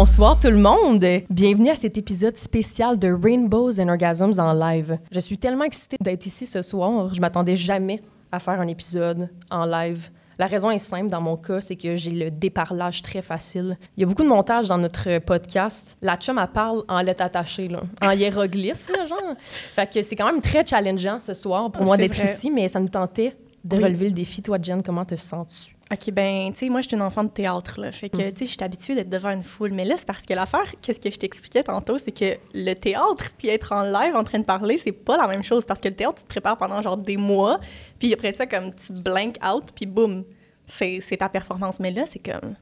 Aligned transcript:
Bonsoir 0.00 0.38
tout 0.38 0.46
le 0.46 0.58
monde. 0.58 1.04
Bienvenue 1.28 1.70
à 1.70 1.74
cet 1.74 1.98
épisode 1.98 2.36
spécial 2.36 3.00
de 3.00 3.08
Rainbows 3.12 3.80
and 3.80 3.88
Orgasms 3.88 4.38
en 4.38 4.52
live. 4.52 4.96
Je 5.10 5.18
suis 5.18 5.38
tellement 5.38 5.64
excitée 5.64 5.96
d'être 6.00 6.24
ici 6.24 6.46
ce 6.46 6.62
soir. 6.62 7.12
Je 7.12 7.20
m'attendais 7.20 7.56
jamais 7.56 8.00
à 8.30 8.38
faire 8.38 8.60
un 8.60 8.68
épisode 8.68 9.28
en 9.50 9.64
live. 9.64 10.10
La 10.38 10.46
raison 10.46 10.70
est 10.70 10.78
simple 10.78 11.08
dans 11.08 11.20
mon 11.20 11.36
cas, 11.36 11.60
c'est 11.60 11.74
que 11.74 11.96
j'ai 11.96 12.12
le 12.12 12.30
déparlage 12.30 13.02
très 13.02 13.22
facile. 13.22 13.76
Il 13.96 14.02
y 14.02 14.04
a 14.04 14.06
beaucoup 14.06 14.22
de 14.22 14.28
montage 14.28 14.68
dans 14.68 14.78
notre 14.78 15.18
podcast. 15.18 15.96
La 16.00 16.16
chum, 16.16 16.38
elle 16.38 16.46
parle 16.46 16.84
en 16.88 17.02
lettres 17.02 17.24
attachées, 17.24 17.66
là, 17.66 17.80
en 18.00 18.12
hiéroglyphes, 18.12 18.88
là, 18.96 19.04
genre. 19.04 19.34
Fait 19.74 19.92
que 19.92 20.00
c'est 20.02 20.14
quand 20.14 20.26
même 20.30 20.40
très 20.40 20.64
challengeant 20.64 21.18
ce 21.18 21.34
soir 21.34 21.72
pour 21.72 21.82
Ah, 21.82 21.86
moi 21.86 21.96
d'être 21.96 22.24
ici, 22.24 22.52
mais 22.52 22.68
ça 22.68 22.78
nous 22.78 22.88
tentait 22.88 23.34
de 23.64 23.76
Oui. 23.76 23.82
relever 23.82 24.06
le 24.10 24.14
défi. 24.14 24.42
Toi, 24.42 24.58
Jen, 24.62 24.80
comment 24.80 25.04
te 25.04 25.16
sens-tu? 25.16 25.74
OK, 25.90 26.10
ben, 26.12 26.52
tu 26.52 26.58
sais, 26.58 26.68
moi, 26.68 26.82
je 26.82 26.88
suis 26.88 26.96
une 26.96 27.02
enfant 27.02 27.24
de 27.24 27.30
théâtre, 27.30 27.80
là. 27.80 27.90
Fait 27.92 28.10
que, 28.10 28.16
Mm. 28.18 28.32
tu 28.32 28.38
sais, 28.40 28.44
je 28.46 28.50
suis 28.50 28.62
habituée 28.62 28.94
d'être 28.94 29.08
devant 29.08 29.30
une 29.30 29.42
foule. 29.42 29.72
Mais 29.72 29.86
là, 29.86 29.94
c'est 29.96 30.06
parce 30.06 30.22
que 30.26 30.34
l'affaire, 30.34 30.74
qu'est-ce 30.82 31.00
que 31.00 31.10
je 31.10 31.18
t'expliquais 31.18 31.62
tantôt, 31.62 31.96
c'est 31.98 32.12
que 32.12 32.36
le 32.52 32.74
théâtre, 32.74 33.30
puis 33.38 33.48
être 33.48 33.72
en 33.72 33.82
live 33.84 34.14
en 34.14 34.22
train 34.22 34.38
de 34.38 34.44
parler, 34.44 34.76
c'est 34.76 34.92
pas 34.92 35.16
la 35.16 35.26
même 35.26 35.42
chose. 35.42 35.64
Parce 35.64 35.80
que 35.80 35.88
le 35.88 35.94
théâtre, 35.94 36.16
tu 36.16 36.24
te 36.24 36.28
prépares 36.28 36.58
pendant 36.58 36.82
genre 36.82 36.98
des 36.98 37.16
mois, 37.16 37.58
puis 37.98 38.12
après 38.12 38.32
ça, 38.32 38.46
comme 38.46 38.74
tu 38.74 38.92
blank 38.92 39.36
out, 39.42 39.64
puis 39.74 39.86
boum, 39.86 40.24
c'est 40.66 41.00
ta 41.18 41.30
performance. 41.30 41.80
Mais 41.80 41.90
là, 41.90 42.04
c'est 42.06 42.18
comme. 42.18 42.54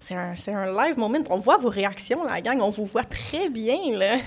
C'est 0.00 0.14
un, 0.14 0.34
un 0.48 0.84
live 0.86 0.98
moment. 0.98 1.18
On 1.30 1.38
voit 1.38 1.56
vos 1.56 1.70
réactions, 1.70 2.22
la 2.24 2.42
gang. 2.42 2.60
On 2.60 2.68
vous 2.68 2.84
voit 2.84 3.04
très 3.04 3.48
bien, 3.48 3.96
là. 3.96 4.18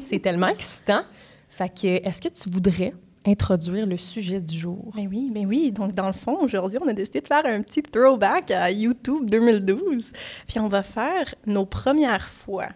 C'est 0.00 0.18
tellement 0.18 0.48
excitant. 0.48 1.02
Fait 1.48 1.68
que, 1.68 1.86
est-ce 2.04 2.20
que 2.20 2.28
tu 2.28 2.50
voudrais 2.50 2.92
introduire 3.26 3.86
le 3.86 3.96
sujet 3.96 4.40
du 4.40 4.56
jour? 4.56 4.90
Ben 4.94 5.06
oui, 5.10 5.30
ben 5.32 5.46
oui. 5.46 5.72
Donc, 5.72 5.94
dans 5.94 6.06
le 6.06 6.12
fond, 6.12 6.38
aujourd'hui, 6.40 6.78
on 6.82 6.88
a 6.88 6.92
décidé 6.92 7.20
de 7.20 7.26
faire 7.26 7.44
un 7.46 7.62
petit 7.62 7.82
throwback 7.82 8.50
à 8.50 8.70
YouTube 8.70 9.30
2012. 9.30 10.12
Puis, 10.46 10.60
on 10.60 10.68
va 10.68 10.82
faire 10.82 11.34
nos 11.46 11.64
premières 11.64 12.28
fois. 12.28 12.68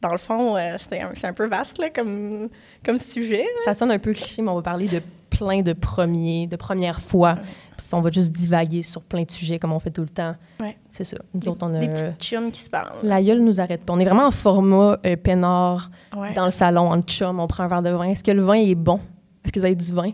Dans 0.00 0.12
le 0.12 0.18
fond, 0.18 0.56
euh, 0.56 0.76
c'est 0.78 1.26
un, 1.26 1.32
peu 1.32 1.46
vaste 1.46 1.78
là, 1.78 1.88
comme, 1.88 2.50
comme 2.84 2.98
sujet. 2.98 3.46
Ça 3.64 3.72
sonne 3.72 3.90
un 3.90 3.98
peu 3.98 4.12
cliché, 4.12 4.42
mais 4.42 4.50
on 4.50 4.56
va 4.56 4.62
parler 4.62 4.86
de 4.86 5.00
plein 5.30 5.62
de 5.62 5.72
premiers, 5.72 6.46
de 6.46 6.56
premières 6.56 7.00
fois. 7.00 7.36
Puis 7.76 7.86
on 7.92 8.00
va 8.00 8.10
juste 8.10 8.32
divaguer 8.32 8.82
sur 8.82 9.02
plein 9.02 9.22
de 9.22 9.30
sujets 9.30 9.58
comme 9.58 9.72
on 9.72 9.80
fait 9.80 9.90
tout 9.90 10.02
le 10.02 10.08
temps. 10.08 10.34
Ouais. 10.60 10.76
C'est 10.90 11.04
ça. 11.04 11.16
Nous 11.32 11.40
Des, 11.40 11.48
autres, 11.48 11.66
on 11.66 11.74
a... 11.74 11.78
des 11.78 11.88
petites 11.88 12.20
chums 12.20 12.50
qui 12.50 12.60
se 12.60 12.70
parlent. 12.70 12.98
La 13.02 13.22
gueule 13.22 13.40
nous 13.40 13.60
arrête 13.60 13.82
pas. 13.82 13.92
On 13.92 13.98
est 13.98 14.04
vraiment 14.04 14.26
en 14.26 14.30
format 14.30 14.98
euh, 15.04 15.16
peinard 15.16 15.90
Ouais. 16.16 16.32
dans 16.34 16.44
le 16.44 16.50
salon, 16.52 16.92
en 16.92 17.00
chum, 17.02 17.40
on 17.40 17.46
prend 17.46 17.64
un 17.64 17.68
verre 17.68 17.82
de 17.82 17.90
vin. 17.90 18.04
Est-ce 18.04 18.22
que 18.22 18.30
le 18.30 18.42
vin 18.42 18.54
est 18.54 18.74
bon? 18.76 19.00
Est-ce 19.44 19.52
que 19.52 19.60
vous 19.60 19.66
avez 19.66 19.74
du 19.76 19.92
vin? 19.92 20.12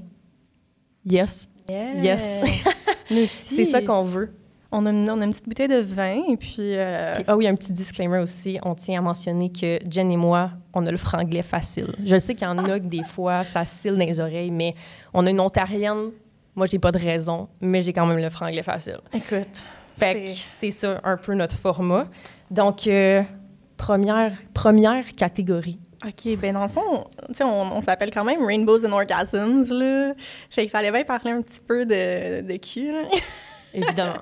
Yes. 1.04 1.48
Yeah. 1.68 1.94
Yes. 1.94 2.40
Mais 3.10 3.26
si. 3.26 3.56
C'est 3.56 3.64
ça 3.66 3.82
qu'on 3.82 4.04
veut. 4.04 4.32
On 4.72 4.86
a, 4.86 4.90
une, 4.90 5.10
on 5.10 5.20
a 5.20 5.24
une 5.24 5.32
petite 5.32 5.48
bouteille 5.48 5.66
de 5.66 5.80
vin, 5.80 6.22
et 6.30 6.36
puis... 6.36 6.76
euh, 6.76 7.14
Puis, 7.16 7.24
ah 7.26 7.36
oui, 7.36 7.48
un 7.48 7.56
petit 7.56 7.72
disclaimer 7.72 8.18
aussi. 8.18 8.56
On 8.62 8.76
tient 8.76 9.00
à 9.00 9.02
mentionner 9.02 9.50
que 9.50 9.80
Jen 9.90 10.12
et 10.12 10.16
moi, 10.16 10.52
on 10.74 10.86
a 10.86 10.92
le 10.92 10.96
franglais 10.96 11.42
facile. 11.42 11.88
Je 12.04 12.16
sais 12.20 12.36
qu'il 12.36 12.46
y 12.46 12.50
en 12.50 12.56
a 12.58 12.78
que 12.78 12.86
des 12.86 13.02
fois, 13.02 13.42
ça 13.42 13.64
cille 13.64 13.90
dans 13.90 13.96
les 13.96 14.20
oreilles, 14.20 14.52
mais 14.52 14.76
on 15.12 15.26
a 15.26 15.30
une 15.30 15.40
ontarienne. 15.40 16.10
Moi, 16.54 16.66
j'ai 16.66 16.78
pas 16.78 16.92
de 16.92 16.98
raison, 16.98 17.48
mais 17.60 17.82
j'ai 17.82 17.92
quand 17.92 18.06
même 18.06 18.18
le 18.18 18.30
franglais 18.30 18.62
facile. 18.62 18.98
écoute, 19.12 19.64
Fait 19.96 20.22
que 20.24 20.28
c'est- 20.30 20.36
c'est 20.36 20.70
ça 20.70 21.00
un 21.02 21.16
peu 21.16 21.34
notre 21.34 21.56
format. 21.56 22.06
Donc, 22.48 22.86
euh, 22.86 23.22
première, 23.76 24.32
première 24.54 25.16
catégorie. 25.16 25.80
OK, 26.06 26.38
ben 26.38 26.54
dans 26.54 26.62
le 26.62 26.68
fond, 26.68 27.04
tu 27.28 27.34
sais, 27.34 27.44
on, 27.44 27.76
on 27.76 27.82
s'appelle 27.82 28.10
quand 28.10 28.24
même 28.24 28.44
Rainbows 28.44 28.86
and 28.86 28.92
Orgasms, 28.92 29.70
là. 29.70 30.14
Fait 30.48 30.62
qu'il 30.62 30.70
fallait 30.70 30.90
bien 30.90 31.04
parler 31.04 31.30
un 31.32 31.42
petit 31.42 31.60
peu 31.60 31.84
de, 31.84 32.40
de 32.46 32.56
cul, 32.56 32.90
là. 32.92 33.02
Évidemment. 33.74 34.16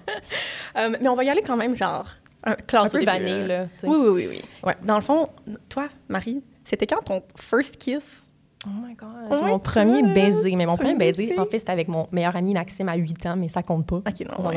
Euh, 0.77 0.91
mais 1.01 1.09
on 1.09 1.15
va 1.15 1.25
y 1.25 1.31
aller 1.31 1.41
quand 1.43 1.57
même, 1.57 1.75
genre, 1.77 2.07
un 2.45 2.53
un 2.53 2.55
classe 2.55 2.91
peu 2.91 2.97
au 2.99 3.01
début, 3.01 3.05
vanille, 3.07 3.47
là. 3.47 3.67
Oui, 3.85 3.97
oui, 3.97 4.09
oui, 4.11 4.27
oui. 4.31 4.43
Ouais. 4.65 4.77
Dans 4.85 4.97
le 4.97 5.03
fond, 5.03 5.29
toi, 5.69 5.89
Marie, 6.09 6.43
c'était 6.65 6.87
quand 6.87 7.03
ton 7.03 7.23
first 7.37 7.77
kiss? 7.79 8.25
Oh 8.67 8.71
my 8.85 8.95
God. 8.95 9.09
Oh 9.31 9.41
mon 9.45 9.59
premier 9.61 10.03
baiser. 10.03 10.57
Mais 10.57 10.67
mon 10.67 10.77
premier 10.77 10.97
baiser, 10.97 11.39
en 11.39 11.45
fait, 11.47 11.61
c'était 11.61 11.71
avec 11.73 11.87
mon 11.87 12.09
meilleur 12.11 12.35
ami 12.35 12.55
Maxime 12.55 12.89
à 12.89 12.97
8 12.97 13.27
ans, 13.27 13.37
mais 13.37 13.49
ça 13.49 13.63
compte 13.63 13.87
pas. 13.87 13.97
OK, 13.99 14.21
non, 14.29 14.49
ouais. 14.49 14.57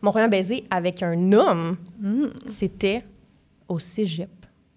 Mon 0.00 0.12
premier 0.12 0.28
baiser 0.28 0.64
avec 0.70 1.02
un 1.02 1.32
homme, 1.32 1.76
Mm. 2.00 2.28
c'était 2.48 3.04
au 3.68 3.78
cégep. 3.78 4.30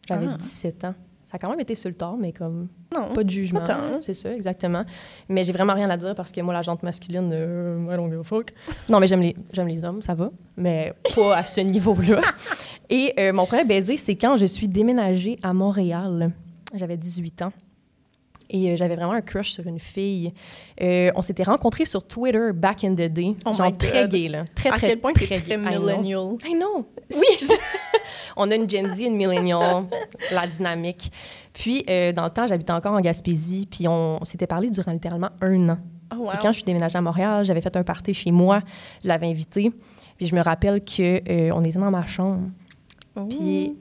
J'avais 0.07 0.27
Ah. 0.29 0.35
17 0.37 0.83
ans. 0.83 0.95
Ça 1.31 1.37
a 1.37 1.39
quand 1.39 1.49
même 1.49 1.61
été 1.61 1.75
sur 1.75 1.87
le 1.87 1.95
tard, 1.95 2.17
mais 2.19 2.33
comme 2.33 2.67
Non. 2.93 3.13
pas 3.13 3.23
de 3.23 3.29
jugement. 3.29 3.61
C'est 4.01 4.13
ça, 4.13 4.33
exactement. 4.35 4.83
Mais 5.29 5.45
j'ai 5.45 5.53
vraiment 5.53 5.73
rien 5.73 5.89
à 5.89 5.95
dire 5.95 6.13
parce 6.13 6.33
que 6.33 6.41
moi, 6.41 6.53
la 6.53 6.61
jante 6.61 6.83
masculine, 6.83 7.29
euh, 7.31 7.87
I 7.89 7.95
don't 7.95 8.09
give 8.11 8.19
a 8.19 8.23
fuck. 8.23 8.49
Non, 8.89 8.99
mais 8.99 9.07
j'aime 9.07 9.21
les, 9.21 9.33
j'aime 9.53 9.69
les 9.69 9.85
hommes, 9.85 10.01
ça 10.01 10.13
va, 10.13 10.29
mais 10.57 10.93
pas 11.15 11.37
à 11.37 11.43
ce 11.45 11.61
niveau-là. 11.61 12.19
Et 12.89 13.13
euh, 13.17 13.31
mon 13.31 13.45
premier 13.45 13.63
baiser, 13.63 13.95
c'est 13.95 14.15
quand 14.15 14.35
je 14.35 14.45
suis 14.45 14.67
déménagée 14.67 15.39
à 15.41 15.53
Montréal. 15.53 16.33
J'avais 16.75 16.97
18 16.97 17.43
ans. 17.43 17.53
Et 18.53 18.69
euh, 18.71 18.75
j'avais 18.75 18.97
vraiment 18.97 19.13
un 19.13 19.21
crush 19.21 19.51
sur 19.51 19.65
une 19.65 19.79
fille. 19.79 20.33
Euh, 20.81 21.09
on 21.15 21.21
s'était 21.21 21.43
rencontrés 21.43 21.85
sur 21.85 22.03
Twitter 22.05 22.49
back 22.53 22.83
in 22.83 22.91
the 22.93 23.07
day. 23.07 23.35
Oh 23.45 23.53
genre 23.53 23.67
my 23.67 23.77
très 23.77 24.01
God. 24.01 24.11
gay, 24.11 24.27
là. 24.27 24.43
Très, 24.53 24.67
À 24.69 24.73
très, 24.73 24.87
quel 24.89 24.99
point 24.99 25.13
très 25.13 25.25
c'est 25.27 25.35
très 25.39 25.55
gay. 25.55 25.63
I 25.63 25.75
know. 25.75 25.79
millennial. 25.85 26.35
I 26.45 26.53
know. 26.55 26.85
Oui. 27.15 27.47
on 28.37 28.49
a 28.51 28.55
une 28.55 28.69
Gen 28.69 28.93
Z, 28.95 28.99
une 29.01 29.15
millennial, 29.15 29.85
la 30.31 30.47
dynamique. 30.47 31.11
Puis, 31.53 31.83
euh, 31.89 32.11
dans 32.13 32.25
le 32.25 32.29
temps, 32.29 32.47
j'habitais 32.47 32.73
encore 32.73 32.93
en 32.93 33.01
Gaspésie, 33.01 33.67
puis 33.69 33.87
on, 33.87 34.19
on 34.21 34.25
s'était 34.25 34.47
parlé 34.47 34.69
durant 34.69 34.91
littéralement 34.91 35.29
un 35.41 35.69
an. 35.69 35.77
Oh, 36.13 36.17
wow. 36.19 36.31
Et 36.33 36.37
quand 36.41 36.49
je 36.49 36.57
suis 36.57 36.63
déménagée 36.63 36.97
à 36.97 37.01
Montréal, 37.01 37.45
j'avais 37.45 37.61
fait 37.61 37.75
un 37.77 37.83
party 37.83 38.13
chez 38.13 38.31
moi, 38.31 38.61
je 39.03 39.07
l'avais 39.07 39.27
invité, 39.27 39.71
puis 40.17 40.25
je 40.27 40.35
me 40.35 40.41
rappelle 40.41 40.81
que 40.81 41.21
euh, 41.29 41.51
on 41.53 41.63
était 41.63 41.79
dans 41.79 41.91
ma 41.91 42.05
chambre, 42.05 42.49
Ouh. 43.15 43.25
puis 43.27 43.75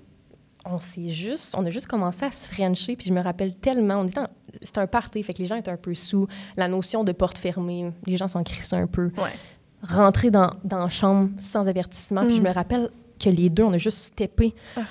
on 0.65 0.79
s'est 0.79 1.09
juste, 1.09 1.55
on 1.59 1.65
a 1.67 1.71
juste 1.71 1.87
commencé 1.87 2.25
à 2.25 2.31
se 2.31 2.49
frencher, 2.53 2.95
puis 2.95 3.07
je 3.09 3.13
me 3.13 3.21
rappelle 3.21 3.55
tellement, 3.57 3.97
on 3.97 4.07
était 4.07 4.21
c'était 4.63 4.81
un 4.81 4.87
party, 4.87 5.23
fait 5.23 5.33
que 5.33 5.39
les 5.39 5.47
gens 5.47 5.57
étaient 5.57 5.71
un 5.71 5.77
peu 5.77 5.95
sous, 5.95 6.27
la 6.57 6.69
notion 6.69 7.03
de 7.05 7.13
porte 7.13 7.39
fermée, 7.39 7.93
les 8.07 8.17
gens 8.17 8.29
s'en 8.29 8.43
crissaient 8.45 8.77
un 8.77 8.87
peu 8.87 9.11
Ouais. 9.17 9.31
rentrer 9.83 10.31
dans, 10.31 10.51
dans 10.65 10.79
la 10.79 10.89
chambre 10.89 11.31
sans 11.39 11.67
avertissement. 11.69 12.27
Puis 12.27 12.37
je 12.37 12.43
me 12.43 12.51
rappelle 12.51 12.91
que 13.21 13.31
les 13.31 13.51
deux, 13.51 13.63
on 13.63 13.73
a 13.73 13.79
juste 13.79 13.99
steppé. 13.99 14.55
Ah. 14.77 14.87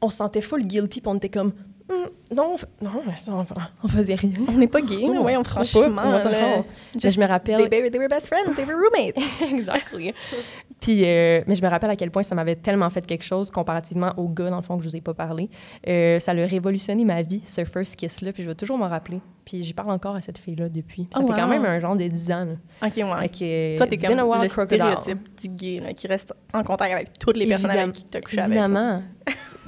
On 0.00 0.10
se 0.10 0.18
sentait 0.18 0.40
full 0.40 0.66
guilty, 0.66 1.00
puis 1.00 1.08
on 1.08 1.16
était 1.16 1.28
comme... 1.28 1.52
Hmm, 1.88 2.08
non, 2.34 2.56
non, 2.82 2.90
mais 3.06 3.16
ça, 3.16 3.32
on, 3.32 3.44
on 3.84 3.88
faisait 3.88 4.14
rien. 4.14 4.32
On 4.48 4.52
n'est 4.52 4.66
pas 4.68 4.80
gay. 4.80 4.96
Oh, 5.02 5.22
Ouais, 5.22 5.36
on 5.38 5.44
franchement, 5.44 6.02
hell? 6.26 6.62
Mais 7.02 7.10
je 7.10 7.20
me 7.20 7.26
rappelle- 7.26 7.68
They, 7.68 7.80
were- 7.82 7.90
they 7.90 7.98
were 7.98 8.08
best 8.08 8.26
friends, 8.26 8.54
they 8.54 8.64
were 8.64 8.74
roommates. 8.76 9.16
exactly. 9.52 10.12
Puis, 10.80 11.02
euh, 11.04 11.42
mais 11.48 11.56
je 11.56 11.62
me 11.62 11.68
rappelle 11.68 11.90
à 11.90 11.96
quel 11.96 12.10
point 12.12 12.22
ça 12.22 12.34
m'avait 12.36 12.54
tellement 12.54 12.88
fait 12.90 13.04
quelque 13.04 13.24
chose 13.24 13.50
comparativement 13.50 14.12
au 14.16 14.28
gars, 14.28 14.48
dans 14.50 14.56
le 14.56 14.62
fond, 14.62 14.76
que 14.78 14.84
je 14.84 14.88
vous 14.90 14.96
ai 14.96 15.00
pas 15.00 15.14
parlé. 15.14 15.50
Euh, 15.88 16.20
ça 16.20 16.30
a 16.30 16.34
révolutionné 16.34 17.04
ma 17.04 17.22
vie, 17.22 17.40
ce 17.44 17.64
first 17.64 17.96
kiss-là, 17.96 18.32
puis 18.32 18.44
je 18.44 18.48
vais 18.48 18.54
toujours 18.54 18.78
m'en 18.78 18.88
rappeler. 18.88 19.20
Puis 19.44 19.64
j'y 19.64 19.72
parle 19.74 19.90
encore 19.90 20.14
à 20.14 20.20
cette 20.20 20.38
fille-là 20.38 20.68
depuis. 20.68 21.04
Puis 21.04 21.14
ça 21.14 21.20
Oh, 21.22 21.26
fait 21.26 21.40
quand 21.40 21.48
même 21.48 21.64
un 21.64 21.80
genre 21.80 21.96
de 21.96 22.06
10 22.06 22.30
ans. 22.30 22.44
là. 22.44 22.86
OK, 22.86 22.92
ouais. 22.96 23.20
Fait 23.22 23.28
que, 23.28 23.76
Toi, 23.78 23.86
t'es 23.88 23.96
comme 23.96 24.16
le 24.42 24.48
crocodile. 24.48 24.78
stéréotype 24.78 25.40
du 25.40 25.48
gay 25.48 25.80
là, 25.80 25.92
qui 25.94 26.06
reste 26.06 26.32
en 26.54 26.62
contact 26.62 26.92
avec 26.94 27.18
toutes 27.18 27.36
les 27.38 27.46
personnes 27.46 27.70
avec 27.70 27.92
qui 27.92 28.04
t'as 28.04 28.20
couché 28.20 28.38
avec. 28.40 28.50
Évidemment. 28.56 28.98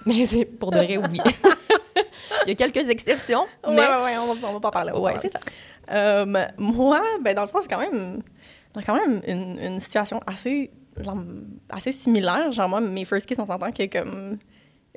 mais 0.07 0.27
c'est 0.27 0.45
pour 0.45 0.71
de 0.71 0.77
vrai, 0.77 0.97
oui. 0.99 1.21
Il 2.47 2.49
y 2.49 2.53
a 2.53 2.55
quelques 2.55 2.89
exceptions, 2.89 3.47
mais... 3.67 3.77
ouais, 3.77 3.77
ouais, 3.77 4.19
on 4.19 4.35
va, 4.35 4.49
on 4.49 4.53
va 4.55 4.61
pas 4.61 4.71
parler. 4.71 4.93
Ouais, 4.93 5.15
c'est 5.19 5.31
ça. 5.31 5.41
Euh, 5.91 6.25
moi, 6.59 7.01
ben, 7.21 7.35
dans 7.35 7.43
le 7.43 7.49
fond, 7.49 7.59
c'est 7.63 7.69
quand 7.69 7.81
même, 7.81 8.23
quand 8.87 8.95
même 8.95 9.21
une, 9.27 9.59
une 9.59 9.81
situation 9.81 10.21
assez, 10.27 10.71
genre, 10.99 11.19
assez 11.69 11.93
similaire. 11.93 12.53
Genre, 12.53 12.69
moi, 12.69 12.81
mes 12.81 13.05
first 13.05 13.27
kiss, 13.27 13.39
on 13.39 13.47
s'entend 13.47 13.73
que 13.73 13.87
comme 13.87 14.39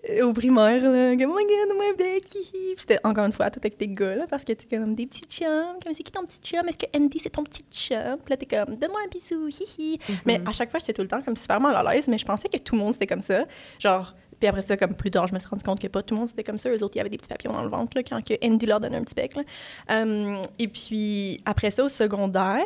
euh, 0.09 0.25
au 0.25 0.33
primaire, 0.33 0.81
là, 0.81 1.15
comme, 1.15 1.31
oh 1.31 1.37
my 1.37 1.43
god, 1.43 1.75
moi, 1.75 1.85
Becky. 1.97 2.75
C'était 2.77 2.99
encore 3.03 3.25
une 3.25 3.31
fois 3.31 3.49
tout 3.49 3.59
avec 3.59 3.77
tes 3.77 3.87
gars, 3.87 4.15
là, 4.15 4.25
parce 4.29 4.43
que 4.43 4.53
t'es 4.53 4.77
comme 4.77 4.95
des 4.95 5.07
petits 5.07 5.25
chums. 5.29 5.79
Comme, 5.81 5.93
c'est 5.93 6.03
qui 6.03 6.11
ton 6.11 6.25
petit 6.25 6.39
chum? 6.41 6.67
Est-ce 6.67 6.77
que 6.77 6.85
Andy, 6.95 7.19
c'est 7.19 7.29
ton 7.29 7.43
petit 7.43 7.65
chum? 7.71 8.17
Puis 8.23 8.31
là, 8.31 8.37
t'es 8.37 8.45
comme, 8.45 8.75
donne-moi 8.75 9.01
un 9.05 9.07
bisou, 9.07 9.47
hihi. 9.47 9.99
Mais 10.25 10.41
à 10.45 10.51
chaque 10.51 10.69
fois, 10.69 10.79
j'étais 10.79 10.93
tout 10.93 11.01
le 11.01 11.07
temps 11.07 11.21
comme 11.21 11.37
super 11.37 11.59
mal 11.61 11.75
à 11.75 11.93
l'aise, 11.93 12.07
mais 12.07 12.17
je 12.17 12.25
pensais 12.25 12.49
que 12.49 12.57
tout 12.57 12.75
le 12.75 12.81
monde 12.81 12.93
c'était 12.93 13.07
comme 13.07 13.21
ça. 13.21 13.45
Genre, 13.79 14.13
puis 14.43 14.49
après 14.49 14.61
ça, 14.61 14.75
comme 14.75 14.93
plus 14.93 15.09
tard, 15.09 15.25
je 15.25 15.33
me 15.33 15.39
suis 15.39 15.47
rendu 15.47 15.63
compte 15.63 15.79
que 15.79 15.87
pas 15.87 16.03
tout 16.03 16.15
le 16.15 16.19
monde 16.19 16.27
c'était 16.27 16.43
comme 16.43 16.57
ça. 16.57 16.69
Eux 16.69 16.83
autres, 16.83 16.95
il 16.95 16.97
y 16.97 16.99
avait 16.99 17.09
des 17.09 17.15
petits 17.15 17.29
papillons 17.29 17.53
dans 17.53 17.63
le 17.63 17.69
ventre, 17.69 17.95
là, 17.95 18.03
quand 18.03 18.21
que 18.21 18.33
Andy 18.45 18.65
leur 18.65 18.81
donnait 18.81 18.97
un 18.97 19.03
petit 19.03 19.15
bec, 19.15 19.37
là. 19.37 19.43
Euh, 19.89 20.43
et 20.59 20.67
puis, 20.67 21.41
après 21.45 21.71
ça, 21.71 21.85
au 21.85 21.87
secondaire, 21.87 22.65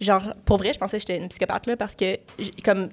genre, 0.00 0.22
pour 0.44 0.58
vrai, 0.58 0.72
je 0.72 0.78
pensais 0.78 0.98
que 0.98 1.00
j'étais 1.00 1.18
une 1.18 1.28
psychopathe, 1.30 1.66
là, 1.66 1.76
parce 1.76 1.96
que, 1.96 2.16
comme, 2.64 2.90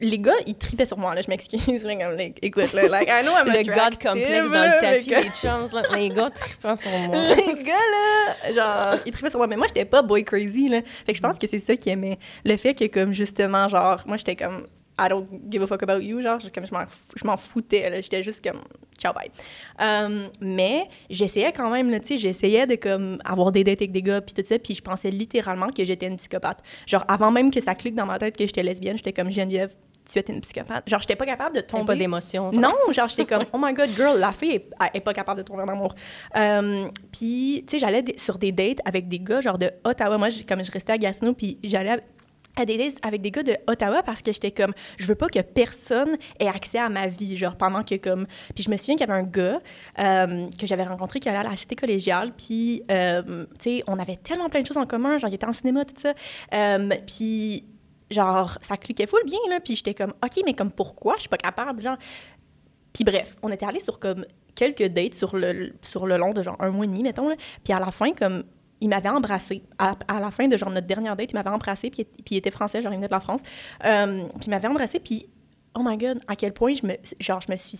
les 0.00 0.18
gars, 0.18 0.32
ils 0.44 0.56
tripaient 0.56 0.86
sur 0.86 0.98
moi, 0.98 1.14
là, 1.14 1.22
je 1.22 1.28
m'excuse, 1.30 1.84
là, 1.84 1.94
comme, 1.94 2.16
like, 2.16 2.36
écoute, 2.42 2.72
là, 2.72 2.88
like, 2.88 3.08
I 3.08 3.22
know 3.22 3.30
I'm 3.30 3.46
Le 3.46 3.62
god 3.62 3.96
complexe 4.02 4.50
dans 4.50 4.64
le 4.64 4.80
tapis, 4.80 5.10
les 5.10 5.30
chums, 5.30 5.72
là, 5.72 5.82
les 5.96 6.08
gars 6.08 6.30
trippant 6.30 6.74
sur 6.74 6.90
moi. 6.90 7.16
les 7.36 7.62
gars, 7.62 7.74
là, 7.92 8.54
genre, 8.54 9.00
ils 9.06 9.12
tripaient 9.12 9.30
sur 9.30 9.38
moi. 9.38 9.46
Mais 9.46 9.56
moi, 9.56 9.68
j'étais 9.68 9.84
pas 9.84 10.02
boy 10.02 10.24
crazy, 10.24 10.68
là. 10.68 10.80
Fait 11.06 11.12
que 11.12 11.18
je 11.18 11.22
pense 11.22 11.38
que 11.38 11.46
c'est 11.46 11.60
ça 11.60 11.76
qu'ils 11.76 11.92
aimaient. 11.92 12.18
Le 12.44 12.56
fait 12.56 12.74
que, 12.74 12.86
comme, 12.86 13.12
justement, 13.12 13.68
genre, 13.68 14.02
moi, 14.04 14.16
j'étais 14.16 14.34
comme, 14.34 14.66
I 14.98 15.08
don't 15.10 15.26
give 15.50 15.62
a 15.62 15.66
fuck 15.66 15.82
about 15.82 16.00
you, 16.02 16.22
genre, 16.22 16.38
comme, 16.54 16.66
je 16.66 16.72
m'en 16.72 16.86
fou- 16.86 16.98
je 17.16 17.26
m'en 17.26 17.36
foutais. 17.36 18.02
J'étais 18.02 18.22
juste 18.22 18.42
comme, 18.42 18.62
ciao, 18.98 19.12
bye. 19.12 19.30
Euh, 19.82 20.28
mais 20.40 20.88
j'essayais 21.10 21.52
quand 21.52 21.68
même, 21.70 21.90
là, 21.90 22.00
tu 22.00 22.06
sais, 22.08 22.16
j'essayais 22.16 22.66
de, 22.66 22.76
comme, 22.76 23.18
avoir 23.24 23.52
des 23.52 23.62
dates 23.62 23.82
avec 23.82 23.92
des 23.92 24.00
gars, 24.02 24.20
puis 24.22 24.32
tout 24.32 24.42
ça, 24.46 24.58
puis 24.58 24.74
je 24.74 24.80
pensais 24.82 25.10
littéralement 25.10 25.68
que 25.68 25.84
j'étais 25.84 26.06
une 26.08 26.16
psychopathe. 26.16 26.60
Genre, 26.86 27.04
avant 27.08 27.30
même 27.30 27.50
que 27.50 27.60
ça 27.62 27.74
clique 27.74 27.94
dans 27.94 28.06
ma 28.06 28.18
tête 28.18 28.36
que 28.38 28.46
j'étais 28.46 28.62
lesbienne, 28.62 28.96
j'étais 28.96 29.12
comme, 29.12 29.30
Geneviève, 29.30 29.74
tu 30.10 30.18
es 30.18 30.24
une 30.28 30.40
psychopathe. 30.40 30.88
Genre, 30.88 31.00
j'étais 31.00 31.16
pas 31.16 31.26
capable 31.26 31.56
de 31.56 31.60
tomber. 31.60 31.84
Pas 31.84 31.96
d'émotion. 31.96 32.50
Non, 32.52 32.72
genre, 32.92 33.08
j'étais 33.08 33.26
comme, 33.26 33.44
oh 33.52 33.58
my 33.60 33.74
god, 33.74 33.90
girl, 33.96 34.18
la 34.18 34.32
fille 34.32 34.52
est, 34.52 34.70
est 34.94 35.00
pas 35.00 35.12
capable 35.12 35.42
de 35.42 35.44
tomber 35.44 35.64
en 35.64 35.68
amour. 35.68 35.94
Euh, 36.36 36.86
puis, 37.12 37.64
tu 37.66 37.72
sais, 37.72 37.78
j'allais 37.80 38.02
sur 38.16 38.38
des 38.38 38.52
dates 38.52 38.78
avec 38.86 39.08
des 39.08 39.18
gars, 39.18 39.42
genre 39.42 39.58
de 39.58 39.70
Ottawa. 39.84 40.16
Moi, 40.16 40.28
comme 40.48 40.64
je 40.64 40.70
restais 40.72 40.92
à 40.92 40.98
Gatineau, 40.98 41.34
puis 41.34 41.58
j'allais 41.64 41.98
avec 42.56 43.20
des 43.20 43.30
gars 43.30 43.42
de 43.42 43.56
Ottawa 43.66 44.02
parce 44.02 44.22
que 44.22 44.32
j'étais 44.32 44.50
comme 44.50 44.72
je 44.96 45.06
veux 45.06 45.14
pas 45.14 45.28
que 45.28 45.40
personne 45.40 46.16
ait 46.38 46.48
accès 46.48 46.78
à 46.78 46.88
ma 46.88 47.06
vie 47.06 47.36
genre 47.36 47.56
pendant 47.56 47.82
que 47.82 47.96
comme 47.96 48.26
puis 48.54 48.64
je 48.64 48.70
me 48.70 48.76
souviens 48.76 48.96
qu'il 48.96 49.06
y 49.06 49.10
avait 49.10 49.20
un 49.20 49.26
gars 49.26 49.60
euh, 49.98 50.48
que 50.58 50.66
j'avais 50.66 50.84
rencontré 50.84 51.20
qui 51.20 51.28
allait 51.28 51.46
à 51.46 51.50
la 51.50 51.56
cité 51.56 51.76
collégiale 51.76 52.32
puis 52.36 52.82
euh, 52.90 53.44
tu 53.60 53.70
sais 53.70 53.84
on 53.86 53.98
avait 53.98 54.16
tellement 54.16 54.48
plein 54.48 54.62
de 54.62 54.66
choses 54.66 54.78
en 54.78 54.86
commun 54.86 55.18
genre 55.18 55.30
il 55.30 55.34
était 55.34 55.46
en 55.46 55.52
cinéma 55.52 55.84
tout 55.84 55.94
ça 55.96 56.14
puis 57.06 57.64
genre, 58.10 58.58
ça 58.62 58.76
cliquait 58.76 59.06
full 59.06 59.24
bien, 59.24 59.38
là. 59.48 59.60
Puis 59.60 59.76
j'étais 59.76 59.94
comme, 59.94 60.12
OK, 60.22 60.42
mais 60.44 60.54
comme 60.54 60.72
pourquoi? 60.72 61.14
Je 61.16 61.22
suis 61.22 61.28
pas 61.28 61.36
capable, 61.36 61.82
genre. 61.82 61.96
Puis 62.92 63.04
bref, 63.04 63.36
on 63.42 63.50
était 63.50 63.66
allé 63.66 63.80
sur 63.80 63.98
comme 63.98 64.24
quelques 64.54 64.86
dates 64.86 65.14
sur 65.14 65.36
le, 65.36 65.74
sur 65.82 66.06
le 66.06 66.16
long 66.16 66.32
de 66.32 66.42
genre 66.42 66.56
un 66.60 66.70
mois 66.70 66.86
et 66.86 66.88
demi, 66.88 67.02
mettons, 67.02 67.28
là. 67.28 67.36
Puis 67.62 67.72
à 67.72 67.80
la 67.80 67.90
fin, 67.90 68.12
comme, 68.12 68.44
il 68.80 68.88
m'avait 68.88 69.08
embrassé. 69.08 69.62
À, 69.78 69.96
la 70.20 70.30
fin 70.30 70.48
de 70.48 70.56
genre 70.56 70.70
notre 70.70 70.86
dernière 70.86 71.16
date, 71.16 71.32
il 71.32 71.34
m'avait 71.34 71.50
embrassé, 71.50 71.90
puis, 71.90 72.06
il 72.30 72.36
était 72.36 72.50
français, 72.50 72.82
genre 72.82 72.92
il 72.92 72.96
venait 72.96 73.08
de 73.08 73.12
la 73.12 73.20
France. 73.20 73.40
Euh, 73.84 74.26
puis 74.28 74.46
il 74.46 74.50
m'avait 74.50 74.68
embrassé, 74.68 75.00
puis 75.00 75.26
oh 75.74 75.82
my 75.84 75.96
god, 75.96 76.20
à 76.26 76.36
quel 76.36 76.52
point 76.52 76.72
je 76.74 76.86
me, 76.86 76.94
genre, 77.20 77.40
je 77.40 77.50
me 77.50 77.56
suis, 77.56 77.78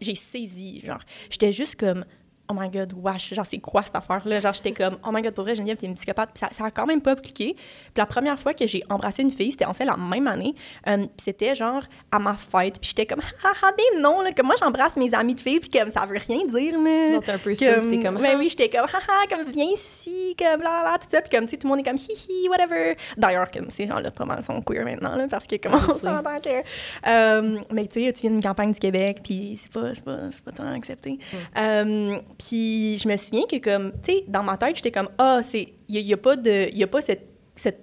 j'ai 0.00 0.14
saisi, 0.14 0.80
genre, 0.80 1.00
j'étais 1.30 1.52
juste 1.52 1.76
comme, 1.76 2.04
oh 2.48 2.54
my 2.54 2.68
god, 2.70 2.92
wesh, 2.96 3.32
genre, 3.32 3.46
c'est 3.46 3.58
quoi 3.58 3.82
cette 3.82 3.96
affaire-là? 3.96 4.40
Genre, 4.40 4.52
j'étais 4.52 4.72
comme, 4.72 4.96
oh 5.06 5.10
my 5.12 5.22
god, 5.22 5.34
pour 5.34 5.44
vrai, 5.44 5.54
Geneviève, 5.54 5.78
t'es 5.78 5.86
une 5.86 5.94
psychopathe. 5.94 6.30
Puis 6.34 6.40
ça, 6.40 6.48
ça 6.52 6.66
a 6.66 6.70
quand 6.70 6.86
même 6.86 7.00
pas 7.00 7.16
cliqué. 7.16 7.54
Puis 7.54 7.92
la 7.96 8.06
première 8.06 8.38
fois 8.38 8.54
que 8.54 8.66
j'ai 8.66 8.82
embrassé 8.90 9.22
une 9.22 9.30
fille, 9.30 9.52
c'était 9.52 9.64
en 9.64 9.74
fait 9.74 9.84
la 9.84 9.96
même 9.96 10.26
année. 10.26 10.54
Puis 10.84 11.08
c'était 11.18 11.54
genre 11.54 11.82
à 12.10 12.18
ma 12.18 12.36
fête. 12.36 12.78
Puis 12.80 12.90
j'étais 12.90 13.06
comme, 13.06 13.22
ah 13.44 13.52
ah, 13.62 13.70
mais 13.76 14.00
non, 14.00 14.20
là, 14.20 14.32
comme 14.32 14.46
moi, 14.46 14.56
j'embrasse 14.58 14.96
mes 14.96 15.14
amis 15.14 15.34
de 15.34 15.40
filles, 15.40 15.60
puis 15.60 15.70
comme 15.70 15.90
ça 15.90 16.04
veut 16.06 16.18
rien 16.18 16.46
dire, 16.46 16.78
là. 16.78 17.10
Non, 17.10 17.20
t'es 17.20 17.32
un 17.32 17.38
peu 17.38 17.54
comme, 17.54 17.90
t'es 17.90 18.02
comme, 18.02 18.16
ben 18.16 18.32
ah. 18.34 18.38
oui, 18.38 18.48
j'étais 18.48 18.68
comme, 18.68 18.86
ah 18.92 18.98
ah, 19.08 19.24
comme 19.28 19.50
viens 19.50 19.70
ici, 19.72 20.36
comme 20.38 20.62
là, 20.62 20.96
tout 20.98 21.06
ça. 21.10 21.22
Puis 21.22 21.30
comme, 21.30 21.46
tu 21.46 21.52
sais, 21.52 21.56
tout 21.56 21.66
le 21.66 21.70
monde 21.70 21.80
est 21.80 21.88
comme, 21.88 21.96
hi 21.96 22.12
hi, 22.12 22.48
whatever. 22.48 22.96
D'ailleurs, 23.16 23.50
comme 23.50 23.70
ces 23.70 23.86
gens-là, 23.86 24.10
pas 24.10 24.24
mal 24.24 24.42
sont 24.42 24.60
queer 24.60 24.84
maintenant, 24.84 25.16
là, 25.16 25.26
parce 25.28 25.46
que 25.46 25.56
comme 25.56 25.74
on 25.74 25.92
s'entend 25.92 26.40
que. 26.40 26.62
Euh, 27.06 27.60
mais 27.72 27.86
tu 27.86 28.04
sais, 28.04 28.12
tu 28.12 28.22
viens 28.22 28.30
d'une 28.30 28.42
campagne 28.42 28.72
du 28.72 28.80
Québec, 28.80 29.20
puis 29.24 29.58
c'est 29.60 29.72
pas, 29.72 29.92
pas, 30.04 30.28
pas 30.44 30.52
tant 30.52 30.72
accepté. 30.72 31.18
Euh, 31.56 32.18
puis 32.38 32.98
je 32.98 33.08
me 33.08 33.16
souviens 33.16 33.44
que, 33.50 33.58
comme, 33.58 33.92
tu 34.02 34.12
sais, 34.12 34.24
dans 34.28 34.42
ma 34.42 34.56
tête, 34.56 34.76
j'étais 34.76 34.90
comme, 34.90 35.08
ah, 35.18 35.40
c'est. 35.42 35.74
Il 35.88 36.04
n'y 36.04 36.12
a, 36.12 36.16
pas 36.16 36.36
de. 36.36 36.82
A 36.82 36.86
pas 36.86 37.02
cette, 37.02 37.28
cette. 37.56 37.80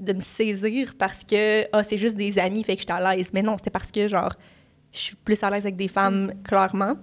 de 0.00 0.12
me 0.12 0.20
saisir 0.20 0.94
parce 0.98 1.24
que, 1.24 1.64
ah, 1.72 1.82
c'est 1.84 1.96
juste 1.98 2.16
des 2.16 2.38
amis, 2.38 2.64
fait 2.64 2.74
que 2.74 2.80
j'étais 2.80 2.92
à 2.92 3.14
l'aise. 3.14 3.30
Mais 3.32 3.42
non, 3.42 3.56
c'était 3.56 3.70
parce 3.70 3.90
que, 3.90 4.08
genre, 4.08 4.32
je 4.92 4.98
suis 4.98 5.16
plus 5.16 5.42
à 5.42 5.50
l'aise 5.50 5.64
avec 5.64 5.76
des 5.76 5.88
femmes, 5.88 6.26
mm. 6.26 6.42
clairement. 6.42 6.94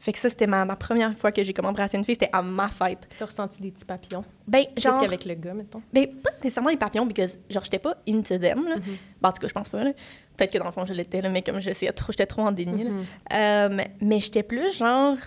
Fait 0.00 0.14
que 0.14 0.18
ça, 0.18 0.30
c'était 0.30 0.46
ma, 0.46 0.64
ma, 0.64 0.76
première 0.76 1.14
fois 1.14 1.30
que 1.30 1.44
j'ai 1.44 1.52
comme 1.52 1.66
embrassé 1.66 1.98
une 1.98 2.04
fille, 2.04 2.14
c'était 2.14 2.30
à 2.32 2.40
ma 2.40 2.70
fête. 2.70 3.06
T'as 3.18 3.26
ressenti 3.26 3.60
des 3.60 3.70
petits 3.70 3.84
papillons? 3.84 4.24
Ben, 4.48 4.64
genre... 4.78 4.96
Plus 4.96 5.04
qu'avec 5.04 5.26
le 5.26 5.34
gars, 5.34 5.52
mettons? 5.52 5.82
Ben, 5.92 6.06
pas 6.06 6.30
nécessairement 6.42 6.70
des 6.70 6.78
papillons, 6.78 7.06
parce 7.06 7.34
que, 7.34 7.38
genre, 7.52 7.62
j'étais 7.64 7.78
pas 7.78 7.96
into 8.08 8.38
them, 8.38 8.66
là. 8.66 8.76
Mm-hmm. 8.76 8.96
Ben, 9.20 9.28
en 9.28 9.32
tout 9.32 9.42
cas, 9.42 9.48
je 9.48 9.52
pense 9.52 9.68
pas, 9.68 9.84
là. 9.84 9.92
Peut-être 10.38 10.54
que 10.54 10.58
dans 10.58 10.64
le 10.64 10.70
fond, 10.70 10.86
je 10.86 10.94
l'étais, 10.94 11.20
là, 11.20 11.28
mais 11.28 11.42
comme 11.42 11.60
j'essayais 11.60 11.92
trop, 11.92 12.12
j'étais 12.12 12.24
trop 12.24 12.40
en 12.40 12.50
déni, 12.52 12.84
mm-hmm. 12.84 13.04
euh, 13.34 13.84
mais 14.00 14.20
j'étais 14.20 14.42
plus, 14.42 14.74
genre, 14.74 15.18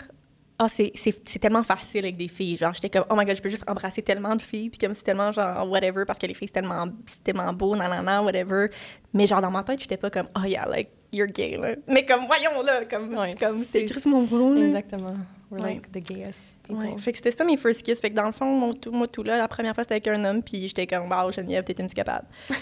ah, 0.66 0.70
c'est 0.70 1.40
tellement 1.40 1.64
facile 1.64 2.06
avec 2.06 2.18
des 2.18 2.28
filles. 2.28 2.58
Genre, 2.58 2.74
j'étais 2.74 2.90
comme, 2.90 3.06
oh 3.10 3.16
my 3.16 3.26
god, 3.26 3.36
je 3.36 3.42
peux 3.42 3.50
juste 3.50 3.64
embrasser 3.68 4.02
tellement 4.02 4.36
de 4.36 4.42
filles, 4.42 4.70
puis 4.70 4.80
comme 4.80 4.94
c'est 4.94 5.04
tellement 5.04 5.32
genre, 5.32 5.70
whatever, 5.70 6.06
parce 6.06 6.20
que 6.20 6.28
les 6.28 6.34
filles, 6.34 6.48
c'est 6.48 6.60
tellement, 6.62 6.88
tellement 7.24 7.54
beau, 7.54 7.76
nanana, 7.76 8.22
whatever. 8.22 8.68
Mais 9.14 9.28
genre, 9.28 9.42
dans 9.42 9.52
ma 9.52 9.64
tête, 9.64 9.80
j'étais 9.82 9.98
pas 9.98 10.10
comme, 10.10 10.28
oh 10.36 10.46
yeah, 10.46 10.66
like, 10.68 10.90
you're 11.12 11.28
gay, 11.28 11.58
là. 11.58 11.76
Mais 11.88 12.06
comme, 12.06 12.26
voyons, 12.26 12.62
là, 12.64 12.86
comme, 12.86 13.16
comme 13.40 13.64
c'est 13.64 13.82
écrit 13.82 14.10
mon 14.10 14.28
front, 14.28 14.56
Exactement. 14.58 15.18
We're 15.52 15.62
like 15.62 15.92
the 15.92 16.00
gayest 16.00 16.58
people. 16.64 16.84
Ouais. 16.84 16.98
Fait 16.98 17.12
que 17.12 17.18
c'était 17.18 17.30
ça 17.30 17.44
mes 17.44 17.58
first 17.58 17.84
kiss. 17.84 18.00
Fait 18.00 18.10
que 18.10 18.16
dans 18.16 18.26
le 18.26 18.32
fond, 18.32 18.46
mon, 18.46 18.74
tout, 18.74 18.92
moi, 18.92 19.08
tout 19.08 19.22
là, 19.22 19.38
la 19.38 19.48
première 19.48 19.76
fois, 19.76 19.84
c'était 19.84 19.96
avec 19.96 20.08
un 20.08 20.26
homme, 20.26 20.42
puis 20.42 20.68
j'étais 20.68 20.88
comme, 20.88 21.12
wow, 21.12 21.32
Geneviève, 21.32 21.64
t'es 21.64 21.74
une 21.74 21.88
capable. 21.90 22.26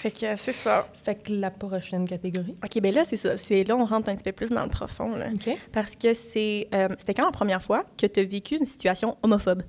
Fait 0.00 0.10
que 0.10 0.34
c'est 0.38 0.54
ça. 0.54 0.88
Fait 1.04 1.14
que 1.14 1.30
la 1.30 1.50
prochaine 1.50 2.08
catégorie? 2.08 2.56
OK, 2.64 2.80
ben 2.80 2.94
là, 2.94 3.04
c'est 3.04 3.18
ça. 3.18 3.36
C'est 3.36 3.64
là, 3.64 3.76
on 3.76 3.84
rentre 3.84 4.08
un 4.08 4.14
petit 4.14 4.22
peu 4.22 4.32
plus 4.32 4.48
dans 4.48 4.62
le 4.62 4.70
profond. 4.70 5.14
Là. 5.14 5.26
OK. 5.28 5.54
Parce 5.72 5.94
que 5.94 6.14
c'est. 6.14 6.68
Euh, 6.74 6.88
c'était 6.98 7.12
quand 7.12 7.26
la 7.26 7.32
première 7.32 7.62
fois 7.62 7.84
que 7.98 8.06
tu 8.06 8.18
as 8.18 8.24
vécu 8.24 8.56
une 8.56 8.64
situation 8.64 9.18
homophobe? 9.22 9.62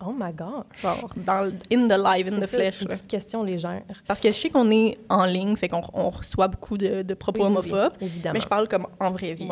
Oh 0.00 0.14
my 0.16 0.32
God! 0.32 0.62
Genre, 0.76 1.10
dans, 1.16 1.52
in 1.72 1.88
the 1.88 1.98
live, 1.98 2.32
in 2.32 2.38
the 2.38 2.46
flesh. 2.46 2.82
Une 2.82 2.86
petite 2.86 3.08
question 3.08 3.42
légère. 3.42 3.82
Parce 4.06 4.20
que 4.20 4.28
je 4.28 4.34
sais 4.34 4.48
qu'on 4.48 4.70
est 4.70 4.96
en 5.08 5.24
ligne, 5.24 5.56
fait 5.56 5.66
qu'on 5.66 5.82
on 5.92 6.10
reçoit 6.10 6.46
beaucoup 6.46 6.78
de, 6.78 7.02
de 7.02 7.14
propos 7.14 7.44
homophobes. 7.44 7.94
évidemment. 8.00 8.34
Mais 8.34 8.40
je 8.40 8.46
parle 8.46 8.68
comme 8.68 8.86
en 9.00 9.10
vraie 9.10 9.34
vie. 9.34 9.48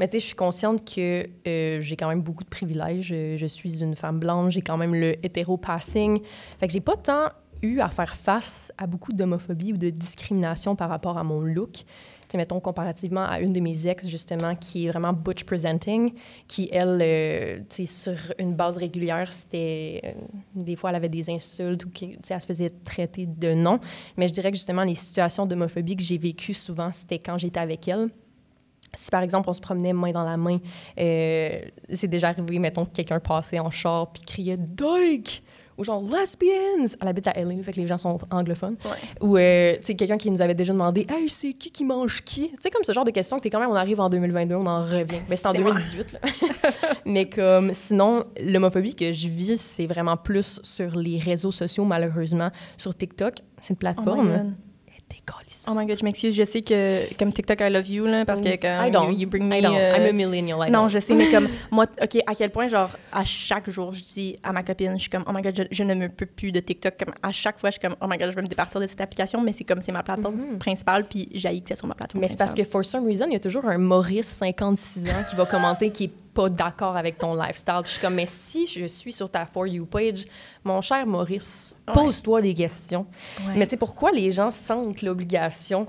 Mais 0.00 0.08
tu 0.08 0.12
sais, 0.12 0.18
je 0.18 0.26
suis 0.26 0.34
consciente 0.34 0.92
que 0.92 1.28
euh, 1.46 1.80
j'ai 1.80 1.94
quand 1.94 2.08
même 2.08 2.22
beaucoup 2.22 2.42
de 2.42 2.48
privilèges. 2.48 3.04
Je, 3.04 3.36
je 3.36 3.46
suis 3.46 3.80
une 3.80 3.94
femme 3.94 4.18
blanche, 4.18 4.54
j'ai 4.54 4.62
quand 4.62 4.78
même 4.78 4.94
le 4.96 5.24
hétéro-passing. 5.24 6.20
Fait 6.58 6.66
que 6.66 6.72
j'ai 6.72 6.80
pas 6.80 6.96
tant 6.96 7.28
eu 7.62 7.80
à 7.80 7.88
faire 7.88 8.16
face 8.16 8.72
à 8.78 8.86
beaucoup 8.86 9.12
d'homophobie 9.12 9.72
ou 9.72 9.76
de 9.76 9.90
discrimination 9.90 10.76
par 10.76 10.88
rapport 10.88 11.18
à 11.18 11.24
mon 11.24 11.40
look. 11.40 11.84
sais, 12.28 12.38
mettons, 12.38 12.60
comparativement 12.60 13.24
à 13.24 13.40
une 13.40 13.52
de 13.52 13.60
mes 13.60 13.86
ex, 13.86 14.06
justement, 14.06 14.54
qui 14.54 14.86
est 14.86 14.90
vraiment 14.90 15.12
butch 15.12 15.44
presenting, 15.44 16.12
qui, 16.46 16.68
elle, 16.72 17.00
euh, 17.02 17.84
sur 17.84 18.14
une 18.38 18.54
base 18.54 18.76
régulière, 18.76 19.32
c'était... 19.32 20.00
Euh, 20.04 20.12
des 20.54 20.76
fois, 20.76 20.90
elle 20.90 20.96
avait 20.96 21.08
des 21.08 21.28
insultes 21.30 21.84
ou 21.84 21.90
elle 22.00 22.40
se 22.40 22.46
faisait 22.46 22.70
traiter 22.70 23.26
de 23.26 23.54
nom. 23.54 23.80
Mais 24.16 24.28
je 24.28 24.32
dirais 24.32 24.50
que, 24.50 24.56
justement, 24.56 24.82
les 24.82 24.94
situations 24.94 25.46
d'homophobie 25.46 25.96
que 25.96 26.02
j'ai 26.02 26.18
vécues 26.18 26.54
souvent, 26.54 26.92
c'était 26.92 27.18
quand 27.18 27.36
j'étais 27.38 27.60
avec 27.60 27.88
elle. 27.88 28.10
Si 28.94 29.08
par 29.08 29.22
exemple 29.22 29.48
on 29.48 29.52
se 29.52 29.60
promenait 29.60 29.92
main 29.92 30.10
dans 30.10 30.24
la 30.24 30.36
main, 30.36 30.58
euh, 30.98 31.60
c'est 31.92 32.08
déjà 32.08 32.30
arrivé, 32.30 32.58
mettons, 32.58 32.84
que 32.84 32.90
quelqu'un 32.90 33.20
passait 33.20 33.60
en 33.60 33.70
char 33.70 34.12
puis 34.12 34.22
criait 34.22 34.56
Doig! 34.56 35.42
Ou 35.80 35.84
genre 35.84 36.02
lesbians. 36.02 36.94
Elle 37.00 37.08
habite 37.08 37.26
à 37.26 37.32
LA, 37.32 37.62
fait 37.62 37.72
que 37.72 37.80
les 37.80 37.86
gens 37.86 37.98
sont 37.98 38.18
anglophones. 38.30 38.76
Ou, 39.20 39.36
euh, 39.36 39.76
tu 39.76 39.86
sais, 39.86 39.94
quelqu'un 39.94 40.18
qui 40.18 40.30
nous 40.30 40.42
avait 40.42 40.54
déjà 40.54 40.72
demandé, 40.72 41.06
hey, 41.08 41.28
c'est 41.28 41.54
qui 41.54 41.70
qui 41.70 41.84
mange 41.84 42.22
qui? 42.22 42.50
Tu 42.50 42.56
sais, 42.60 42.70
comme 42.70 42.84
ce 42.84 42.92
genre 42.92 43.04
de 43.04 43.10
questions 43.10 43.38
que 43.38 43.42
t'es 43.42 43.50
quand 43.50 43.60
même, 43.60 43.70
on 43.70 43.74
arrive 43.74 44.00
en 44.00 44.10
2022, 44.10 44.54
on 44.56 44.66
en 44.66 44.84
revient. 44.84 45.20
Mais 45.28 45.36
c'est 45.36 45.46
en 45.46 45.54
2018, 45.54 46.12
là. 46.12 46.20
Mais 47.06 47.28
comme, 47.28 47.72
sinon, 47.72 48.24
l'homophobie 48.40 48.94
que 48.94 49.12
je 49.12 49.28
vis, 49.28 49.60
c'est 49.60 49.86
vraiment 49.86 50.16
plus 50.16 50.60
sur 50.62 50.96
les 50.96 51.18
réseaux 51.18 51.52
sociaux, 51.52 51.84
malheureusement. 51.84 52.50
Sur 52.76 52.94
TikTok, 52.94 53.36
c'est 53.60 53.70
une 53.70 53.76
plateforme. 53.76 54.30
Oh 54.30 54.69
Oh 55.66 55.74
my 55.74 55.86
god, 55.86 55.98
je 55.98 56.04
m'excuse. 56.04 56.34
Je 56.34 56.44
sais 56.44 56.62
que, 56.62 57.12
comme 57.18 57.32
TikTok, 57.32 57.60
I 57.60 57.70
love 57.70 57.88
you, 57.88 58.06
là, 58.06 58.24
parce 58.24 58.40
que 58.40 58.48
quand 58.56 58.84
I 58.84 58.90
don't. 58.90 59.12
You, 59.16 59.28
bring 59.28 59.48
me. 59.48 59.58
I 59.58 59.62
don't. 59.62 59.76
I'm 59.76 60.06
a 60.06 60.12
millennial. 60.12 60.66
I 60.66 60.70
non, 60.70 60.88
je 60.88 60.98
sais, 60.98 61.14
mais 61.14 61.30
comme, 61.30 61.48
moi, 61.70 61.86
OK, 62.02 62.18
à 62.26 62.34
quel 62.34 62.50
point, 62.50 62.68
genre, 62.68 62.90
à 63.12 63.24
chaque 63.24 63.68
jour, 63.70 63.92
je 63.92 64.02
dis 64.02 64.36
à 64.42 64.52
ma 64.52 64.62
copine, 64.62 64.94
je 64.94 65.02
suis 65.02 65.10
comme, 65.10 65.24
oh 65.28 65.32
my 65.32 65.42
god, 65.42 65.68
je, 65.70 65.84
ne 65.84 65.94
me 65.94 66.08
peux 66.08 66.26
plus 66.26 66.52
de 66.52 66.60
TikTok. 66.60 66.94
Comme, 66.98 67.14
à 67.22 67.30
chaque 67.30 67.60
fois, 67.60 67.70
je 67.70 67.78
suis 67.78 67.80
comme, 67.80 67.96
oh 68.00 68.06
my 68.08 68.16
god, 68.16 68.30
je 68.30 68.36
veux 68.36 68.42
me 68.42 68.48
départir 68.48 68.80
de 68.80 68.86
cette 68.86 69.00
application, 69.00 69.40
mais 69.42 69.52
c'est 69.52 69.64
comme, 69.64 69.82
c'est 69.82 69.92
ma 69.92 70.02
plateforme 70.02 70.36
mm-hmm. 70.36 70.58
principale, 70.58 71.06
puis 71.08 71.28
j'haïs 71.34 71.62
que 71.62 71.68
c'est 71.68 71.76
sur 71.76 71.86
ma 71.86 71.94
plateforme 71.94 72.22
Mais 72.22 72.28
c'est 72.28 72.38
parce 72.38 72.54
que, 72.54 72.64
for 72.64 72.84
some 72.84 73.06
reason, 73.06 73.26
il 73.26 73.34
y 73.34 73.36
a 73.36 73.40
toujours 73.40 73.66
un 73.66 73.78
Maurice, 73.78 74.26
56 74.26 75.06
ans, 75.08 75.24
qui 75.28 75.36
va 75.36 75.46
commenter, 75.46 75.90
qui 75.90 76.04
est 76.04 76.12
pas 76.40 76.48
d'accord 76.48 76.96
avec 76.96 77.18
ton 77.18 77.34
lifestyle. 77.34 77.82
je 77.84 77.90
suis 77.90 78.00
comme, 78.00 78.14
mais 78.14 78.26
si 78.26 78.66
je 78.66 78.86
suis 78.86 79.12
sur 79.12 79.28
ta 79.28 79.44
For 79.44 79.66
You 79.66 79.84
page, 79.84 80.24
mon 80.64 80.80
cher 80.80 81.06
Maurice, 81.06 81.76
pose-toi 81.92 82.40
des 82.40 82.54
questions. 82.54 83.06
Mais 83.56 83.66
tu 83.66 83.70
sais, 83.70 83.76
pourquoi 83.76 84.10
les 84.10 84.32
gens 84.32 84.50
sentent 84.50 85.02
l'obligation 85.02 85.86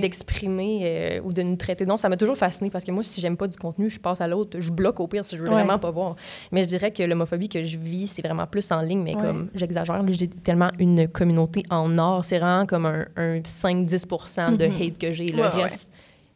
d'exprimer 0.00 0.80
euh, 0.82 1.20
ou 1.24 1.32
de 1.32 1.42
nous 1.42 1.56
traiter? 1.56 1.84
Non, 1.84 1.96
ça 1.96 2.08
m'a 2.08 2.16
toujours 2.16 2.36
fasciné 2.36 2.70
parce 2.70 2.84
que 2.84 2.92
moi, 2.92 3.02
si 3.02 3.20
j'aime 3.20 3.36
pas 3.36 3.48
du 3.48 3.58
contenu, 3.58 3.90
je 3.90 3.98
passe 3.98 4.20
à 4.20 4.28
l'autre. 4.28 4.60
Je 4.60 4.70
bloque 4.70 5.00
au 5.00 5.08
pire 5.08 5.24
si 5.24 5.36
je 5.36 5.42
veux 5.42 5.48
vraiment 5.48 5.78
pas 5.78 5.90
voir. 5.90 6.14
Mais 6.52 6.62
je 6.62 6.68
dirais 6.68 6.92
que 6.92 7.02
l'homophobie 7.02 7.48
que 7.48 7.64
je 7.64 7.76
vis, 7.76 8.06
c'est 8.06 8.22
vraiment 8.22 8.46
plus 8.46 8.70
en 8.70 8.80
ligne, 8.80 9.02
mais 9.02 9.14
comme 9.14 9.50
j'exagère, 9.54 10.00
j'ai 10.08 10.28
tellement 10.28 10.70
une 10.78 11.08
communauté 11.08 11.64
en 11.70 11.98
or. 11.98 12.24
C'est 12.24 12.38
vraiment 12.38 12.66
comme 12.66 12.86
un, 12.86 13.06
5-10 13.16 14.56
de 14.56 14.64
mm-hmm. 14.64 14.86
hate 14.86 14.98
que 14.98 15.12
j'ai. 15.12 15.26
Le 15.26 15.46
reste 15.46 15.90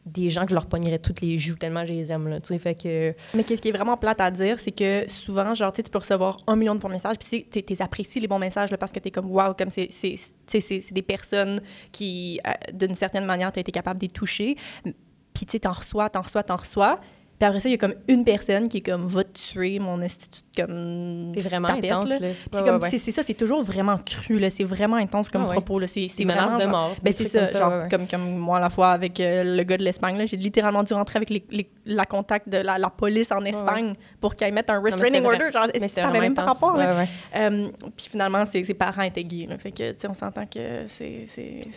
des 0.05 0.29
gens 0.29 0.43
que 0.43 0.49
je 0.49 0.55
leur 0.55 0.65
pognerais 0.65 0.99
toutes 0.99 1.21
les 1.21 1.37
joues 1.37 1.55
tellement 1.55 1.85
je 1.85 1.93
les 1.93 2.11
aime 2.11 2.27
là, 2.27 2.39
fait 2.59 2.75
que 2.75 3.13
mais 3.33 3.43
qu'est-ce 3.43 3.61
qui 3.61 3.69
est 3.69 3.71
vraiment 3.71 3.95
plate 3.95 4.19
à 4.19 4.31
dire 4.31 4.59
c'est 4.59 4.71
que 4.71 5.09
souvent 5.09 5.53
genre 5.53 5.71
tu 5.71 5.81
peux 5.83 5.99
recevoir 5.99 6.39
un 6.47 6.55
million 6.55 6.75
de 6.75 6.79
bons 6.79 6.89
messages 6.89 7.17
puis 7.17 7.45
tu 7.49 7.63
tu 7.63 7.81
apprécies 7.81 8.19
les 8.19 8.27
bons 8.27 8.39
messages 8.39 8.69
là, 8.69 8.77
parce 8.77 8.91
que 8.91 8.99
tu 8.99 9.07
es 9.07 9.11
comme 9.11 9.31
wow 9.31 9.53
comme 9.53 9.69
c'est 9.69 9.89
des 10.91 11.01
personnes 11.01 11.61
qui 11.91 12.39
euh, 12.45 12.51
d'une 12.73 12.95
certaine 12.95 13.25
manière 13.25 13.51
tu 13.51 13.59
as 13.59 13.61
été 13.61 13.71
capable 13.71 13.99
de 13.99 14.05
les 14.05 14.11
toucher. 14.11 14.57
Puis 14.83 15.45
tu 15.45 15.51
sais 15.51 15.59
t'en 15.59 15.71
reçois 15.71 16.09
t'en 16.09 16.21
reçois 16.21 16.43
t'en 16.43 16.57
reçois 16.57 16.99
puis 17.43 17.49
Puis 17.49 17.49
après 17.49 17.59
ça, 17.59 17.69
il 17.69 17.71
y 17.73 17.75
a 17.75 17.77
comme 17.77 17.95
une 18.07 18.23
personne 18.23 18.69
qui 18.69 18.77
est 18.77 18.81
comme, 18.81 19.05
va 19.07 19.23
tuer, 19.25 19.77
mon 19.79 20.01
institut, 20.01 20.41
comme. 20.55 21.31
C'est 21.35 21.41
vraiment 21.41 21.67
tapette, 21.67 21.91
intense, 21.91 22.09
là. 22.09 22.17
c'est 22.19 22.25
Ouais, 22.59 22.63
comme, 22.65 22.75
ouais, 22.77 22.81
ouais. 22.83 22.89
c'est 22.89 22.97
c'est 22.99 23.11
ça, 23.11 23.21
c'est 23.23 23.33
toujours 23.33 23.61
vraiment 23.63 23.97
cru, 23.97 24.39
là. 24.39 24.49
C'est 24.49 24.63
vraiment 24.63 24.95
intense 24.95 25.29
comme 25.29 25.45
Ah 25.47 25.51
propos, 25.51 25.79
là. 25.79 25.87
C'est 25.87 26.07
vraiment, 26.23 26.57
de 26.57 26.65
mort. 26.65 26.95
Ben 27.03 27.11
c'est 27.11 27.25
ça, 27.25 27.45
comme 27.45 27.57
genre. 27.59 27.89
Comme, 27.89 28.07
comme 28.07 28.37
moi 28.37 28.59
la 28.59 28.69
fois 28.69 28.91
avec 28.91 29.19
euh, 29.19 29.43
le 29.57 29.63
gars 29.63 29.77
de 29.77 29.83
l'Espagne, 29.83 30.17
là, 30.17 30.25
j'ai 30.25 30.37
littéralement 30.37 30.83
dû 30.83 30.93
rentrer 30.93 31.17
avec 31.17 31.29
les, 31.29 31.43
les- 31.51 31.69
la 31.85 32.05
contact 32.05 32.47
de 32.47 32.57
la, 32.59 32.77
la 32.77 32.89
police 32.89 33.31
en 33.33 33.43
Espagne 33.43 33.93
pour 34.21 34.35
qu'ils 34.35 34.53
mettent 34.53 34.69
un 34.69 34.81
restraining 34.81 35.25
order. 35.25 35.51
Genre, 35.51 35.67
ça 35.89 36.07
avait 36.07 36.21
même 36.21 36.33
pas 36.35 36.43
rapport, 36.45 36.77
là? 36.77 37.05
Euh, 37.35 37.67
puis 37.97 38.07
finalement, 38.09 38.45
ses, 38.45 38.63
ses 38.63 38.73
parents 38.73 39.01
étaient 39.01 39.23
gays, 39.25 39.47
là. 39.49 39.57
Fait 39.57 39.71
que, 39.71 39.91
tu 39.91 39.99
sais, 39.99 40.07
on 40.09 40.13
s'entend 40.13 40.45
que 40.45 40.83
c'est 40.87 41.25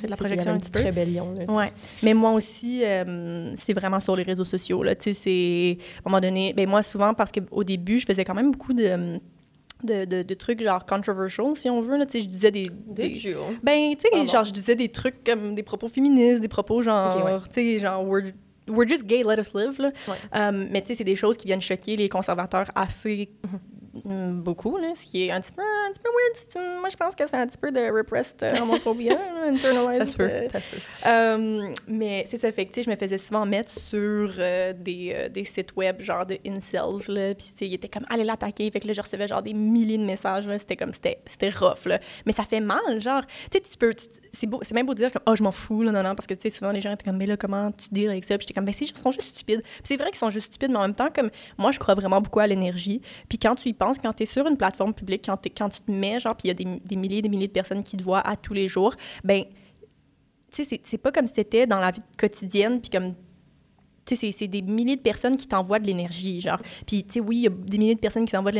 de 0.04 0.08
la 0.10 0.16
projection 0.16 0.52
un 0.52 0.58
petit 0.58 0.70
peu. 0.70 0.80
rébellion. 0.80 1.34
Là. 1.36 1.52
Ouais. 1.52 1.72
Mais 2.04 2.14
moi 2.14 2.30
aussi, 2.32 2.82
c'est 3.56 3.72
vraiment 3.74 3.98
sur 4.00 4.14
les 4.14 4.22
réseaux 4.22 4.44
sociaux. 4.44 4.82
Là. 4.82 4.94
Tu 4.94 5.12
sais, 5.12 5.12
c'est. 5.12 5.55
À 5.96 6.00
un 6.00 6.10
moment 6.10 6.20
donné. 6.20 6.52
Ben, 6.52 6.68
moi, 6.68 6.82
souvent, 6.82 7.14
parce 7.14 7.30
qu'au 7.32 7.64
début, 7.64 7.98
je 7.98 8.06
faisais 8.06 8.24
quand 8.24 8.34
même 8.34 8.50
beaucoup 8.52 8.72
de. 8.72 9.18
De, 9.84 10.06
de, 10.06 10.22
de 10.22 10.34
trucs 10.34 10.62
genre 10.62 10.86
controversial, 10.86 11.54
si 11.54 11.68
on 11.68 11.82
veut. 11.82 11.98
Là. 11.98 12.06
Tu 12.06 12.12
sais, 12.12 12.22
je 12.22 12.28
disais 12.28 12.50
des. 12.50 12.68
Des 12.86 13.36
ben, 13.62 13.94
tu 13.94 14.08
sais, 14.10 14.26
genre, 14.26 14.42
je 14.44 14.50
disais 14.52 14.74
des 14.74 14.88
trucs 14.88 15.22
comme 15.22 15.54
des 15.54 15.62
propos 15.62 15.88
féministes, 15.88 16.40
des 16.40 16.48
propos 16.48 16.80
genre. 16.80 17.14
Ok, 17.14 17.24
ouais. 17.24 17.38
Tu 17.52 17.52
sais, 17.52 17.78
genre, 17.78 18.02
we're, 18.02 18.32
we're 18.68 18.88
just 18.88 19.04
gay, 19.04 19.22
let 19.22 19.38
us 19.38 19.52
live. 19.54 19.78
Là. 19.78 19.90
Ouais. 20.08 20.14
Euh, 20.34 20.66
mais 20.70 20.80
tu 20.80 20.88
sais, 20.88 20.94
c'est 20.94 21.04
des 21.04 21.14
choses 21.14 21.36
qui 21.36 21.46
viennent 21.46 21.60
choquer 21.60 21.94
les 21.96 22.08
conservateurs 22.08 22.70
assez. 22.74 23.28
mm, 23.44 23.48
Beaucoup, 24.04 24.76
là, 24.76 24.92
ce 24.94 25.04
qui 25.04 25.26
est 25.26 25.30
un 25.30 25.40
petit 25.40 25.52
peu, 25.52 25.62
un 25.62 25.92
petit 25.92 26.00
peu 26.00 26.08
weird. 26.10 26.48
tu- 26.74 26.80
Moi, 26.80 26.88
je 26.90 26.96
pense 26.96 27.14
que 27.14 27.26
c'est 27.28 27.36
un 27.36 27.46
petit 27.46 27.58
peu 27.58 27.70
de 27.72 27.80
repressed 27.96 28.42
euh, 28.42 28.54
homophobia, 28.60 29.14
là, 29.14 29.46
internalized. 29.48 30.04
Ça 30.04 30.10
se 30.10 30.16
peut. 30.16 30.28
euh, 30.30 30.48
Ça 30.50 30.60
se 30.60 30.68
peut. 30.68 30.76
euh, 31.06 31.68
mais 31.88 32.24
c'est 32.28 32.36
ça, 32.36 32.50
fait 32.52 32.66
que, 32.66 32.82
je 32.82 32.90
me 32.90 32.96
faisais 32.96 33.18
souvent 33.18 33.46
mettre 33.46 33.70
sur 33.70 34.34
euh, 34.38 34.72
des, 34.72 35.12
euh, 35.14 35.28
des 35.28 35.44
sites 35.44 35.74
web, 35.76 36.00
genre 36.00 36.26
de 36.26 36.38
incels, 36.46 36.80
là, 37.08 37.34
puis, 37.34 37.46
tu 37.48 37.52
sais, 37.56 37.66
ils 37.68 37.74
étaient 37.74 37.88
comme, 37.88 38.04
allez 38.08 38.24
l'attaquer, 38.24 38.70
fait 38.70 38.80
que 38.80 38.86
là, 38.86 38.92
je 38.92 39.00
recevais, 39.00 39.26
genre, 39.26 39.42
des 39.42 39.54
milliers 39.54 39.98
de 39.98 40.04
messages, 40.04 40.46
là, 40.46 40.58
c'était 40.58 40.76
comme, 40.76 40.92
c'était 40.92 41.50
rough, 41.50 41.86
là. 41.86 41.98
Mais 42.26 42.32
ça 42.32 42.44
fait 42.44 42.60
mal, 42.60 43.00
genre, 43.00 43.22
tu 43.50 43.58
sais, 43.58 43.60
tu 43.60 43.76
peux, 43.78 43.92
c'est 44.32 44.46
beau, 44.46 44.60
c'est 44.62 44.74
même 44.74 44.86
beau 44.86 44.94
de 44.94 44.98
dire 44.98 45.12
comme, 45.12 45.22
oh, 45.26 45.36
je 45.36 45.42
m'en 45.42 45.52
fous, 45.52 45.82
là, 45.82 45.92
non, 45.92 46.02
non, 46.02 46.14
parce 46.14 46.26
que, 46.26 46.34
tu 46.34 46.42
sais, 46.42 46.50
souvent, 46.50 46.70
les 46.72 46.80
gens 46.80 46.92
étaient 46.92 47.04
comme, 47.04 47.16
mais 47.16 47.26
là, 47.26 47.36
comment 47.36 47.72
tu 47.72 47.88
deals 47.92 48.10
avec 48.10 48.24
ça? 48.24 48.36
Puis 48.36 48.46
j'étais 48.46 48.54
comme, 48.54 48.64
ben, 48.66 48.72
ces 48.74 48.86
gens 48.86 48.96
sont 48.96 49.10
juste 49.10 49.28
stupides. 49.36 49.62
C'est 49.84 49.96
vrai 49.96 50.08
qu'ils 50.10 50.18
sont 50.18 50.30
juste 50.30 50.46
stupides, 50.52 50.70
mais 50.70 50.78
en 50.78 50.82
même 50.82 50.94
temps, 50.94 51.08
comme, 51.14 51.30
moi, 51.58 51.70
je 51.72 51.78
crois 51.78 51.94
vraiment 51.94 52.20
beaucoup 52.20 52.40
à 52.40 52.46
l'énergie. 52.46 53.00
Puis 53.28 53.38
quand 53.38 53.54
tu 53.54 53.68
y 53.68 53.72
penses, 53.72 53.85
quand 53.94 54.12
tu 54.12 54.22
es 54.22 54.26
sur 54.26 54.46
une 54.46 54.56
plateforme 54.56 54.94
publique, 54.94 55.24
quand, 55.26 55.36
tu 55.36 55.50
te 55.50 55.90
mets, 55.90 56.20
genre, 56.20 56.36
puis 56.36 56.48
il 56.48 56.48
y 56.48 56.50
a 56.50 56.78
des, 56.78 56.96
milliers 56.96 57.18
et 57.18 57.22
des 57.22 57.28
milliers 57.28 57.48
de 57.48 57.52
personnes 57.52 57.82
qui 57.82 57.96
te 57.96 58.02
voient 58.02 58.20
à 58.26 58.36
tous 58.36 58.54
les 58.54 58.68
jours, 58.68 58.94
ben, 59.24 59.44
tu 60.52 60.64
sais, 60.64 60.80
c'est- 60.82 60.98
pas 60.98 61.12
comme 61.12 61.26
si 61.26 61.34
c'était 61.34 61.66
dans 61.66 61.78
la 61.78 61.90
vie 61.90 62.02
quotidienne, 62.18 62.80
puis 62.80 62.90
comme, 62.90 63.14
tu 64.04 64.16
sais, 64.16 64.32
c'est- 64.32 64.46
des 64.48 64.62
milliers 64.62 64.96
de 64.96 65.00
personnes 65.02 65.36
qui 65.36 65.46
t'envoient 65.48 65.78
de 65.80 65.86
l'énergie, 65.86 66.40
genre. 66.40 66.60
Puis, 66.86 67.04
tu 67.04 67.14
sais, 67.14 67.20
oui, 67.20 67.36
il 67.38 67.42
y 67.42 67.46
a 67.46 67.50
des 67.50 67.78
milliers 67.78 67.94
de 67.94 68.00
personnes 68.00 68.24
qui 68.24 68.32
t'envoient 68.32 68.52
de 68.52 68.56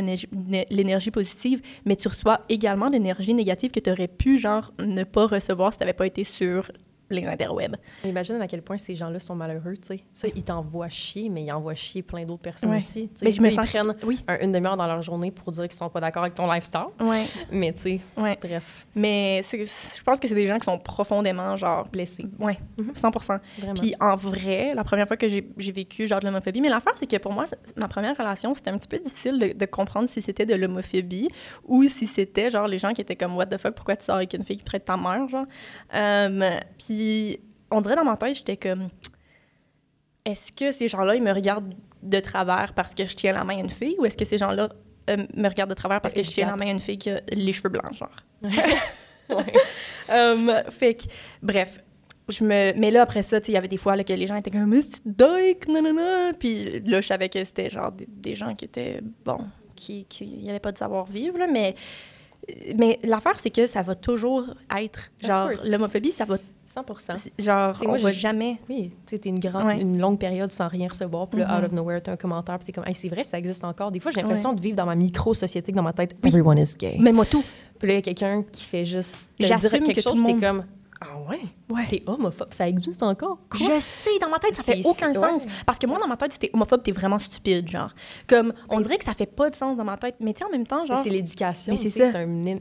l'énergie- 0.70 1.10
positive, 1.10 1.62
mais 1.84 1.96
tu 1.96 2.08
reçois 2.08 2.40
également 2.48 2.88
de 2.88 2.94
l'énergie 2.94 3.32
négative 3.32 3.70
que 3.70 3.80
tu 3.80 3.90
aurais 3.90 4.08
pu, 4.08 4.38
genre, 4.38 4.72
ne 4.80 5.04
pas 5.04 5.26
recevoir 5.26 5.72
si 5.72 5.78
t'avais 5.78 5.92
pas 5.92 6.06
été 6.06 6.24
sur 6.24 6.70
les 7.10 7.26
interwebs. 7.26 7.76
Imagine 8.04 8.40
à 8.40 8.46
quel 8.46 8.62
point 8.62 8.78
ces 8.78 8.94
gens-là 8.94 9.18
sont 9.18 9.34
malheureux, 9.34 9.74
tu 9.76 9.88
sais. 9.96 10.00
Ça, 10.12 10.28
ils 10.34 10.42
t'envoient 10.42 10.88
chier, 10.88 11.28
mais 11.28 11.44
ils 11.44 11.52
envoient 11.52 11.74
chier 11.74 12.02
plein 12.02 12.24
d'autres 12.24 12.42
personnes 12.42 12.70
Ouais. 12.70 12.78
aussi. 12.78 13.10
Mais 13.22 13.30
je 13.32 13.40
me 13.40 13.50
Ils 13.50 13.56
prennent 13.56 13.94
Oui. 14.04 14.24
un- 14.28 14.38
une 14.40 14.52
demi-heure 14.52 14.76
dans 14.76 14.86
leur 14.86 15.00
journée 15.02 15.30
pour 15.30 15.50
dire 15.52 15.64
qu'ils 15.64 15.72
sont 15.76 15.88
pas 15.88 16.00
d'accord 16.00 16.22
avec 16.24 16.34
ton 16.34 16.50
lifestyle. 16.50 16.86
Ouais, 17.00 17.26
Mais 17.52 17.72
tu 17.72 17.80
sais, 17.82 18.00
ouais. 18.16 18.38
bref, 18.40 18.86
Mais 18.94 19.42
je 19.50 20.02
pense 20.02 20.18
que 20.20 20.26
c'est 20.28 20.34
des 20.34 20.46
gens 20.46 20.58
qui 20.58 20.64
sont 20.64 20.78
profondément, 20.78 21.56
genre, 21.56 21.86
blessé. 21.88 22.26
ouais, 22.38 22.58
Mhm. 22.78 22.94
100 22.94 23.40
Vraiment. 23.58 23.74
Puis 23.74 23.94
en 24.00 24.16
vrai, 24.16 24.72
la 24.74 24.84
première 24.84 25.06
fois 25.06 25.16
que 25.16 25.28
j'ai 25.28 25.72
vécu 25.72 26.06
genre 26.06 26.20
de 26.20 26.26
l'homophobie, 26.26 26.60
mais 26.60 26.68
l'affaire 26.68 26.92
c'est 26.96 27.06
que 27.06 27.16
pour 27.18 27.32
moi, 27.32 27.44
ma 27.76 27.88
première 27.88 28.16
relation, 28.16 28.52
c'était 28.54 28.70
un 28.70 28.78
petit 28.78 28.88
peu 28.88 28.98
difficile 28.98 29.38
de, 29.38 29.52
de 29.56 29.66
comprendre 29.66 30.08
si 30.08 30.20
c'était 30.22 30.44
de 30.46 30.54
l'homophobie 30.54 31.28
ou 31.64 31.84
si 31.88 32.06
c'était 32.06 32.50
genre 32.50 32.66
les 32.68 32.78
gens 32.78 32.92
qui 32.92 33.00
étaient 33.00 33.16
comme 33.16 33.36
what 33.36 33.46
the 33.46 33.58
fuck, 33.58 33.74
pourquoi 33.74 33.96
tu 33.96 34.04
sors 34.04 34.16
avec 34.16 34.32
une 34.34 34.44
fille 34.44 34.56
qui 34.56 34.64
traite 34.64 34.84
ta 34.84 34.96
mère, 34.96 35.28
genre. 35.28 35.46
Euh, 35.94 36.50
puis 36.78 36.95
on 37.70 37.80
dirait 37.80 37.96
dans 37.96 38.04
ma 38.04 38.16
tête, 38.16 38.36
j'étais 38.36 38.56
comme 38.56 38.88
est-ce 40.24 40.52
que 40.52 40.72
ces 40.72 40.88
gens-là 40.88 41.14
ils 41.14 41.22
me 41.22 41.32
regardent 41.32 41.74
de 42.02 42.20
travers 42.20 42.72
parce 42.74 42.94
que 42.94 43.04
je 43.04 43.14
tiens 43.14 43.32
la 43.32 43.44
main 43.44 43.56
à 43.56 43.60
une 43.60 43.70
fille 43.70 43.96
ou 43.98 44.04
est-ce 44.04 44.16
que 44.16 44.24
ces 44.24 44.38
gens-là 44.38 44.70
euh, 45.08 45.16
me 45.34 45.48
regardent 45.48 45.70
de 45.70 45.74
travers 45.74 46.00
parce 46.00 46.14
que 46.14 46.22
je 46.22 46.30
tiens 46.30 46.46
la 46.46 46.56
main 46.56 46.66
à 46.66 46.70
une 46.70 46.80
fille 46.80 46.98
qui 46.98 47.10
a 47.10 47.20
les 47.32 47.52
cheveux 47.52 47.68
blancs, 47.68 47.94
genre? 47.94 48.16
Ouais. 49.28 49.52
Um, 50.08 50.52
fait 50.70 50.94
que, 50.94 51.02
bref, 51.42 51.80
je 52.28 52.44
me... 52.44 52.78
Mais 52.78 52.92
là, 52.92 53.02
après 53.02 53.22
ça, 53.22 53.40
tu 53.40 53.46
sais, 53.46 53.52
il 53.52 53.54
y 53.56 53.58
avait 53.58 53.66
des 53.66 53.76
fois 53.76 53.96
là, 53.96 54.04
que 54.04 54.12
les 54.12 54.28
gens 54.28 54.36
étaient 54.36 54.52
comme 54.52 54.66
«Mais 54.66 54.82
c'est 54.82 55.02
dyke, 55.04 55.66
nanana!» 55.66 56.32
Puis 56.38 56.78
là, 56.86 57.00
je 57.00 57.08
savais 57.08 57.28
que 57.28 57.44
c'était 57.44 57.68
genre 57.68 57.90
des, 57.90 58.06
des 58.08 58.36
gens 58.36 58.54
qui 58.54 58.66
étaient, 58.66 59.00
bon, 59.24 59.38
qui 59.74 60.06
avait 60.46 60.60
pas 60.60 60.70
de 60.70 60.78
savoir-vivre, 60.78 61.38
là, 61.38 61.48
mais... 61.48 61.74
Mais 62.76 63.00
l'affaire, 63.02 63.40
c'est 63.40 63.50
que 63.50 63.66
ça 63.66 63.82
va 63.82 63.96
toujours 63.96 64.54
être, 64.78 65.10
genre, 65.20 65.50
l'homophobie, 65.66 66.12
ça 66.12 66.24
va, 66.24 66.36
100 66.66 66.84
genre, 67.38 67.74
T'sais, 67.74 67.86
on 67.86 67.90
moi, 67.90 67.98
va 67.98 68.12
jamais... 68.12 68.58
Oui, 68.68 68.90
tu 68.90 68.96
sais, 69.14 69.18
t'es 69.18 69.28
une, 69.28 69.38
grande, 69.38 69.66
Ouais. 69.66 69.80
une 69.80 69.98
longue 70.00 70.18
période 70.18 70.50
sans 70.52 70.68
rien 70.68 70.88
recevoir, 70.88 71.28
puis 71.28 71.40
là, 71.40 71.46
Mhm. 71.48 71.58
out 71.58 71.64
of 71.66 71.72
nowhere, 71.72 72.02
t'as 72.02 72.12
un 72.12 72.16
commentaire, 72.16 72.58
puis 72.58 72.66
t'es 72.66 72.72
comme, 72.72 72.86
hey, 72.86 72.94
c'est 72.94 73.08
vrai, 73.08 73.24
ça 73.24 73.38
existe 73.38 73.64
encore. 73.64 73.90
Des 73.92 74.00
fois, 74.00 74.10
j'ai 74.10 74.20
l'impression 74.20 74.50
Ouais. 74.50 74.56
de 74.56 74.60
vivre 74.60 74.76
dans 74.76 74.86
ma 74.86 74.94
micro-société, 74.96 75.72
que 75.72 75.76
dans 75.76 75.82
ma 75.82 75.92
tête, 75.92 76.16
Oui. 76.22 76.28
everyone 76.30 76.58
is 76.58 76.74
gay. 76.78 76.96
Mais 77.00 77.12
moi, 77.12 77.24
tout. 77.24 77.44
Puis 77.78 77.88
là, 77.88 77.94
il 77.94 77.96
y 77.96 77.98
a 77.98 78.02
quelqu'un 78.02 78.42
qui 78.50 78.64
fait 78.64 78.84
juste 78.84 79.32
te 79.38 79.46
J'assume 79.46 79.68
dire 79.70 79.82
quelque 79.84 79.94
que 79.96 80.00
chose, 80.00 80.16
monde- 80.16 80.40
t'es 80.40 80.46
comme, 80.46 80.64
ah 81.00 81.18
ouais, 81.28 81.40
Ouais. 81.70 81.86
t'es 81.90 82.02
homophobe, 82.06 82.52
ça 82.52 82.68
existe 82.68 83.02
encore? 83.02 83.38
Quoi? 83.50 83.66
Je 83.66 83.80
sais, 83.80 84.18
dans 84.20 84.28
ma 84.28 84.38
tête, 84.38 84.54
ça 84.54 84.62
fait 84.62 84.80
aucun 84.84 85.12
sens. 85.12 85.44
ouais. 85.44 85.50
Parce 85.66 85.78
que 85.78 85.86
moi, 85.86 85.98
dans 85.98 86.06
ma 86.08 86.16
tête, 86.16 86.32
si 86.32 86.38
t'es 86.38 86.50
homophobe, 86.54 86.82
t'es 86.82 86.92
vraiment 86.92 87.18
stupide, 87.18 87.68
genre. 87.68 87.90
Comme, 88.28 88.52
on 88.68 88.80
dirait 88.80 88.96
que 88.98 89.04
ça 89.04 89.12
fait 89.14 89.26
pas 89.26 89.50
de 89.50 89.54
sens 89.54 89.76
dans 89.76 89.84
ma 89.84 89.96
tête. 89.96 90.16
Mais 90.20 90.32
tu 90.32 90.44
en 90.44 90.48
même 90.50 90.66
temps, 90.66 90.84
genre... 90.86 91.02
C'est 91.02 91.10
l'éducation. 91.10 91.72
Mais 91.72 91.78
c'est 91.78 91.90
ça. 91.90 92.12
C'est 92.12 92.18
un... 92.18 92.56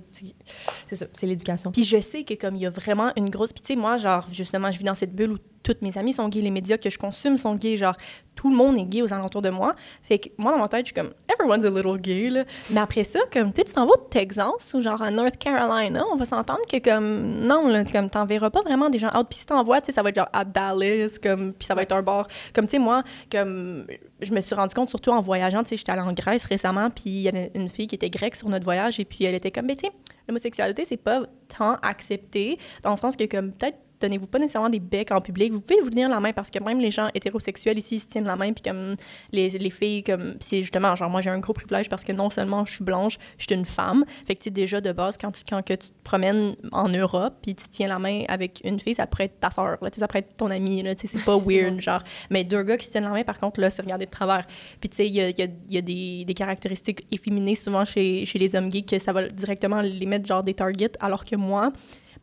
Ça, 0.95 1.05
c'est 1.13 1.25
l'éducation. 1.27 1.71
Puis 1.71 1.83
je 1.85 1.99
sais 2.01 2.23
que 2.23 2.33
comme 2.33 2.55
il 2.55 2.61
y 2.63 2.65
a 2.65 2.69
vraiment 2.69 3.11
une 3.15 3.29
grosse... 3.29 3.53
Puis 3.53 3.61
tu 3.61 3.73
sais, 3.73 3.79
moi, 3.79 3.97
genre, 3.97 4.27
justement, 4.31 4.71
je 4.71 4.77
vis 4.79 4.83
dans 4.85 4.95
cette 4.95 5.15
bulle 5.15 5.31
où 5.31 5.37
toutes 5.63 5.81
mes 5.81 5.97
amis 5.97 6.13
sont 6.13 6.29
gays, 6.29 6.41
les 6.41 6.51
médias 6.51 6.77
que 6.77 6.91
je 6.91 6.97
consomme 6.99 7.39
sont 7.39 7.55
gays, 7.55 7.75
genre, 7.75 7.95
tout 8.35 8.51
le 8.51 8.55
monde 8.55 8.77
est 8.77 8.83
gay 8.83 9.01
aux 9.01 9.11
alentours 9.11 9.41
de 9.41 9.49
moi. 9.49 9.73
Fait 10.03 10.19
que 10.19 10.29
moi, 10.37 10.51
dans 10.51 10.59
ma 10.59 10.67
tête, 10.67 10.81
je 10.85 10.93
suis 10.93 10.93
comme, 10.93 11.11
everyone's 11.33 11.65
a 11.65 11.69
little 11.71 11.99
gay, 11.99 12.29
là. 12.29 12.43
Mais 12.69 12.81
après 12.81 13.03
ça, 13.03 13.19
comme, 13.33 13.51
tu 13.51 13.61
sais, 13.61 13.63
tu 13.65 13.73
t'en 13.73 13.87
vas 13.87 13.93
au 13.93 13.97
Texas 13.97 14.73
ou 14.75 14.81
genre 14.81 15.01
à 15.01 15.09
North 15.09 15.37
Carolina, 15.37 16.03
on 16.13 16.17
va 16.17 16.25
s'entendre 16.25 16.59
que 16.71 16.77
comme, 16.77 17.39
non, 17.47 17.67
là, 17.67 17.83
comme, 17.83 18.11
t'en 18.11 18.24
verras 18.25 18.49
pas 18.49 18.61
vraiment 18.61 18.89
des 18.89 18.99
gens 18.99 19.09
out. 19.17 19.27
Puis 19.29 19.39
si 19.39 19.45
t'en 19.45 19.63
vois, 19.63 19.81
tu 19.81 19.87
sais, 19.87 19.91
ça 19.91 20.03
va 20.03 20.09
être 20.09 20.15
genre 20.15 20.29
à 20.33 20.43
Dallas, 20.43 21.17
comme, 21.21 21.53
puis 21.53 21.65
ça 21.65 21.75
va 21.75 21.83
être 21.83 21.91
un 21.91 22.01
bar. 22.01 22.27
Comme, 22.53 22.65
tu 22.65 22.71
sais, 22.71 22.79
moi, 22.79 23.03
comme, 23.31 23.85
je 24.21 24.33
me 24.33 24.41
suis 24.41 24.55
rendu 24.55 24.73
compte, 24.73 24.89
surtout 24.89 25.11
en 25.11 25.21
voyageant, 25.21 25.63
tu 25.63 25.69
sais, 25.69 25.77
j'étais 25.77 25.91
allée 25.91 26.01
en 26.01 26.13
Grèce 26.13 26.45
récemment, 26.45 26.89
puis 26.89 27.05
il 27.07 27.21
y 27.21 27.27
avait 27.27 27.51
une 27.55 27.69
fille 27.69 27.87
qui 27.87 27.95
était 27.95 28.09
grecque 28.09 28.35
sur 28.35 28.49
notre 28.49 28.65
voyage, 28.65 28.99
et 28.99 29.05
puis 29.05 29.25
elle 29.25 29.35
était 29.35 29.51
comme, 29.51 29.67
ben, 29.67 29.75
tu 29.75 29.87
sais, 29.87 29.93
l'homosexualité, 30.27 30.85
c'est 30.85 30.97
pas 30.97 31.23
tant 31.57 31.75
accepté, 31.81 32.57
dans 32.83 32.91
le 32.91 32.97
sens 32.97 33.15
que, 33.15 33.25
comme, 33.25 33.51
peut-être, 33.51 33.77
donnez-vous 33.99 34.27
pas 34.27 34.39
nécessairement 34.39 34.69
des 34.69 34.79
becs 34.79 35.11
en 35.11 35.21
public. 35.21 35.53
Vous 35.53 35.61
pouvez 35.61 35.79
vous 35.81 35.89
tenir 35.89 36.09
la 36.09 36.19
main 36.19 36.33
parce 36.33 36.49
que 36.49 36.63
même 36.63 36.79
les 36.79 36.91
gens 36.91 37.09
hétérosexuels 37.13 37.77
ici 37.77 37.97
ils 37.97 37.99
se 37.99 38.05
tiennent 38.07 38.25
la 38.25 38.35
main 38.35 38.51
puis 38.53 38.61
comme 38.63 38.95
les, 39.31 39.49
les 39.49 39.69
filles 39.69 40.03
comme 40.03 40.35
c'est 40.39 40.61
justement 40.61 40.95
genre 40.95 41.09
moi 41.09 41.21
j'ai 41.21 41.29
un 41.29 41.39
gros 41.39 41.53
privilège 41.53 41.89
parce 41.89 42.03
que 42.03 42.11
non 42.11 42.29
seulement 42.29 42.65
je 42.65 42.73
suis 42.75 42.83
blanche, 42.83 43.17
je 43.37 43.45
suis 43.45 43.55
une 43.55 43.65
femme. 43.65 44.05
Fait 44.25 44.35
que 44.35 44.39
tu 44.39 44.43
sais 44.45 44.49
déjà 44.51 44.81
de 44.81 44.91
base 44.91 45.17
quand 45.19 45.31
tu 45.31 45.43
quand 45.49 45.63
que 45.63 45.73
tu 45.73 45.87
te 45.89 45.93
promènes 46.03 46.55
en 46.71 46.89
Europe 46.89 47.35
puis 47.41 47.55
tu 47.55 47.65
tiens 47.69 47.87
la 47.87 47.99
main 47.99 48.23
avec 48.27 48.61
une 48.63 48.79
fille, 48.79 48.95
ça 48.95 49.07
pourrait 49.07 49.25
être 49.25 49.39
ta 49.39 49.49
sœur, 49.51 49.77
là, 49.81 49.89
ça 49.95 50.07
pourrait 50.07 50.19
être 50.19 50.35
ton 50.37 50.51
amie 50.51 50.83
là, 50.83 50.93
c'est 50.97 51.23
pas 51.23 51.37
weird 51.45 51.79
genre. 51.81 52.03
Mais 52.29 52.43
deux 52.43 52.63
gars 52.63 52.77
qui 52.77 52.85
se 52.85 52.91
tiennent 52.91 53.03
la 53.05 53.11
main 53.11 53.23
par 53.23 53.37
contre 53.39 53.59
là, 53.59 53.69
c'est 53.69 53.81
regarder 53.81 54.05
de 54.05 54.11
travers. 54.11 54.45
Puis 54.79 54.89
tu 54.89 54.97
sais 54.97 55.07
il 55.07 55.13
y 55.13 55.21
a, 55.21 55.29
y 55.29 55.41
a- 55.41 55.47
y 55.69 55.77
a 55.77 55.81
des, 55.81 56.25
des 56.25 56.33
caractéristiques 56.33 57.05
efféminées 57.11 57.55
souvent 57.55 57.85
chez, 57.85 58.25
chez 58.25 58.39
les 58.39 58.55
hommes 58.55 58.69
gays 58.69 58.83
que 58.83 58.99
ça 58.99 59.13
va 59.13 59.27
directement 59.29 59.81
les 59.81 60.05
mettre 60.05 60.25
genre 60.27 60.43
des 60.43 60.53
targets 60.53 60.91
alors 60.99 61.25
que 61.25 61.35
moi 61.35 61.71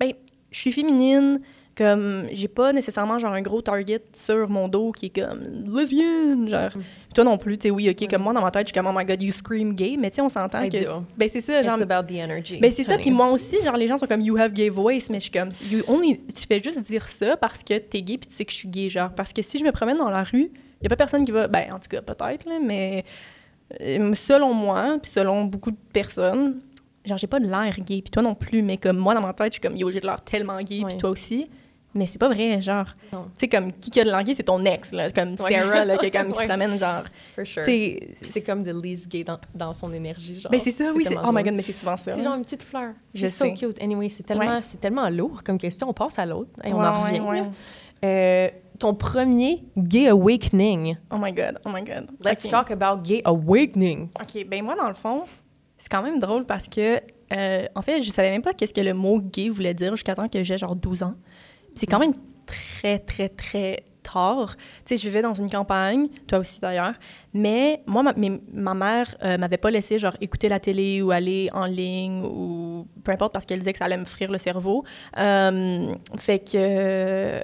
ben 0.01 0.13
je 0.51 0.59
suis 0.59 0.73
féminine 0.73 1.41
comme 1.77 2.27
j'ai 2.33 2.49
pas 2.49 2.73
nécessairement 2.73 3.19
genre 3.19 3.33
un 3.33 3.43
gros 3.43 3.63
target 3.63 4.03
sur 4.13 4.49
mon 4.49 4.69
dos 4.69 4.93
qui 4.93 5.07
est 5.07 5.21
comme 5.21 5.65
lesbienne 5.75 6.49
genre. 6.49 6.77
Mm. 6.77 6.83
Toi 7.15 7.25
non 7.25 7.39
plus 7.39 7.59
tu 7.59 7.69
sais 7.69 7.71
oui 7.71 7.91
ok 7.91 8.09
comme 8.11 8.23
moi 8.23 8.33
dans 8.33 8.43
ma 8.43 8.51
tête 8.51 8.67
je 8.67 8.73
suis 8.73 8.75
comme 8.75 8.87
oh 8.87 8.99
my 8.99 9.05
god 9.05 9.23
you 9.23 9.33
scream 9.33 9.75
gay 9.75 9.97
mais 9.99 10.11
tu 10.11 10.17
sais 10.17 10.23
on 10.23 10.29
s'entend 10.29 10.69
que 10.69 10.77
ben 11.17 11.29
c'est 11.31 11.41
ça 11.41 11.63
genre 11.63 11.77
It's 11.77 11.83
about 11.83 12.07
the 12.07 12.17
energy. 12.17 12.59
ben 12.59 12.71
c'est 12.71 12.85
ça 12.85 12.97
puis 12.99 13.11
moi 13.11 13.31
aussi 13.31 13.57
genre 13.63 13.77
les 13.77 13.87
gens 13.87 13.99
sont 13.99 14.07
comme 14.07 14.21
you 14.21 14.37
have 14.37 14.53
gay 14.53 14.69
voice 14.69 15.09
mais 15.11 15.19
je 15.19 15.25
suis 15.25 15.31
comme 15.31 15.51
you 15.71 15.83
only 15.89 16.21
tu 16.27 16.47
fais 16.47 16.63
juste 16.63 16.81
dire 16.81 17.07
ça 17.09 17.37
parce 17.37 17.63
que 17.63 17.79
t'es 17.79 18.03
gay 18.03 18.19
puis 18.19 18.29
tu 18.29 18.37
sais 18.37 18.45
que 18.45 18.53
je 18.53 18.57
suis 18.57 18.69
gay 18.69 18.89
genre. 18.89 19.13
Parce 19.15 19.33
que 19.33 19.43
si 19.43 19.59
je 19.59 19.65
me 19.65 19.73
promène 19.73 19.99
dans 19.99 20.11
la 20.11 20.23
rue 20.25 20.51
y 20.83 20.87
a 20.87 20.89
pas 20.89 20.97
personne 20.97 21.25
qui 21.25 21.33
va 21.33 21.49
ben 21.49 21.73
en 21.73 21.79
tout 21.79 21.89
cas 21.89 22.03
peut-être 22.03 22.47
là 22.47 22.59
mais 22.65 23.05
euh, 23.81 24.15
selon 24.15 24.53
moi 24.53 24.99
puis 25.03 25.11
selon 25.11 25.45
beaucoup 25.45 25.71
de 25.71 25.77
personnes 25.93 26.61
genre 27.05 27.19
j'ai 27.19 27.27
pas 27.27 27.41
de 27.41 27.47
l'air 27.47 27.75
gay 27.79 28.03
puis 28.03 28.11
toi 28.11 28.23
non 28.23 28.35
plus 28.35 28.63
mais 28.63 28.77
comme 28.77 28.97
moi 28.97 29.15
dans 29.15 29.21
ma 29.21 29.33
tête 29.33 29.49
je 29.49 29.53
suis 29.55 29.61
comme 29.61 29.77
yo 29.77 29.91
j'ai 29.91 30.01
de 30.01 30.07
l'air 30.07 30.23
tellement 30.23 30.61
gay 30.61 30.83
puis 30.87 30.97
toi 30.97 31.11
aussi 31.11 31.49
mais 31.95 32.07
c'est 32.07 32.19
pas 32.19 32.29
vrai 32.29 32.61
genre 32.63 32.87
tu 33.11 33.17
sais 33.37 33.49
comme 33.49 33.73
qui 33.73 34.01
a 34.01 34.05
de 34.05 34.23
gay 34.25 34.35
c'est 34.35 34.43
ton 34.45 34.65
ex 34.65 34.93
là 34.93 35.11
comme 35.11 35.37
Ouais. 35.39 35.53
Sarah 35.55 35.85
là 35.85 35.97
qui, 35.99 36.11
comme, 36.11 36.33
qui 36.33 36.39
se 36.41 36.45
promène 36.47 36.79
genre 36.79 37.05
For 37.35 37.47
sure. 37.47 37.63
c'est 37.65 38.43
comme 38.45 38.63
de 38.63 38.73
least 38.73 39.09
gay 39.11 39.25
dans, 39.25 39.39
dans 39.55 39.73
son 39.73 39.93
énergie, 39.93 40.41
genre. 40.41 40.51
ben 40.51 40.61
c'est 40.61 40.71
ça 40.71 40.93
oui 40.95 41.05
oh 41.11 41.31
my 41.33 41.43
god 41.43 41.55
mais 41.55 41.63
c'est 41.63 41.73
souvent 41.73 41.97
ça 41.97 42.15
C'est 42.15 42.23
genre 42.23 42.35
une 42.35 42.45
petite 42.45 42.63
fleur. 42.63 42.93
Je 43.15 43.27
C'est 43.27 43.49
so 43.49 43.53
cute. 43.55 43.81
Anyway, 43.83 44.09
c'est 44.09 44.23
tellement, 44.23 44.57
Ouais. 44.57 44.63
c'est 44.63 44.81
tellement 44.81 45.09
lourd 45.11 45.43
comme 45.45 45.59
question. 45.59 45.89
On 45.89 45.93
passe 45.93 46.19
à 46.19 46.27
l'autre 46.27 46.51
et 46.65 46.73
on 46.73 46.81
en 46.83 47.01
revient. 47.03 47.45
Euh, 48.05 48.49
ton 48.79 48.95
premier 48.95 49.63
gay 49.77 50.09
awakening. 50.09 50.97
Oh 51.13 51.17
my 51.21 51.33
God, 51.33 51.61
oh 51.65 51.71
my 51.73 51.83
God. 51.83 52.09
Let's 52.25 52.45
Ok. 52.45 52.51
talk 52.51 52.71
about 52.71 53.03
gay 53.03 53.23
awakening. 53.25 54.09
OK, 54.21 54.45
ben 54.49 54.65
moi, 54.65 54.75
dans 54.75 54.89
le 54.89 54.95
fond, 54.95 55.23
c'est 55.79 55.89
quand 55.89 56.03
même 56.03 56.19
drôle 56.19 56.45
parce 56.45 56.67
que, 56.69 56.99
euh, 57.33 57.67
en 57.75 57.83
fait, 57.83 58.03
je 58.03 58.11
savais 58.11 58.31
même 58.31 58.43
pas 58.43 58.55
qu'est-ce 58.55 58.75
que 58.75 58.81
le 58.81 58.95
mot 58.95 59.21
gay 59.21 59.49
voulait 59.51 59.75
dire 59.75 59.95
jusqu'à 59.95 60.15
temps 60.15 60.29
que 60.29 60.43
j'ai 60.43 60.59
genre 60.59 60.75
12 60.75 61.03
ans. 61.05 61.15
C'est 61.75 61.87
quand 61.87 61.99
même 61.99 62.13
très, 62.47 62.99
très, 62.99 63.29
très 63.29 63.85
tard. 64.03 64.57
Tu 64.57 64.63
sais, 64.85 64.97
je 64.97 65.09
vivais 65.09 65.23
dans 65.23 65.33
une 65.33 65.49
campagne, 65.49 66.09
toi 66.27 66.39
aussi 66.39 66.61
d'ailleurs, 66.61 66.95
mais 67.35 67.83
moi, 67.87 68.03
ma, 68.03 68.13
mais 68.17 68.41
ma 68.53 68.75
mère 68.75 69.15
euh, 69.23 69.39
m'avait 69.39 69.57
pas 69.57 69.71
laissé 69.71 69.99
genre 69.99 70.17
écouter 70.21 70.49
la 70.49 70.61
télé 70.61 71.03
ou 71.03 71.11
aller 71.11 71.49
en 71.53 71.67
ligne 71.67 72.23
ou 72.23 72.87
peu 73.05 73.13
importe 73.13 73.33
parce 73.33 73.45
qu'elle 73.47 73.61
disait 73.61 73.73
que 73.73 73.79
ça 73.79 73.87
allait 73.87 73.97
me 73.97 74.05
frire 74.05 74.31
le 74.31 74.39
cerveau. 74.39 74.85
Euh, 75.19 75.95
fait 76.17 76.41
que 76.41 76.57
euh, 76.57 77.41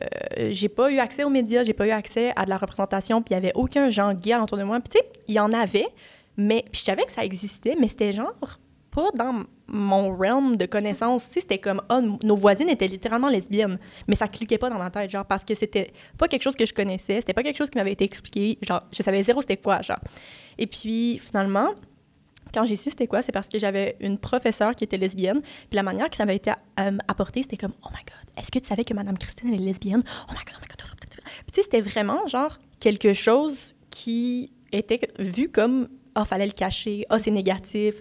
j'ai 0.51 0.69
pas 0.69 0.91
eu 0.91 0.99
accès 0.99 1.25
aux 1.25 1.31
médias, 1.31 1.63
j'ai 1.63 1.75
pas 1.75 1.87
eu 1.87 1.91
accès 1.91 2.33
à 2.37 2.45
de 2.45 2.51
la 2.51 2.59
représentation, 2.59 3.23
puis 3.23 3.33
il 3.33 3.35
y 3.35 3.39
avait 3.39 3.53
aucun 3.55 3.91
genre 3.91 4.15
gay 4.15 4.35
autour 4.37 4.59
de 4.59 4.65
moi. 4.65 4.81
Puis 4.81 4.99
tu 4.99 4.99
sais, 4.99 5.09
il 5.29 5.35
y 5.35 5.41
en 5.41 5.53
avait, 5.53 5.89
mais 6.37 6.65
puis 6.71 6.81
je 6.81 6.85
savais 6.85 7.05
que 7.05 7.13
ça 7.13 7.25
existait, 7.25 7.77
mais 7.81 7.89
c'était 7.89 8.13
genre 8.13 8.35
pas 8.91 9.11
dans 9.15 9.45
mon 9.69 10.17
realm 10.17 10.57
de 10.57 10.67
connaissances. 10.67 11.27
C'était 11.31 11.59
comme, 11.59 11.83
n- 11.91 12.19
nos 12.23 12.37
voisines 12.37 12.69
étaient 12.69 12.89
littéralement 12.89 13.29
lesbiennes, 13.29 13.79
mais 14.07 14.15
ça 14.15 14.29
cliquait 14.29 14.59
pas 14.59 14.71
dans 14.71 14.79
ma 14.79 14.91
tête, 14.91 15.11
genre, 15.11 15.25
parce 15.27 15.45
que 15.45 15.55
c'était 15.55 15.93
pas 16.17 16.29
quelque 16.29 16.43
chose 16.43 16.57
que 16.57 16.67
je 16.67 16.75
connaissais, 16.75 17.17
c'était 17.17 17.35
pas 17.35 17.43
quelque 17.43 17.59
chose 17.59 17.71
qui 17.71 17.79
m'avait 17.79 17.93
été 17.93 18.05
expliqué, 18.05 18.59
genre, 18.63 18.83
je 18.93 19.03
savais 19.03 19.23
zéro 19.23 19.41
c'était 19.43 19.57
quoi, 19.59 19.83
genre. 19.83 20.01
Et 20.59 20.67
puis, 20.67 21.19
finalement, 21.19 21.71
quand 22.55 22.65
j'ai 22.65 22.77
su 22.77 22.89
c'était 22.91 23.07
quoi, 23.07 23.21
c'est 23.23 23.33
parce 23.33 23.49
que 23.49 23.59
j'avais 23.59 23.97
une 24.01 24.19
professeure 24.19 24.75
qui 24.75 24.85
était 24.85 24.97
lesbienne, 24.97 25.41
puis 25.43 25.77
la 25.77 25.83
manière 25.83 26.09
que 26.09 26.17
ça 26.17 26.25
m'avait 26.25 26.37
été 26.37 26.51
euh, 26.81 26.97
apporté, 27.07 27.43
c'était 27.43 27.59
comme, 27.59 27.75
oh 27.85 27.89
my 27.91 28.03
god, 28.05 28.33
est-ce 28.43 28.51
que 28.51 28.59
tu 28.59 28.67
savais 28.67 28.85
que 28.85 28.95
Madame 28.95 29.19
Christine, 29.19 29.53
elle 29.53 29.61
est 29.61 29.65
lesbienne? 29.65 30.03
Oh 30.29 30.33
my 30.33 30.39
god, 30.47 30.55
oh 30.57 30.61
my 30.63 30.69
god. 30.69 30.75
Puis 31.47 31.53
tu 31.53 31.61
sais, 31.61 31.63
c'était 31.63 31.81
vraiment, 31.81 32.27
genre, 32.27 32.59
quelque 32.81 33.13
chose 33.13 33.75
qui 33.91 34.53
était 34.73 35.01
vu 35.19 35.49
comme, 35.51 35.89
ah, 36.15 36.25
fallait 36.25 36.47
le 36.47 36.53
cacher, 36.53 37.05
ah, 37.11 37.19
c'est 37.19 37.31
négatif. 37.31 37.97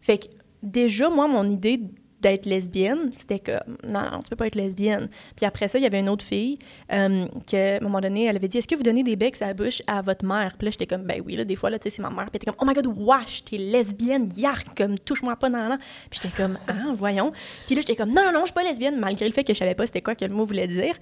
Fait 0.00 0.18
que 0.18 0.26
déjà, 0.62 1.08
moi, 1.10 1.28
mon 1.28 1.48
idée 1.48 1.80
d'être 2.20 2.46
lesbienne, 2.46 3.12
c'était 3.16 3.38
comme 3.38 3.76
non, 3.84 4.00
non, 4.00 4.18
tu 4.22 4.30
peux 4.30 4.36
pas 4.36 4.48
être 4.48 4.56
lesbienne. 4.56 5.08
Puis 5.36 5.46
après 5.46 5.68
ça, 5.68 5.78
il 5.78 5.82
y 5.82 5.86
avait 5.86 6.00
une 6.00 6.08
autre 6.08 6.24
fille 6.24 6.58
euh, 6.92 7.26
qui, 7.46 7.56
à 7.56 7.76
un 7.76 7.80
moment 7.80 8.00
donné, 8.00 8.24
elle 8.24 8.34
avait 8.34 8.48
dit 8.48 8.58
Est-ce 8.58 8.66
que 8.66 8.74
vous 8.74 8.82
donnez 8.82 9.04
des 9.04 9.14
becs 9.14 9.40
à 9.40 9.46
la 9.46 9.54
bouche 9.54 9.82
à 9.86 10.02
votre 10.02 10.24
mère? 10.24 10.56
Puis 10.58 10.64
là, 10.66 10.70
j'étais 10.72 10.86
comme 10.86 11.02
Ben 11.02 11.22
oui, 11.24 11.36
là, 11.36 11.44
des 11.44 11.54
fois, 11.54 11.70
là, 11.70 11.78
tu 11.78 11.88
sais, 11.88 11.96
c'est 11.96 12.02
ma 12.02 12.10
mère. 12.10 12.24
Puis 12.28 12.30
elle 12.34 12.36
était 12.42 12.50
comme 12.50 12.56
Oh 12.60 12.64
my 12.66 12.74
god, 12.74 12.88
wesh, 12.98 13.44
t'es 13.44 13.56
lesbienne, 13.56 14.28
yark, 14.36 14.66
comme 14.76 14.98
touche-moi 14.98 15.36
pas 15.36 15.48
dans 15.48 15.68
la 15.68 15.78
Puis 16.10 16.20
j'étais 16.20 16.36
comme 16.36 16.58
Ah, 16.66 16.92
voyons. 16.96 17.30
Puis 17.66 17.76
là, 17.76 17.82
j'étais 17.82 17.94
comme 17.94 18.10
Non, 18.12 18.24
non, 18.24 18.32
non, 18.32 18.40
je 18.40 18.46
suis 18.46 18.54
pas 18.54 18.64
lesbienne, 18.64 18.98
malgré 18.98 19.26
le 19.26 19.32
fait 19.32 19.44
que 19.44 19.52
je 19.52 19.58
savais 19.58 19.76
pas 19.76 19.86
c'était 19.86 20.02
quoi 20.02 20.16
que 20.16 20.24
le 20.24 20.34
mot 20.34 20.44
voulait 20.44 20.66
dire. 20.66 20.96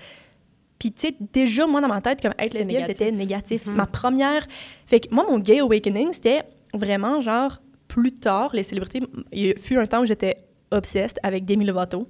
Puis, 0.78 0.92
tu 0.92 1.06
sais, 1.08 1.14
déjà, 1.32 1.66
moi, 1.66 1.80
dans 1.80 1.88
ma 1.88 2.02
tête, 2.02 2.20
comme 2.20 2.32
être 2.32 2.52
C'était 2.52 2.58
lesbienne, 2.58 2.82
négatif. 2.82 2.96
c'était 2.98 3.12
négatif. 3.12 3.66
Mhm. 3.66 3.74
Ma 3.74 3.86
première. 3.86 4.46
Fait 4.86 5.00
que 5.00 5.14
moi, 5.14 5.24
mon 5.26 5.38
gay 5.38 5.60
awakening, 5.60 6.12
c'était 6.12 6.42
vraiment 6.74 7.22
genre 7.22 7.62
plus 7.96 8.12
tard, 8.12 8.50
les 8.52 8.62
célébrités. 8.62 9.00
Il 9.32 9.58
fut 9.58 9.78
un 9.78 9.86
temps 9.86 10.02
où 10.02 10.06
j'étais 10.06 10.36
obsessed 10.70 11.18
avec 11.22 11.46
Demi 11.46 11.64
Lovato. 11.64 12.06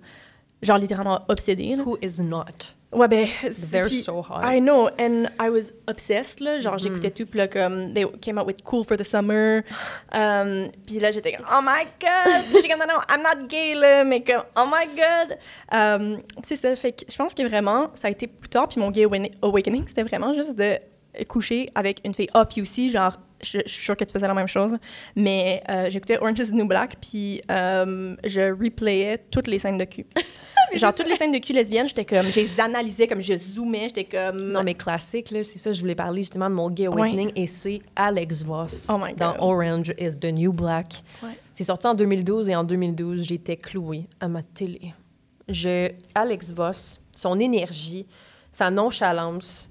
Genre 0.62 0.78
littéralement 0.78 1.20
obsédée. 1.28 1.76
là. 1.76 1.84
Who 1.84 1.96
is 2.02 2.20
not? 2.20 2.72
Ouais, 2.92 3.06
ben. 3.08 3.26
They're 3.70 3.86
puis- 3.86 4.02
so 4.02 4.18
hot. 4.20 4.40
I 4.42 4.58
know, 4.60 4.88
and 4.98 5.26
I 5.40 5.48
was 5.50 5.70
obsessed, 5.86 6.40
là. 6.40 6.58
Genre, 6.58 6.72
Mhm. 6.74 6.78
j'écoutais 6.80 7.10
tout, 7.10 7.26
puis 7.26 7.38
là, 7.38 7.46
comme, 7.46 7.92
they 7.94 8.04
came 8.22 8.38
out 8.38 8.46
with 8.46 8.62
Cool 8.64 8.84
for 8.84 8.96
the 8.96 9.04
Summer. 9.04 9.62
Um, 10.14 10.70
puis 10.86 10.98
là, 10.98 11.10
j'étais 11.12 11.32
comme, 11.32 11.46
oh 11.52 11.60
my 11.62 11.84
god! 12.00 12.42
J'étais 12.52 12.68
comme, 12.68 12.80
non, 12.80 12.86
non, 12.94 13.00
I'm 13.10 13.22
not 13.22 13.46
gay, 13.48 13.74
là, 13.74 14.02
mais 14.04 14.22
comme, 14.24 14.44
oh 14.56 14.64
my 14.66 14.86
god! 14.96 15.36
Um, 15.72 16.18
c'est 16.42 16.56
ça, 16.56 16.74
fait 16.74 16.92
que 16.92 17.04
je 17.12 17.16
pense 17.16 17.34
que 17.34 17.42
vraiment, 17.46 17.90
ça 17.94 18.08
a 18.08 18.10
été 18.10 18.26
plus 18.26 18.48
tard, 18.48 18.66
puis 18.68 18.80
mon 18.80 18.90
gay 18.90 19.04
awa- 19.04 19.30
awakening, 19.42 19.84
c'était 19.86 20.02
vraiment 20.04 20.32
juste 20.32 20.56
de 20.56 20.78
coucher 21.28 21.68
avec 21.74 22.00
une 22.04 22.14
fille. 22.14 22.28
Ah, 22.34 22.44
puis 22.46 22.62
aussi, 22.62 22.90
genre, 22.90 23.18
je, 23.42 23.58
je 23.64 23.70
suis 23.70 23.84
sûre 23.84 23.96
que 23.96 24.04
tu 24.04 24.12
faisais 24.12 24.26
la 24.26 24.34
même 24.34 24.48
chose, 24.48 24.76
mais 25.14 25.62
euh, 25.70 25.88
j'écoutais 25.90 26.18
Orange 26.18 26.38
is 26.38 26.46
the 26.48 26.54
New 26.54 26.66
Black, 26.66 26.96
puis 27.00 27.42
euh, 27.50 28.16
je 28.24 28.52
replayais 28.52 29.18
toutes 29.30 29.46
les 29.46 29.58
scènes 29.58 29.78
de 29.78 29.84
cul. 29.84 30.06
Genre, 30.74 30.92
toutes 30.94 31.06
les 31.06 31.16
scènes 31.16 31.32
de 31.32 31.38
cul 31.38 31.52
lesbiennes, 31.52 31.88
j'étais 31.88 32.04
comme, 32.04 32.26
je 32.26 32.40
les 32.40 32.60
analysais, 32.60 33.06
comme 33.06 33.20
je 33.20 33.36
zoomais, 33.38 33.88
j'étais 33.88 34.04
comme. 34.04 34.38
Non, 34.52 34.62
mais 34.64 34.74
classique, 34.74 35.30
là, 35.30 35.44
c'est 35.44 35.58
ça, 35.58 35.72
je 35.72 35.80
voulais 35.80 35.94
parler 35.94 36.22
justement 36.22 36.50
de 36.50 36.54
mon 36.54 36.70
gay 36.70 36.86
awakening 36.86 37.30
et 37.36 37.46
c'est 37.46 37.80
Alex 37.94 38.42
Voss 38.42 38.88
Oh 38.90 39.00
dans 39.16 39.36
Orange 39.38 39.94
is 39.98 40.18
the 40.18 40.26
New 40.26 40.52
Black. 40.52 41.02
Ouais. 41.22 41.38
C'est 41.52 41.64
sorti 41.64 41.86
en 41.86 41.94
2012 41.94 42.48
et 42.48 42.56
en 42.56 42.64
2012, 42.64 43.22
j'étais 43.22 43.56
clouée 43.56 44.06
à 44.20 44.28
ma 44.28 44.42
télé. 44.42 44.92
Je, 45.48 45.90
Alex 46.14 46.52
Voss, 46.52 47.00
son 47.14 47.38
énergie, 47.38 48.06
sa 48.50 48.70
nonchalance, 48.70 49.70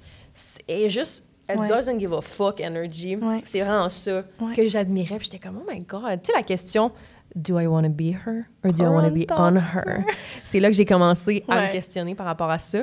est 0.67 0.89
juste. 0.89 1.27
Elle 1.47 1.59
Ouais. 1.59 1.67
doesn't 1.67 1.99
give 1.99 2.11
a 2.13 2.21
fuck 2.21 2.59
energy. 2.61 3.15
Ouais. 3.17 3.41
C'est 3.45 3.61
vraiment 3.61 3.89
ça 3.89 4.23
que 4.55 4.67
j'admirais. 4.67 5.17
Puis 5.17 5.29
j'étais 5.31 5.39
comme, 5.45 5.59
oh 5.61 5.69
my 5.71 5.79
God. 5.81 6.21
Tu 6.23 6.31
sais, 6.31 6.33
la 6.37 6.43
question, 6.43 6.91
do 7.35 7.59
I 7.59 7.67
want 7.67 7.83
to 7.83 7.89
be 7.89 8.13
her 8.25 8.45
or 8.63 8.73
do 8.73 8.83
I 8.83 8.87
want 8.87 9.03
to 9.07 9.11
be 9.13 9.25
on 9.37 9.55
her? 9.57 10.03
C'est 10.43 10.59
là 10.59 10.69
que 10.69 10.75
j'ai 10.75 10.85
commencé 10.85 11.43
à 11.47 11.55
Ouais. 11.57 11.67
me 11.67 11.71
questionner 11.71 12.15
par 12.15 12.25
rapport 12.25 12.49
à 12.49 12.57
ça. 12.59 12.79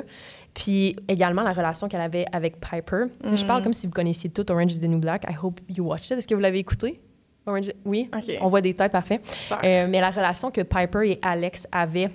Puis 0.53 0.95
également 1.07 1.41
la 1.41 1.51
relation 1.53 1.87
qu'elle 1.87 1.99
avait 2.01 2.25
avec 2.31 2.59
Piper. 2.59 3.05
Je 3.33 3.43
parle 3.43 3.59
Mhm. 3.59 3.63
comme 3.63 3.73
si 3.73 3.87
vous 3.87 3.93
connaissiez 3.93 4.29
tout 4.29 4.49
Orange 4.51 4.73
is 4.73 4.79
the 4.79 4.83
New 4.87 4.99
Black. 4.99 5.23
I 5.29 5.35
hope 5.41 5.59
you 5.67 5.83
watched 5.85 6.11
it. 6.11 6.17
Est-ce 6.19 6.27
que 6.27 6.35
vous 6.35 6.41
l'avez 6.41 6.59
écouté? 6.59 7.01
Orange... 7.45 7.71
Oui? 7.83 8.09
On 8.39 8.47
voit 8.47 8.61
des 8.61 8.73
têtes, 8.73 8.91
parfait. 8.93 9.17
Euh, 9.51 9.87
mais 9.89 9.99
la 9.99 10.11
relation 10.11 10.49
que 10.51 10.61
Piper 10.61 11.09
et 11.09 11.19
Alex 11.21 11.67
avaient, 11.73 12.09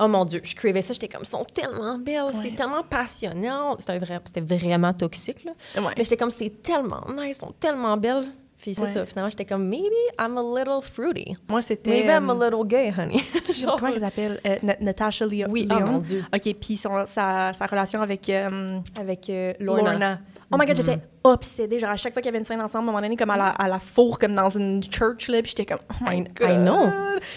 oh 0.00 0.08
mon 0.08 0.24
Dieu, 0.24 0.40
je 0.44 0.54
cravais 0.54 0.82
ça. 0.82 0.92
J'étais 0.92 1.08
comme, 1.08 1.24
sont 1.24 1.44
tellement 1.44 1.98
belles, 1.98 2.32
c'est 2.32 2.54
tellement 2.54 2.82
passionnant. 2.82 3.76
C'était 3.78 3.98
vrai- 3.98 4.20
c'était 4.24 4.40
vraiment 4.40 4.92
toxique, 4.92 5.44
là. 5.44 5.52
Ouais. 5.82 5.92
Mais 5.96 6.04
j'étais 6.04 6.16
comme, 6.16 6.30
c'est 6.30 6.62
tellement 6.62 7.04
nice, 7.16 7.38
sont 7.38 7.52
tellement 7.58 7.96
belles. 7.96 8.24
Puis 8.60 8.74
c'est 8.74 8.80
Ouais. 8.82 8.86
ça, 8.88 9.06
finalement, 9.06 9.30
j'étais 9.30 9.44
comme, 9.44 9.68
maybe 9.68 9.84
I'm 10.18 10.36
a 10.36 10.42
little 10.42 10.82
fruity. 10.82 11.36
Moi, 11.48 11.62
c'était. 11.62 11.90
Maybe 11.90 12.08
I'm 12.10 12.28
a 12.28 12.34
euh, 12.34 12.50
little 12.50 12.66
gay, 12.66 12.92
honey. 12.96 13.22
Genre- 13.52 13.78
Comment 13.78 13.92
elle 13.94 14.00
s'appelle? 14.00 14.40
Euh, 14.46 14.56
Na- 14.64 14.76
Natasha 14.80 15.26
Leo- 15.26 15.46
Oui, 15.48 15.68
oh 15.70 15.74
mon 15.86 15.98
Dieu. 15.98 16.24
OK, 16.34 16.54
puis 16.60 16.76
sa, 16.76 17.06
sa 17.06 17.52
relation 17.66 18.02
avec 18.02 18.28
euh, 18.28 18.78
Avec 19.00 19.30
euh, 19.30 19.52
Lorna. 19.60 19.90
Lorna. 19.92 20.18
Oh 20.50 20.56
my 20.58 20.66
God, 20.66 20.76
j'étais 20.76 20.98
obsédée. 21.24 21.78
Genre, 21.78 21.90
à 21.90 21.96
chaque 21.96 22.14
fois 22.14 22.22
qu'il 22.22 22.28
y 22.28 22.30
avait 22.30 22.38
une 22.38 22.44
scène 22.44 22.60
ensemble, 22.60 22.78
à 22.86 22.88
un 22.88 22.92
moment 22.92 23.00
donné, 23.02 23.16
comme 23.16 23.30
à 23.30 23.36
la, 23.36 23.48
à 23.50 23.68
la 23.68 23.78
four, 23.78 24.18
comme 24.18 24.34
dans 24.34 24.48
une 24.50 24.82
church, 24.82 25.28
là, 25.28 25.40
puis 25.42 25.50
j'étais 25.56 25.66
comme, 25.66 25.84
oh 25.90 26.04
my 26.08 26.16
I- 26.20 26.24
God. 26.24 26.50
I 26.50 26.54
know. 26.56 26.86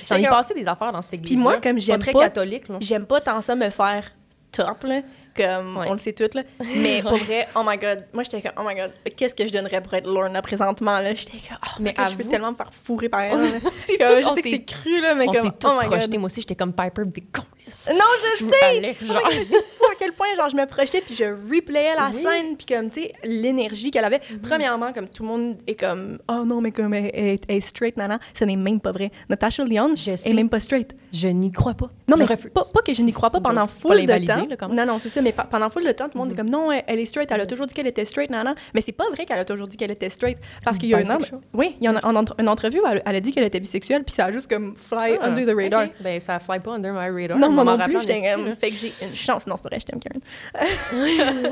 Ça 0.02 0.18
y 0.18 0.24
comme- 0.24 0.32
passait 0.32 0.54
des 0.54 0.68
affaires 0.68 0.92
dans 0.92 1.02
cette 1.02 1.14
église. 1.16 1.38
moi, 1.38 1.58
comme 1.62 1.78
j'aime 1.78 2.00
pas 2.00 2.04
très 2.12 2.14
catholique. 2.14 2.64
J'aime 2.80 3.06
pas 3.06 3.22
tant 3.22 3.42
ça 3.42 3.54
me 3.54 3.70
faire 3.70 4.12
top, 4.52 4.84
là. 4.86 5.02
Comme 5.36 5.78
Ouais. 5.78 5.86
on 5.90 5.94
le 5.94 5.98
sait 6.00 6.14
toutes, 6.14 6.34
là. 6.34 6.44
Mais 6.78 7.02
pour 7.04 7.16
vrai, 7.18 7.48
oh 7.56 7.62
my 7.66 7.78
god, 7.78 8.04
moi 8.14 8.24
j'étais 8.24 8.42
comme, 8.42 8.52
oh 8.58 8.68
my 8.68 8.76
god, 8.76 8.92
qu'est-ce 9.16 9.34
que 9.36 9.48
je 9.48 9.54
donnerais 9.54 9.82
pour 9.82 9.94
être 9.94 10.08
Lorna 10.08 10.42
présentement, 10.42 11.00
là? 11.00 11.14
J'étais 11.14 11.38
comme, 11.48 11.58
oh 11.64 11.70
Mais 11.80 11.94
mais 11.98 12.06
je 12.12 12.16
veux 12.18 12.26
tellement 12.26 12.52
me 12.52 12.56
faire 12.58 12.72
fourrer 12.74 13.08
par 13.10 13.22
elle. 13.22 13.40
C'est 13.80 13.98
tout, 13.98 14.04
je 14.20 14.36
sais 14.36 14.42
que 14.42 14.50
c'est 14.50 14.64
cru, 14.66 15.00
là, 15.02 15.16
mais 15.16 15.28
On 15.30 15.34
comme, 15.34 15.52
oh 15.66 15.68
my 15.82 15.86
projetés. 15.88 16.08
god. 16.12 16.20
Moi 16.20 16.26
aussi, 16.26 16.42
j'étais 16.42 16.56
comme 16.56 16.74
Piper, 16.74 17.04
des 17.06 17.22
câlisses. 17.22 17.90
Non, 17.92 18.06
je 18.40 18.46
sais! 18.46 18.78
Alex, 18.78 19.10
Oh. 19.10 19.14
God, 19.14 19.32
fou 19.78 19.86
à 19.92 19.96
quel 19.98 20.12
point 20.14 20.28
genre 20.36 20.50
je 20.50 20.56
me 20.56 20.66
projetais 20.66 21.00
puis 21.02 21.16
je 21.16 21.24
replayais 21.24 21.96
la 21.96 22.10
Oui. 22.14 22.22
scène 22.22 22.58
puis 22.58 22.66
comme 22.66 22.90
tu 22.90 23.02
sais 23.04 23.14
l'énergie 23.24 23.92
qu'elle 23.92 24.04
avait. 24.04 24.20
Premièrement 24.44 24.92
comme 24.92 25.08
tout 25.08 25.24
le 25.24 25.30
monde 25.30 25.58
est 25.68 25.76
comme 25.80 26.20
oh 26.30 26.44
non 26.46 26.60
mais 26.60 26.72
comme 26.72 26.94
elle, 26.94 27.12
elle- 27.14 27.38
elle 27.48 27.56
est 27.58 27.62
straight 27.62 27.96
nana, 27.98 28.20
ce 28.38 28.44
n'est 28.46 28.56
même 28.56 28.80
pas 28.82 28.92
vrai. 28.92 29.12
Natasha 29.30 29.64
Lyonne 29.64 29.96
Je 29.96 30.16
sais. 30.16 30.30
est 30.30 30.34
même 30.34 30.50
pas 30.50 30.60
straight. 30.60 30.96
Je 31.14 31.28
n'y 31.30 31.52
crois 31.52 31.74
pas. 31.76 31.90
Non 32.08 32.18
Je 32.18 32.24
mais 32.24 32.26
refuse. 32.26 32.52
pas, 32.52 32.64
pas 32.74 32.82
que 32.82 32.94
je 32.94 33.02
n'y 33.04 33.14
crois 33.14 33.30
pas 33.30 33.40
pendant 33.40 33.68
full 33.68 34.06
de 34.06 34.56
temps. 34.58 34.68
non 34.70 34.86
non 34.86 35.00
c'est 35.00 35.10
ça 35.10 35.21
mais 35.22 35.34
pendant 35.50 35.70
full 35.70 35.84
de 35.86 35.92
temps 35.92 36.06
tout 36.06 36.18
le 36.18 36.20
monde 36.24 36.32
est 36.32 36.36
comme 36.36 36.50
non 36.50 36.72
elle, 36.72 36.84
elle 36.88 37.00
est 37.00 37.06
straight, 37.06 37.30
elle 37.32 37.42
a 37.42 37.46
toujours 37.46 37.66
dit 37.68 37.74
qu'elle 37.74 37.88
était 37.88 38.06
straight 38.06 38.30
nana, 38.30 38.56
mais 38.74 38.82
c'est 38.82 38.92
pas 38.92 39.06
vrai 39.12 39.26
qu'elle 39.26 39.40
a 39.40 39.46
toujours 39.46 39.68
dit 39.68 39.78
qu'elle 39.78 39.92
était 39.92 40.10
straight 40.10 40.38
parce 40.64 40.78
qu'il 40.78 40.90
y 40.90 40.94
a 40.96 41.00
une 41.02 41.08
Bisexual. 41.08 41.42
oui 41.54 41.76
il 41.80 41.86
y 41.86 41.88
a 41.88 41.92
en 42.06 42.16
entre- 42.16 42.36
une 42.40 42.50
entrevue 42.50 42.80
elle, 42.90 43.02
elle 43.06 43.16
a 43.16 43.20
dit 43.20 43.32
qu'elle 43.32 43.44
était 43.46 43.60
bisexuelle 43.60 44.04
puis 44.04 44.14
ça 44.14 44.26
a 44.26 44.32
juste 44.32 44.48
comme 44.48 44.76
fly 44.78 45.18
Ah, 45.22 45.28
under 45.28 45.46
the 45.46 45.56
radar. 45.56 45.84
ok. 45.86 45.92
Ben, 46.02 46.20
ça 46.20 46.40
fly 46.40 46.60
pas 46.60 46.72
under 46.74 46.94
my 46.94 47.10
radar. 47.22 47.38
Non, 47.38 47.48
On 47.48 47.52
moi 47.52 47.64
non 47.64 47.72
rappelle 47.78 47.98
plus, 47.98 48.02
j'étais 48.08 48.36
fait 48.56 48.70
que 48.72 48.76
j'ai 48.78 48.94
une 49.02 49.16
chance. 49.16 49.48
Non, 49.48 49.56
c'est 49.58 49.64
pas 49.64 49.70
vrai, 49.70 49.80
je 49.80 49.86
t'aime, 49.86 50.00
Karen. 50.00 50.22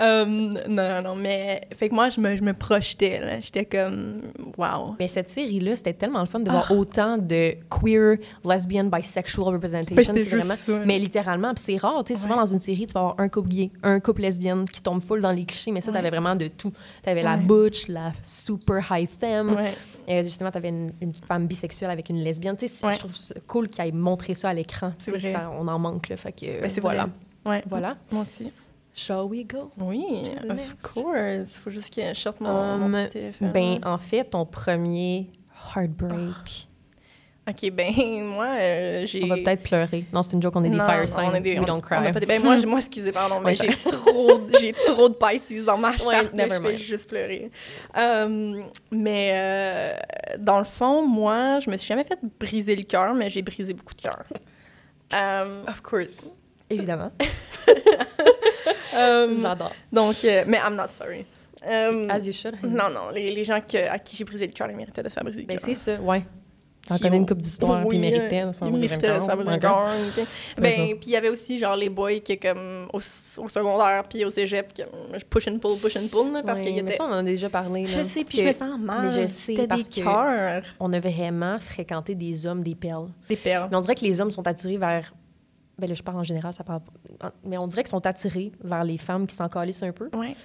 Euh, 0.00 0.24
non, 0.24 0.52
non, 0.68 1.02
non, 1.02 1.14
mais 1.14 1.60
fait 1.76 1.88
que 1.88 1.94
moi, 1.94 2.08
je 2.08 2.20
me, 2.20 2.36
je 2.36 2.42
me 2.42 2.52
projetais, 2.52 3.20
là. 3.20 3.40
J'étais 3.40 3.64
comme, 3.64 4.22
wow. 4.56 4.96
Mais 4.98 5.08
cette 5.08 5.28
série-là, 5.28 5.76
c'était 5.76 5.92
tellement 5.92 6.20
le 6.20 6.26
fun 6.26 6.40
de 6.40 6.50
voir 6.50 6.66
Ah. 6.70 6.74
autant 6.74 7.18
de 7.18 7.54
queer, 7.70 8.16
lesbian, 8.44 8.84
bisexual 8.84 9.46
Ben, 9.46 9.52
representation. 9.54 9.96
c'était 9.96 10.24
c'est 10.24 10.30
juste 10.30 10.46
vraiment... 10.46 10.54
ça. 10.80 10.86
Mais 10.86 10.98
littéralement, 10.98 11.54
puis 11.54 11.64
c'est 11.64 11.76
rare. 11.76 12.02
Tu 12.04 12.14
sais, 12.14 12.20
souvent 12.22 12.36
dans 12.36 12.46
une 12.46 12.60
série, 12.60 12.86
tu 12.86 12.92
vas 12.94 13.00
avoir 13.00 13.14
un 13.18 13.28
couple 13.28 13.48
gay, 13.50 13.70
un 13.82 14.00
couple 14.00 14.22
lesbienne 14.22 14.66
qui 14.66 14.80
tombe 14.82 15.02
full 15.02 15.20
dans 15.20 15.32
les 15.32 15.44
clichés, 15.44 15.70
mais 15.70 15.80
ça, 15.80 15.90
Ouais. 15.90 15.96
t'avais 15.98 16.10
vraiment 16.10 16.34
de 16.36 16.48
tout. 16.48 16.72
T'avais 17.02 17.22
la 17.22 17.36
Ouais. 17.36 17.42
butch, 17.42 17.88
la 17.88 18.12
super 18.22 18.84
high 18.90 19.08
femme. 19.08 19.56
Et 20.06 20.22
justement, 20.22 20.50
t'avais 20.50 20.68
une, 20.68 20.92
une 21.00 21.12
femme 21.14 21.46
bisexuelle 21.46 21.90
avec 21.90 22.08
une 22.10 22.18
lesbienne. 22.18 22.56
Tu 22.56 22.68
sais, 22.68 22.92
je 22.92 22.98
trouve 22.98 23.14
cool 23.46 23.68
qu'ils 23.68 23.86
aient 23.86 23.92
montré 23.92 24.34
ça 24.34 24.48
à 24.50 24.54
l'écran. 24.54 24.92
On 25.60 25.68
en 25.68 25.78
manque, 25.78 26.08
là. 26.08 26.16
Fait 26.16 26.32
que, 26.32 26.60
Ben, 26.60 26.68
c'est 26.68 26.80
voilà. 26.80 27.04
vrai. 27.44 27.56
Ouais. 27.56 27.62
Voilà. 27.68 27.96
Moi 28.10 28.22
aussi. 28.22 28.50
Shall 28.94 29.26
we 29.28 29.44
go? 29.44 29.72
Oui, 29.78 30.04
of 30.48 30.74
course. 30.94 31.56
Faut 31.58 31.70
juste 31.70 31.92
que 31.94 32.00
je 32.02 32.14
sorte 32.14 32.40
mon, 32.40 32.52
mon 32.78 32.86
Um, 32.86 32.92
petit 33.04 33.08
téléphone. 33.14 33.48
Ben, 33.52 33.78
en 33.84 33.98
fait, 33.98 34.24
ton 34.24 34.46
premier 34.46 35.30
heartbreak. 35.74 36.68
OK, 37.46 37.70
ben, 37.72 37.92
moi, 38.24 38.46
euh, 38.58 39.04
j'ai... 39.04 39.24
On 39.24 39.26
va 39.26 39.34
peut-être 39.36 39.64
pleurer. 39.64 40.04
Non, 40.12 40.22
c'est 40.22 40.32
une 40.34 40.40
joke, 40.42 40.54
on 40.56 40.64
est 40.64 40.70
des 40.70 40.78
fire 40.78 41.06
signs. 41.08 41.28
on 41.30 41.34
est 41.34 41.40
des- 41.40 41.54
We 41.58 41.60
on- 41.60 41.64
don't 41.66 41.76
on 41.78 41.80
cry. 41.80 42.12
pas 42.12 42.20
des- 42.20 42.24
ben, 42.24 42.40
moi, 42.42 42.56
j'ai- 42.58 42.66
moi, 42.66 42.78
excusez, 42.78 43.10
pardon, 43.12 43.40
mais 43.40 43.54
j'ai 43.54 43.66
trop, 43.68 44.40
j'ai 44.60 44.72
trop 44.72 45.08
de 45.10 45.14
Pisces 45.14 45.64
dans 45.64 45.76
ma 45.76 45.90
charte. 45.96 46.06
Ouais, 46.06 46.22
je 46.32 46.48
fais 46.48 46.60
mind. 46.60 46.78
juste 46.78 47.08
pleurer. 47.08 47.50
Euh, 47.98 48.62
mais 48.92 49.32
euh, 49.34 49.94
dans 50.38 50.58
le 50.58 50.64
fond, 50.64 51.06
moi, 51.06 51.58
je 51.58 51.68
me 51.68 51.76
suis 51.76 51.88
jamais 51.88 52.04
fait 52.04 52.18
briser 52.40 52.76
le 52.76 52.84
cœur, 52.84 53.12
mais 53.12 53.28
j'ai 53.28 53.42
brisé 53.42 53.74
beaucoup 53.74 53.94
de 53.94 54.02
cœur. 54.02 54.24
Euh, 55.14 55.58
Of 55.66 55.82
course. 55.82 56.32
Évidemment. 56.70 57.10
euh, 58.96 59.34
J'adore. 59.40 59.72
donc, 59.92 60.16
euh, 60.24 60.44
mais 60.46 60.58
I'm 60.58 60.74
not 60.76 60.88
sorry. 60.90 61.24
Euh, 61.68 62.08
As 62.10 62.26
you 62.26 62.32
should. 62.32 62.56
non, 62.62 62.90
non, 62.90 63.10
les, 63.12 63.34
les 63.34 63.44
gens 63.44 63.58
que- 63.60 63.88
à 63.88 63.98
qui 63.98 64.16
j'ai 64.16 64.24
brisé 64.24 64.46
le 64.46 64.52
cœur, 64.52 64.68
ils 64.70 64.76
méritaient 64.76 65.02
de 65.02 65.08
se 65.08 65.14
faire 65.14 65.24
briser 65.24 65.40
le 65.40 65.46
Ben, 65.46 65.56
cœur. 65.56 65.66
c'est 65.66 65.74
ça, 65.74 66.00
ouais. 66.00 66.22
T'en 66.86 66.96
Qui 66.96 67.02
connais 67.04 67.16
une 67.16 67.24
couple 67.24 67.40
d'histoires, 67.40 67.80
puis 67.80 67.88
Oui, 67.88 67.96
ils 67.96 68.00
méritaient. 68.10 68.44
de 68.44 68.52
se 68.52 68.58
faire 68.58 68.68
briser 68.70 69.54
le 69.54 69.58
cœur. 69.58 69.88
Ben, 70.58 70.70
ça. 70.70 70.76
puis 70.82 70.98
il 71.06 71.10
y 71.12 71.16
avait 71.16 71.30
aussi, 71.30 71.58
genre, 71.58 71.74
les 71.76 71.88
boys 71.88 72.18
qui, 72.22 72.38
comme, 72.38 72.88
au, 72.92 72.98
au 72.98 73.48
secondaire, 73.48 74.04
puis 74.06 74.22
au 74.26 74.28
cégep, 74.28 74.74
que 74.74 74.82
je 75.18 75.24
push 75.24 75.48
and 75.48 75.60
pull, 75.60 75.78
push 75.78 75.96
and 75.96 76.08
pull, 76.12 76.30
là, 76.30 76.42
parce 76.44 76.60
qu'il 76.60 76.74
mais 76.74 76.80
était... 76.82 76.96
ça, 76.98 77.04
on 77.04 77.12
en 77.12 77.12
a 77.14 77.22
déjà 77.22 77.48
parlé. 77.48 77.86
Je 77.86 78.02
sais, 78.02 78.22
puis 78.24 78.36
je 78.40 78.44
me 78.44 78.52
sens 78.52 78.78
mal. 78.78 79.06
Mais 79.06 79.22
je 79.22 79.26
sais, 79.26 79.66
parce 79.66 79.88
des 79.88 80.02
que-. 80.02 80.62
On 80.78 80.92
a 80.92 81.00
vraiment 81.00 81.58
fréquenté 81.58 82.14
des 82.14 82.44
hommes, 82.44 82.62
des 82.62 82.74
perles. 82.74 83.08
Des 83.30 83.36
perles. 83.36 83.68
Mais 83.70 83.78
on 83.78 83.80
dirait 83.80 83.94
que 83.94 84.04
les 84.04 84.20
hommes 84.20 84.30
sont 84.30 84.46
attirés 84.46 84.76
vers. 84.76 85.14
Ben 85.78 85.88
là, 85.88 85.94
je 85.94 86.02
parle 86.02 86.18
en 86.18 86.22
général, 86.24 86.52
ça 86.52 86.62
parle. 86.64 86.80
Mais 87.44 87.58
on 87.58 87.66
dirait 87.66 87.82
qu'ils 87.82 87.90
sont 87.90 88.06
attirés 88.06 88.52
vers 88.62 88.84
les 88.84 88.98
femmes 88.98 89.26
qui 89.26 89.34
s'en 89.34 89.48
calissent 89.48 89.82
un 89.82 89.92
peu. 89.92 90.08
Ouais. 90.16 90.36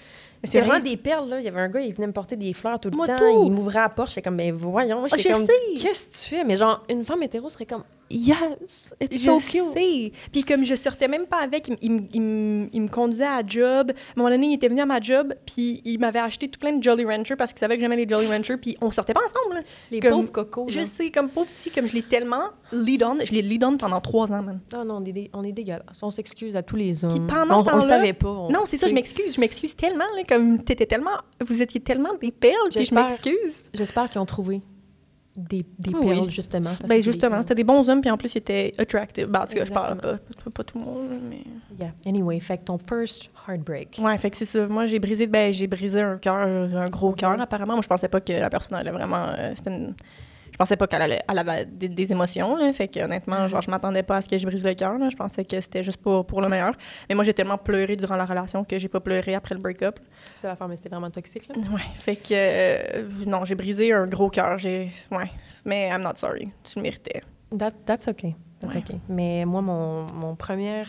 C'est 0.44 0.52
c'est 0.52 0.60
vraiment 0.62 0.80
vrai. 0.80 0.89
des 0.89 0.98
perles, 0.98 1.30
là. 1.30 1.39
Il 1.39 1.46
y 1.46 1.48
avait 1.50 1.60
un 1.60 1.68
gars, 1.70 1.82
il 1.82 1.94
venait 1.94 2.08
me 2.08 2.13
porter 2.13 2.36
des 2.38 2.54
fleurs 2.54 2.80
tout 2.80 2.89
le 2.89 2.96
Moi, 2.96 3.08
temps. 3.08 3.18
tout. 3.18 3.44
Il 3.46 3.52
m'ouvrait 3.52 3.82
la 3.82 3.89
porte, 3.89 4.10
j'étais 4.10 4.22
comme, 4.22 4.38
ben 4.38 4.56
voyons. 4.56 5.06
J'étais 5.08 5.30
je 5.30 5.34
comme, 5.34 5.48
qu'est-ce 5.76 6.06
que 6.08 6.12
tu 6.24 6.36
fais? 6.36 6.44
Mais 6.46 6.56
genre, 6.58 6.84
une 6.89 7.04
femme 7.04 7.22
hétéro 7.22 7.50
serait 7.50 7.65
comme, 7.65 7.84
yes, 8.10 8.89
it's 9.02 9.22
Je 9.22 9.26
so 9.26 9.39
cute. 9.39 9.74
sais. 9.74 10.12
Puis 10.32 10.43
comme 10.43 10.63
je 10.65 10.76
sortais 10.76 11.08
même 11.08 11.26
pas 11.26 11.38
avec, 11.41 11.67
il, 11.67 11.78
il, 11.82 12.08
il- 12.13 12.69
il 12.74 12.82
me 12.82 12.88
conduisait 12.88 13.26
à 13.26 13.41
job. 13.45 13.91
À 13.91 13.93
un 13.93 13.95
moment 14.17 14.30
donné, 14.30 14.48
il 14.48 14.54
était 14.56 14.67
venu 14.67 14.82
à 14.82 14.86
ma 14.86 15.00
job, 15.00 15.34
puis 15.45 15.82
il 15.86 16.00
m'avait 16.00 16.19
acheté 16.19 16.48
tout 16.48 16.60
plein 16.60 16.74
de 16.74 16.84
Jolly 16.84 17.06
Rancher 17.06 17.36
parce 17.36 17.52
qu'il 17.52 17.60
savait 17.60 17.76
que 17.76 17.82
j'aimais 17.82 17.95
les 17.95 18.08
Jolly 18.08 18.28
Rancher, 18.28 18.58
puis 18.58 18.78
on 18.82 18.91
sortait 18.91 19.13
pas 19.13 19.22
ensemble. 19.22 19.56
là. 19.56 19.62
Les 19.91 20.00
Comme- 20.00 20.12
pauvres 20.12 20.32
cocos, 20.32 20.65
Je 20.69 20.80
là. 20.80 20.86
sais, 20.86 21.10
comme 21.12 21.30
pauvre 21.30 21.52
petit, 21.52 21.69
comme 21.72 21.88
je 21.88 21.93
l'ai 21.95 22.02
tellement 22.04 22.50
lead 22.72 23.04
on, 23.04 23.17
je 23.24 23.32
l'ai 23.34 23.41
lead 23.41 23.63
on 23.63 23.78
pendant 23.78 24.02
trois 24.02 24.32
ans, 24.32 24.41
man. 24.43 24.60
Ah 24.74 24.84
non, 24.84 24.98
on 25.02 25.06
est, 25.06 25.30
on 25.34 25.43
est 25.43 25.52
dégueulasse. 25.52 26.02
On 26.02 26.12
s'excuse 26.12 26.56
à 26.56 26.63
tous 26.63 26.76
les 26.76 27.04
hommes. 27.06 27.12
Puis 27.12 27.19
pendant 27.28 27.62
on, 27.62 27.65
ce 27.65 27.69
on 27.74 27.82
savait 27.82 28.13
pas. 28.13 28.30
on- 28.30 28.50
Non, 28.52 28.62
c'est 28.65 28.78
ça, 28.78 28.88
je 28.88 28.93
m'excuse, 28.93 29.36
je 29.36 29.39
m'excuse 29.39 29.76
tellement, 29.76 30.06
là, 30.15 30.24
comme 30.28 30.62
t'étais 30.63 30.86
tellement, 30.86 31.12
vous 31.45 31.62
étiez 31.62 31.80
tellement 31.80 32.13
des 32.19 32.32
perles, 32.32 32.69
puis 32.74 32.86
je 32.86 32.93
m'excuse. 32.93 33.65
J'espère 33.74 34.10
qu'ils 34.10 34.22
ont 34.22 34.26
trouvé 34.26 34.62
des, 35.39 35.65
des 35.80 35.93
Oui. 35.93 36.15
perles, 36.15 36.30
justement. 36.30 36.65
parce 36.65 36.82
Ben 36.89 37.02
justement, 37.02 37.41
c'était 37.41 37.56
des 37.56 37.63
bons 37.63 37.89
hommes, 37.89 38.02
puis 38.02 38.10
en 38.10 38.17
plus, 38.17 38.34
ils 38.36 38.39
étaient 38.39 38.73
attractive. 38.78 39.28
Ben, 39.28 39.41
en 39.41 39.47
tout 39.47 39.54
cas, 39.56 39.65
je 39.65 39.71
parle 39.71 39.97
pas, 39.97 40.13
pas, 40.17 40.52
pas 40.54 40.63
tout 40.63 40.78
le 40.80 40.86
monde, 40.86 41.08
mais... 41.30 41.43
Yeah. 41.80 41.91
Anyway, 42.06 42.39
fait 42.39 42.58
que 42.58 42.65
ton 42.65 42.78
first 42.78 43.30
heartbreak. 43.47 43.99
Ouais, 44.04 44.17
fait 44.17 44.30
que 44.30 44.38
c'est 44.38 44.45
ça. 44.45 44.67
Moi, 44.67 44.86
j'ai 44.86 44.99
brisé, 44.99 45.28
ben, 45.28 45.54
j'ai 45.54 45.67
brisé 45.67 46.02
un 46.02 46.17
cœur, 46.17 46.36
un 46.36 46.89
gros 46.89 47.13
cœur, 47.13 47.32
Mhm. 47.36 47.41
apparemment. 47.41 47.73
Moi, 47.73 47.82
je 47.84 47.88
pensais 47.88 48.10
pas 48.10 48.19
que 48.19 48.34
la 48.34 48.49
personne 48.49 48.75
allait 48.78 48.91
vraiment. 48.91 49.28
euh, 49.30 49.54
c'était 49.56 49.69
une- 49.71 49.95
pensais 50.60 50.76
pas 50.78 50.86
qu'elle 50.88 51.02
allait- 51.02 51.24
elle 51.28 51.39
avait 51.39 51.65
des, 51.65 51.89
des 51.89 52.12
émotions, 52.12 52.56
là. 52.56 52.72
Fait 52.74 52.88
que, 52.88 53.00
honnêtement, 53.00 53.48
genre, 53.48 53.62
je 53.62 53.72
m'attendais 53.72 54.04
pas 54.04 54.17
à 54.17 54.22
ce 54.22 54.30
que 54.30 54.38
je 54.38 54.45
brise 54.45 54.63
le 54.63 54.74
cœur. 54.76 54.93
Je 55.10 55.15
pensais 55.15 55.43
que 55.45 55.60
c'était 55.60 55.82
juste 55.84 55.98
pour, 56.02 56.26
pour 56.28 56.41
le 56.41 56.50
meilleur. 56.50 56.74
Mais 57.10 57.15
moi, 57.15 57.24
j'ai 57.24 57.34
tellement 57.34 57.58
pleuré 57.58 57.95
durant 57.95 58.15
la 58.15 58.26
relation 58.26 58.63
que 58.63 58.78
j'ai 58.78 58.89
pas 58.89 59.00
pleuré 59.00 59.34
après 59.36 59.56
le 59.56 59.62
break-up. 59.62 60.00
C'est 60.32 60.48
la 60.48 60.56
femme, 60.56 60.69
mais 60.69 60.78
c'était 60.78 60.89
vraiment 60.89 61.10
toxique, 61.10 61.48
là. 61.48 61.56
Ouais, 61.74 61.82
fait 61.95 62.15
que. 62.15 62.28
euh, 62.34 63.10
non, 63.26 63.45
j'ai 63.45 63.56
brisé 63.56 63.91
un 63.93 64.06
gros 64.06 64.30
cœur. 64.30 64.58
J'ai. 64.58 64.91
Ouais. 65.12 65.32
Mais 65.65 65.88
I'm 65.89 66.02
not 66.04 66.15
sorry. 66.17 66.52
Tu 66.63 66.78
le 66.78 66.84
méritais. 66.84 67.24
That, 67.58 67.72
that's 67.86 68.08
okay. 68.08 68.36
That's 68.60 68.76
Ouais. 68.76 68.82
okay. 68.82 69.00
Mais 69.10 69.45
moi, 69.45 69.62
mon, 69.62 70.04
mon 70.12 70.36
premier 70.36 70.84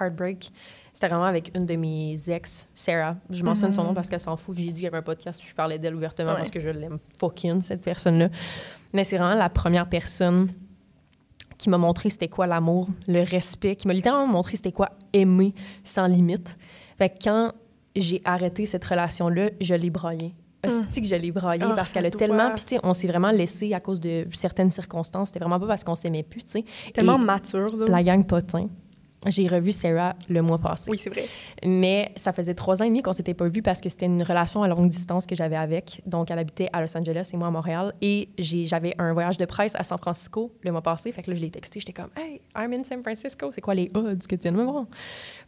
heartbreak, 0.00 0.50
c'était 0.92 1.08
vraiment 1.08 1.24
avec 1.26 1.50
une 1.54 1.66
de 1.66 1.76
mes 1.76 2.14
ex, 2.30 2.68
Sarah. 2.74 3.16
Je 3.30 3.44
mentionne 3.44 3.72
son 3.72 3.84
nom 3.84 3.94
parce 3.94 4.08
qu'elle 4.08 4.20
s'en 4.20 4.34
fout. 4.36 4.56
J'ai 4.56 4.64
dit 4.64 4.72
qu'il 4.72 4.82
y 4.84 4.86
avait 4.86 4.96
un 4.98 5.02
podcast 5.02 5.42
où 5.44 5.46
je 5.46 5.54
parlais 5.54 5.78
d'elle 5.78 5.94
ouvertement 5.94 6.30
Ouais. 6.32 6.38
parce 6.38 6.50
que 6.50 6.58
je 6.60 6.70
l'aime 6.70 6.98
fucking, 7.20 7.60
cette 7.62 7.82
personne-là. 7.82 8.28
Mais 8.96 9.04
c'est 9.04 9.18
vraiment 9.18 9.34
la 9.34 9.50
première 9.50 9.86
personne 9.90 10.48
qui 11.58 11.68
m'a 11.68 11.76
montré 11.76 12.08
c'était 12.08 12.28
quoi 12.28 12.46
l'amour, 12.46 12.88
le 13.06 13.22
respect, 13.22 13.76
qui 13.76 13.86
m'a 13.86 13.92
littéralement 13.92 14.26
montré 14.26 14.56
c'était 14.56 14.72
quoi 14.72 14.88
aimer 15.12 15.52
sans 15.84 16.06
limite. 16.06 16.56
Fait 16.96 17.10
que 17.10 17.16
quand 17.22 17.52
j'ai 17.94 18.22
arrêté 18.24 18.64
cette 18.64 18.84
relation-là, 18.84 19.50
je 19.60 19.74
l'ai 19.74 19.90
broyée. 19.90 20.34
Hostie 20.66 21.02
que 21.02 21.08
je 21.08 21.14
l'ai 21.14 21.30
broyée 21.30 21.62
Ah, 21.62 21.74
parce 21.76 21.92
qu'elle 21.92 22.06
a 22.06 22.10
tellement... 22.10 22.50
Puis, 22.54 22.64
tu 22.64 22.74
sais, 22.74 22.80
on 22.84 22.94
s'est 22.94 23.06
vraiment 23.06 23.30
laissé 23.30 23.74
à 23.74 23.80
cause 23.80 24.00
de 24.00 24.26
certaines 24.32 24.70
circonstances. 24.70 25.28
C'était 25.28 25.40
vraiment 25.40 25.60
pas 25.60 25.66
parce 25.66 25.84
qu'on 25.84 25.94
s'aimait 25.94 26.22
plus, 26.22 26.44
tu 26.44 26.52
sais. 26.52 26.64
Tellement 26.94 27.18
Et 27.20 27.24
mature, 27.24 27.76
là. 27.76 27.86
La 27.86 28.02
gang 28.02 28.26
potin. 28.26 28.68
J'ai 29.26 29.48
revu 29.48 29.72
Sarah 29.72 30.14
le 30.28 30.40
mois 30.42 30.58
passé. 30.58 30.88
Oui, 30.90 30.98
c'est 30.98 31.10
vrai. 31.10 31.26
Mais 31.64 32.12
ça 32.16 32.32
faisait 32.32 32.54
trois 32.54 32.80
ans 32.80 32.84
et 32.84 32.88
demi 32.88 33.02
qu'on 33.02 33.12
s'était 33.14 33.34
pas 33.34 33.48
vus 33.48 33.62
parce 33.62 33.80
que 33.80 33.88
c'était 33.88 34.06
une 34.06 34.22
relation 34.22 34.62
à 34.62 34.68
longue 34.68 34.88
distance 34.88 35.26
que 35.26 35.34
j'avais 35.34 35.56
avec. 35.56 36.02
Donc, 36.06 36.30
elle 36.30 36.38
habitait 36.38 36.68
à 36.72 36.80
Los 36.80 36.96
Angeles 36.96 37.30
et 37.32 37.36
moi 37.36 37.48
à 37.48 37.50
Montréal. 37.50 37.92
Et 38.02 38.28
j'avais 38.38 38.94
un 38.98 39.12
voyage 39.14 39.36
de 39.38 39.44
presse 39.46 39.74
à 39.74 39.82
San 39.82 39.98
Francisco 39.98 40.52
le 40.62 40.70
mois 40.70 40.82
passé. 40.82 41.10
Fait 41.10 41.22
que 41.22 41.30
là, 41.30 41.36
je 41.36 41.40
l'ai 41.40 41.50
texté. 41.50 41.80
J'étais 41.80 41.92
comme, 41.94 42.10
Hey, 42.16 42.40
I'm 42.56 42.72
in 42.72 42.84
San 42.84 43.02
Francisco. 43.02 43.50
C'est 43.52 43.60
quoi 43.62 43.74
les 43.74 43.90
odds 43.94 44.26
que 44.28 44.36
tu 44.36 44.42
viens 44.42 44.52
de 44.52 44.58
me 44.58 44.64
voir? 44.64 44.84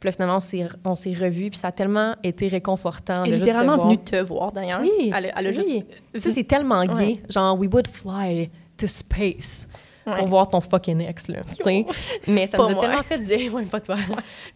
Puis 0.01 0.09
là, 0.09 0.13
finalement, 0.13 0.39
on 0.85 0.95
s'est- 0.95 1.15
revus. 1.15 1.51
Puis 1.51 1.59
ça 1.61 1.69
a 1.69 1.73
tellement 1.73 2.17
été 2.25 2.49
réconfortant 2.49 3.25
Elle 3.25 3.35
est 3.35 3.37
littéralement 3.37 3.77
venue 3.77 3.99
te 3.99 4.17
voir, 4.17 4.51
d'ailleurs. 4.51 4.81
Oui, 4.81 5.13
Elle, 5.15 5.33
elle 5.37 5.47
a 5.47 5.51
oui. 5.51 5.55
juste. 5.55 5.87
Ça, 6.25 6.31
c'est 6.31 6.45
tellement 6.45 6.85
gay. 6.85 6.93
Ouais. 6.95 7.23
Genre, 7.29 7.57
we 7.59 7.69
would 7.73 7.87
fly 7.87 8.51
to 8.77 8.87
space 8.87 9.69
Ouais. 10.09 10.19
pour 10.19 10.27
voir 10.29 10.49
ton 10.49 10.61
fucking 10.61 11.01
ex, 11.03 11.29
là. 11.29 11.43
tu 11.45 11.63
sais. 11.63 11.85
Mais 12.27 12.47
ça 12.47 12.57
nous 12.59 12.65
a 12.65 12.71
moi. 12.73 12.81
tellement 12.87 13.03
fait 13.03 13.19
du 13.19 13.37
bien. 13.37 13.53
Ouais, 13.53 13.65
pas 13.65 13.81
toi. 13.81 13.97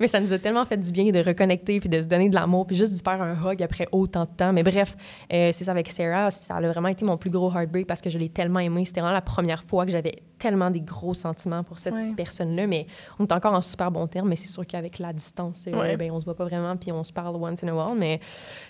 Mais 0.01 0.09
ça 0.09 0.21
nous 0.21 0.33
a 0.33 0.39
tellement 0.39 0.65
fait 0.65 0.77
du 0.77 0.91
bien 0.93 1.11
de 1.11 1.19
reconnecter 1.21 1.81
puis 1.81 1.89
de 1.89 2.01
se 2.01 2.07
donner 2.09 2.29
de 2.29 2.35
l'amour 2.35 2.67
puis 2.67 2.77
juste 2.77 2.93
de 2.93 2.99
faire 3.03 3.21
un 3.23 3.35
hug 3.35 3.63
après 3.63 3.87
autant 3.93 4.25
de 4.25 4.31
temps. 4.31 4.53
Mais 4.53 4.63
bref, 4.63 4.97
euh, 5.33 5.51
c'est 5.53 5.65
ça 5.65 5.71
avec 5.73 5.91
Sarah. 5.91 6.31
Ça 6.31 6.55
a 6.57 6.61
vraiment 6.61 6.89
été 6.89 7.05
mon 7.05 7.17
plus 7.17 7.31
gros 7.31 7.51
heartbreak 7.53 7.87
parce 7.87 8.01
que 8.01 8.11
je 8.11 8.19
l'ai 8.19 8.29
tellement 8.29 8.61
aimé. 8.61 8.85
C'était 8.85 9.01
vraiment 9.01 9.15
la 9.15 9.21
première 9.23 9.63
fois 9.65 9.85
que 9.87 9.93
j'avais 9.93 10.23
tellement 10.39 10.71
des 10.71 10.81
gros 10.81 11.15
sentiments 11.15 11.63
pour 11.65 11.79
cette 11.79 11.95
Ouais. 11.95 12.13
personne-là. 12.17 12.67
Mais 12.67 12.87
on 13.19 13.25
est 13.25 13.33
encore 13.33 13.55
en 13.55 13.61
super 13.63 13.91
bon 13.91 14.07
terme. 14.07 14.29
Mais 14.29 14.37
c'est 14.37 14.49
sûr 14.49 14.67
qu'avec 14.67 14.99
la 14.99 15.13
distance, 15.13 15.65
euh, 15.69 15.97
ben, 15.97 16.11
on 16.11 16.21
se 16.21 16.25
voit 16.25 16.37
pas 16.37 16.45
vraiment 16.45 16.77
puis 16.77 16.93
on 16.93 17.05
se 17.05 17.13
parle 17.13 17.37
once 17.37 17.63
in 17.65 17.69
a 17.69 17.73
while. 17.75 17.99
Mais 17.99 18.21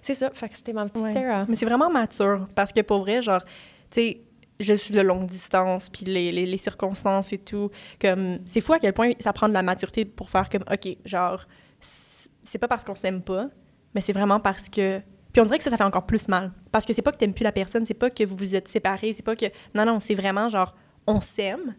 c'est 0.01 0.15
ça. 0.15 0.31
Fait 0.33 0.49
que 0.49 0.57
c'était 0.57 0.73
ma 0.73 0.85
petite. 0.87 1.13
Sarah. 1.13 1.45
Mais 1.49 1.57
c'est 1.57 1.67
vraiment 1.67 1.91
mature 1.91 2.47
parce 2.55 2.73
que 2.73 2.81
pour 2.81 3.01
vrai, 3.01 3.23
genre, 3.23 3.43
tu 3.91 4.01
sais, 4.01 4.21
je 4.63 4.75
suis 4.75 4.95
de 4.95 5.01
longue 5.01 5.27
distance, 5.27 5.89
puis 5.91 6.05
les, 6.05 6.33
les, 6.33 6.47
les 6.47 6.57
circonstances 6.57 7.33
et 7.33 7.39
tout, 7.39 7.71
comme, 8.01 8.39
c'est 8.47 8.61
fou 8.61 8.73
à 8.73 8.79
quel 8.79 8.93
point 8.93 9.11
ça 9.21 9.33
prend 9.33 9.49
de 9.49 9.55
la 9.55 9.63
maturité 9.63 10.05
pour 10.05 10.31
faire 10.31 10.49
comme, 10.49 10.65
OK, 10.73 10.97
genre, 11.05 11.45
c'est 11.81 12.59
pas 12.59 12.69
parce 12.69 12.85
qu'on 12.85 12.95
s'aime 12.95 13.23
pas, 13.23 13.49
mais 13.95 14.01
c'est 14.01 14.13
vraiment 14.13 14.41
parce 14.41 14.69
que. 14.69 15.01
Puis 15.33 15.41
on 15.41 15.45
dirait 15.47 15.57
que 15.59 15.65
ça, 15.65 15.71
ça 15.71 15.77
fait 15.79 15.85
encore 15.85 16.05
plus 16.07 16.29
mal. 16.29 16.51
Parce 16.73 16.85
que 16.85 16.93
c'est 16.93 17.01
pas 17.03 17.11
que 17.13 17.17
t'aimes 17.17 17.33
plus 17.35 17.45
la 17.45 17.53
personne, 17.53 17.87
c'est 17.87 17.95
pas 17.95 18.11
que 18.11 18.23
vous 18.25 18.37
vous 18.37 18.55
êtes 18.55 18.69
séparés, 18.69 19.13
c'est 19.15 19.23
pas 19.25 19.37
que. 19.37 19.47
Non, 19.75 19.85
non, 19.87 19.99
c'est 20.01 20.15
vraiment 20.15 20.49
genre, 20.49 20.75
on 21.07 21.21
s'aime, 21.21 21.75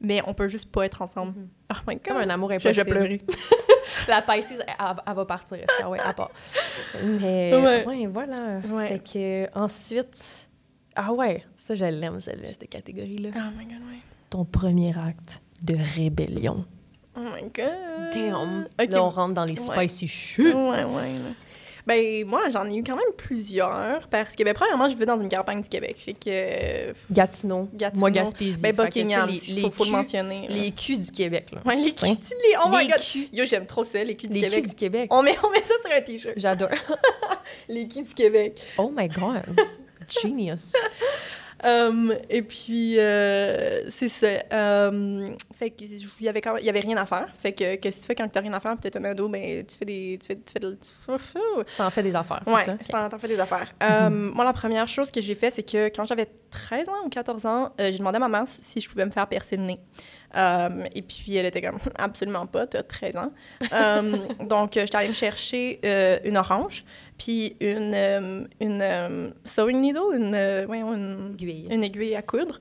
mais 0.00 0.20
on 0.26 0.34
peut 0.34 0.48
juste 0.48 0.70
pas 0.70 0.84
être 0.86 1.00
ensemble. 1.02 1.34
Oh 1.70 1.74
my 1.86 1.94
god. 1.96 2.04
Comme 2.04 2.16
un 2.16 2.30
amour 2.30 2.50
Je, 2.50 2.54
impossible. 2.56 2.74
je 2.74 2.82
pleurais. 2.90 3.20
La 4.08 4.22
Pisces, 4.22 4.52
elle, 4.52 4.64
elle- 4.66 5.02
elle 5.06 5.14
va 5.14 5.24
partir. 5.26 5.58
Ça, 5.78 5.88
ouais, 5.88 5.98
à 6.00 6.12
part. 6.14 6.30
Mais, 7.04 7.52
Ouais. 7.54 7.84
ouais, 7.86 8.06
voilà. 8.06 8.60
Ouais. 8.70 8.86
Fait 8.88 8.98
que, 9.00 9.58
ensuite, 9.58 10.47
ah 11.00 11.12
ouais, 11.12 11.42
ça, 11.56 11.74
je 11.74 11.84
l'aime, 11.84 12.20
celle-là, 12.20 12.48
cette 12.52 12.68
catégorie-là. 12.68 13.30
Oh 13.36 13.50
my 13.58 13.64
god, 13.64 13.74
ouais. 13.90 13.98
Ton 14.30 14.44
premier 14.44 14.92
acte 14.98 15.40
de 15.62 15.76
rébellion. 15.96 16.64
Oh 17.16 17.20
my 17.20 17.42
god. 17.54 18.12
Damn. 18.12 18.66
Ok. 18.80 18.90
Là, 18.92 19.02
on 19.04 19.08
rentre 19.10 19.34
dans 19.34 19.44
les 19.44 19.58
Ouais. 19.58 19.88
spicy 19.88 20.06
shit. 20.06 20.44
Ouais, 20.54 20.84
ouais. 20.84 20.84
là. 20.84 21.30
Ben, 21.86 22.26
moi, 22.26 22.42
j'en 22.50 22.68
ai 22.68 22.76
eu 22.76 22.84
quand 22.84 22.96
même 22.96 23.12
plusieurs 23.16 24.08
parce 24.08 24.36
que, 24.36 24.44
ben, 24.44 24.52
premièrement, 24.52 24.90
je 24.90 24.94
vais 24.96 25.06
dans 25.06 25.18
une 25.18 25.28
campagne 25.30 25.62
du 25.62 25.68
Québec. 25.70 25.96
Fait 26.04 26.12
que. 26.12 26.92
Gatineau. 27.12 27.66
Gatineau. 27.72 28.00
Moi, 28.00 28.10
Gaspésie. 28.10 28.60
Ben, 28.60 28.74
Buckingham, 28.76 29.28
les, 29.30 29.48
il 29.48 29.54
les 29.54 29.62
faut, 29.62 29.70
faut 29.70 29.84
le 29.86 29.92
mentionner. 29.92 30.46
là. 30.48 30.54
Les 30.54 30.70
culs 30.72 30.98
du 31.00 31.10
Québec, 31.10 31.46
là. 31.50 31.62
Ouais, 31.64 31.76
les 31.76 31.94
culs. 31.94 32.08
Hein? 32.10 32.16
Les... 32.30 32.56
Oh 32.62 32.68
my 32.70 32.84
Les 32.84 32.88
god. 32.92 33.00
culs. 33.00 33.28
Yo, 33.32 33.44
j'aime 33.46 33.64
trop 33.64 33.84
ça, 33.84 34.04
les 34.04 34.14
culs 34.16 34.28
du 34.28 34.34
Les 34.34 34.42
Québec. 34.42 34.60
culs 34.60 34.68
du 34.68 34.74
Québec. 34.74 35.08
On 35.12 35.22
met, 35.22 35.36
on 35.42 35.50
met 35.50 35.64
ça 35.64 35.74
sur 35.82 35.96
un 35.96 36.00
t-shirt. 36.02 36.34
J'adore. 36.36 36.68
Les 37.68 37.88
culs 37.88 38.04
du 38.04 38.12
Québec. 38.14 38.60
Oh 38.76 38.92
my 38.94 39.08
God. 39.08 39.42
Genius. 40.08 40.72
Um, 41.64 42.14
et 42.30 42.42
puis, 42.42 43.00
euh, 43.00 43.90
c'est 43.90 44.08
ça. 44.08 44.28
Um, 44.52 45.34
fait 45.58 45.70
que 45.70 45.82
il 45.82 46.24
y 46.24 46.28
avait 46.28 46.40
quand 46.40 46.52
même- 46.52 46.62
il 46.62 46.66
y 46.66 46.68
avait 46.68 46.78
rien 46.78 46.96
à 46.98 47.04
faire. 47.04 47.26
Fait 47.36 47.50
que, 47.52 47.74
qu'est-ce 47.74 47.96
que 47.96 48.02
tu 48.02 48.06
fais 48.06 48.14
quand 48.14 48.28
t'as 48.28 48.42
rien 48.42 48.52
à 48.52 48.60
faire 48.60 48.76
t'es 48.80 48.96
un 48.96 49.02
ado, 49.02 49.28
ben, 49.28 49.66
tu 49.66 49.76
fais 49.76 49.84
des, 49.84 50.18
tu 50.20 50.28
fais, 50.28 50.36
tu 50.36 50.52
fais 50.52 50.60
de, 50.60 50.74
tu- 50.74 51.66
T'en 51.76 51.90
fais 51.90 52.02
des 52.04 52.14
affaires, 52.14 52.42
c'est 52.46 52.52
Ouais, 52.52 52.64
ça? 52.64 52.76
t'en 52.88 53.08
t'en 53.08 53.18
fais 53.18 53.26
des 53.26 53.40
affaires. 53.40 53.72
Euh, 53.82 54.08
Moi, 54.08 54.44
la 54.44 54.52
première 54.52 54.86
chose 54.86 55.10
que 55.10 55.20
j'ai 55.20 55.34
fait, 55.34 55.50
c'est 55.50 55.64
que 55.68 55.88
quand 55.88 56.04
j'avais 56.04 56.28
13 56.50 56.88
ans 56.90 57.04
ou 57.04 57.08
14 57.08 57.44
ans, 57.44 57.72
euh, 57.80 57.90
j'ai 57.90 57.98
demandé 57.98 58.18
à 58.18 58.20
ma 58.20 58.28
mère 58.28 58.44
si 58.60 58.80
je 58.80 58.88
pouvais 58.88 59.04
me 59.04 59.10
faire 59.10 59.26
percer 59.26 59.56
le 59.56 59.64
nez. 59.64 59.80
Euh, 60.36 60.84
et 60.94 61.02
puis, 61.02 61.36
elle 61.36 61.46
était 61.46 61.62
comme, 61.62 61.78
absolument 61.96 62.46
pas, 62.46 62.66
t'as 62.66 62.82
13 62.82 63.16
ans. 63.16 63.32
Euh, 63.72 64.16
donc, 64.44 64.76
euh, 64.76 64.80
j'étais 64.82 64.96
allée 64.96 65.08
me 65.08 65.14
chercher 65.14 65.80
euh, 65.84 66.18
une 66.24 66.36
orange, 66.36 66.84
puis 67.16 67.56
une, 67.60 67.94
euh, 67.94 68.44
une 68.60 68.80
euh, 68.82 69.30
sewing 69.44 69.80
needle, 69.80 70.14
une, 70.14 70.64
voyons, 70.66 70.94
une, 70.94 71.32
Aiguille. 71.34 71.66
une 71.70 71.82
aiguille 71.82 72.14
à 72.14 72.22
coudre. 72.22 72.60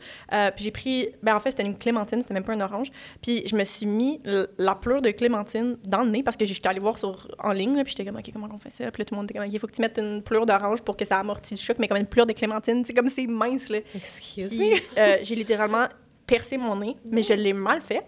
Puis 0.55 0.65
j'ai 0.65 0.71
pris, 0.71 1.09
ben 1.21 1.35
en 1.35 1.39
fait, 1.39 1.51
c'était 1.51 1.65
une 1.65 1.77
clémentine, 1.77 2.21
c'était 2.21 2.33
même 2.33 2.43
pas 2.43 2.53
une 2.53 2.63
orange. 2.63 2.87
Puis 3.21 3.43
je 3.47 3.55
me 3.55 3.63
suis 3.63 3.85
mis 3.85 4.19
la 4.57 4.75
pleure 4.75 5.01
de 5.01 5.11
clémentine 5.11 5.77
dans 5.83 6.01
le 6.01 6.09
nez 6.09 6.23
parce 6.23 6.37
que 6.37 6.45
j'étais 6.45 6.67
allée 6.67 6.79
voir 6.79 6.97
sur, 6.97 7.27
en 7.39 7.51
ligne, 7.51 7.75
là, 7.75 7.83
puis 7.83 7.91
j'étais 7.95 8.09
comme, 8.09 8.17
OK, 8.19 8.29
comment 8.33 8.49
on 8.51 8.57
fait 8.57 8.71
ça? 8.71 8.89
Puis 8.91 9.01
là, 9.01 9.05
tout 9.05 9.13
le 9.13 9.17
monde 9.17 9.29
était 9.29 9.37
comme, 9.37 9.47
il 9.47 9.59
faut 9.59 9.67
que 9.67 9.73
tu 9.73 9.81
mettes 9.81 9.99
une 9.99 10.23
pleure 10.23 10.45
d'orange 10.45 10.81
pour 10.81 10.97
que 10.97 11.05
ça 11.05 11.19
amortisse 11.19 11.59
le 11.61 11.65
choc, 11.65 11.77
mais 11.79 11.87
comme 11.87 11.97
une 11.97 12.07
pleure 12.07 12.25
de 12.25 12.33
clémentine, 12.33 12.83
c'est 12.85 12.93
comme 12.93 13.09
c'est 13.09 13.27
mince, 13.27 13.69
là. 13.69 13.79
Excuse 13.93 14.49
Puis 14.49 14.71
me. 14.71 15.23
j'ai 15.23 15.35
littéralement 15.35 15.87
percé 16.27 16.57
mon 16.57 16.75
nez, 16.75 16.97
mais 17.11 17.21
je 17.23 17.33
l'ai 17.33 17.53
mal 17.53 17.81
fait. 17.81 18.03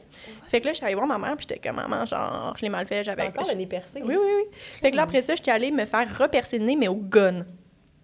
Fait 0.48 0.60
que 0.60 0.66
là, 0.66 0.74
je 0.74 0.78
suis 0.78 0.86
allée 0.86 0.96
voir 0.96 1.08
ma 1.08 1.18
mère, 1.18 1.36
puis 1.38 1.48
j'étais 1.50 1.68
comme, 1.68 1.78
maman, 1.78 2.06
genre, 2.06 2.54
je 2.58 2.64
l'ai 2.64 2.70
mal 2.70 2.86
fait, 2.86 3.04
j'avais... 3.04 3.28
Encore 3.28 3.48
le 3.48 3.56
nez 3.56 3.66
percé. 3.66 4.02
Oui, 4.04 4.16
oui, 4.16 4.18
oui. 4.18 4.58
Fait 4.82 4.92
que 4.92 4.96
là, 4.96 5.04
après 5.04 5.22
ça, 5.22 5.36
j'étais 5.36 5.52
allée 5.52 5.72
me 5.72 5.86
faire 5.86 6.06
repercer 6.18 6.60
le 6.60 6.66
nez, 6.66 6.76
mais 6.76 6.90
au 6.90 6.96
gun. 6.96 7.46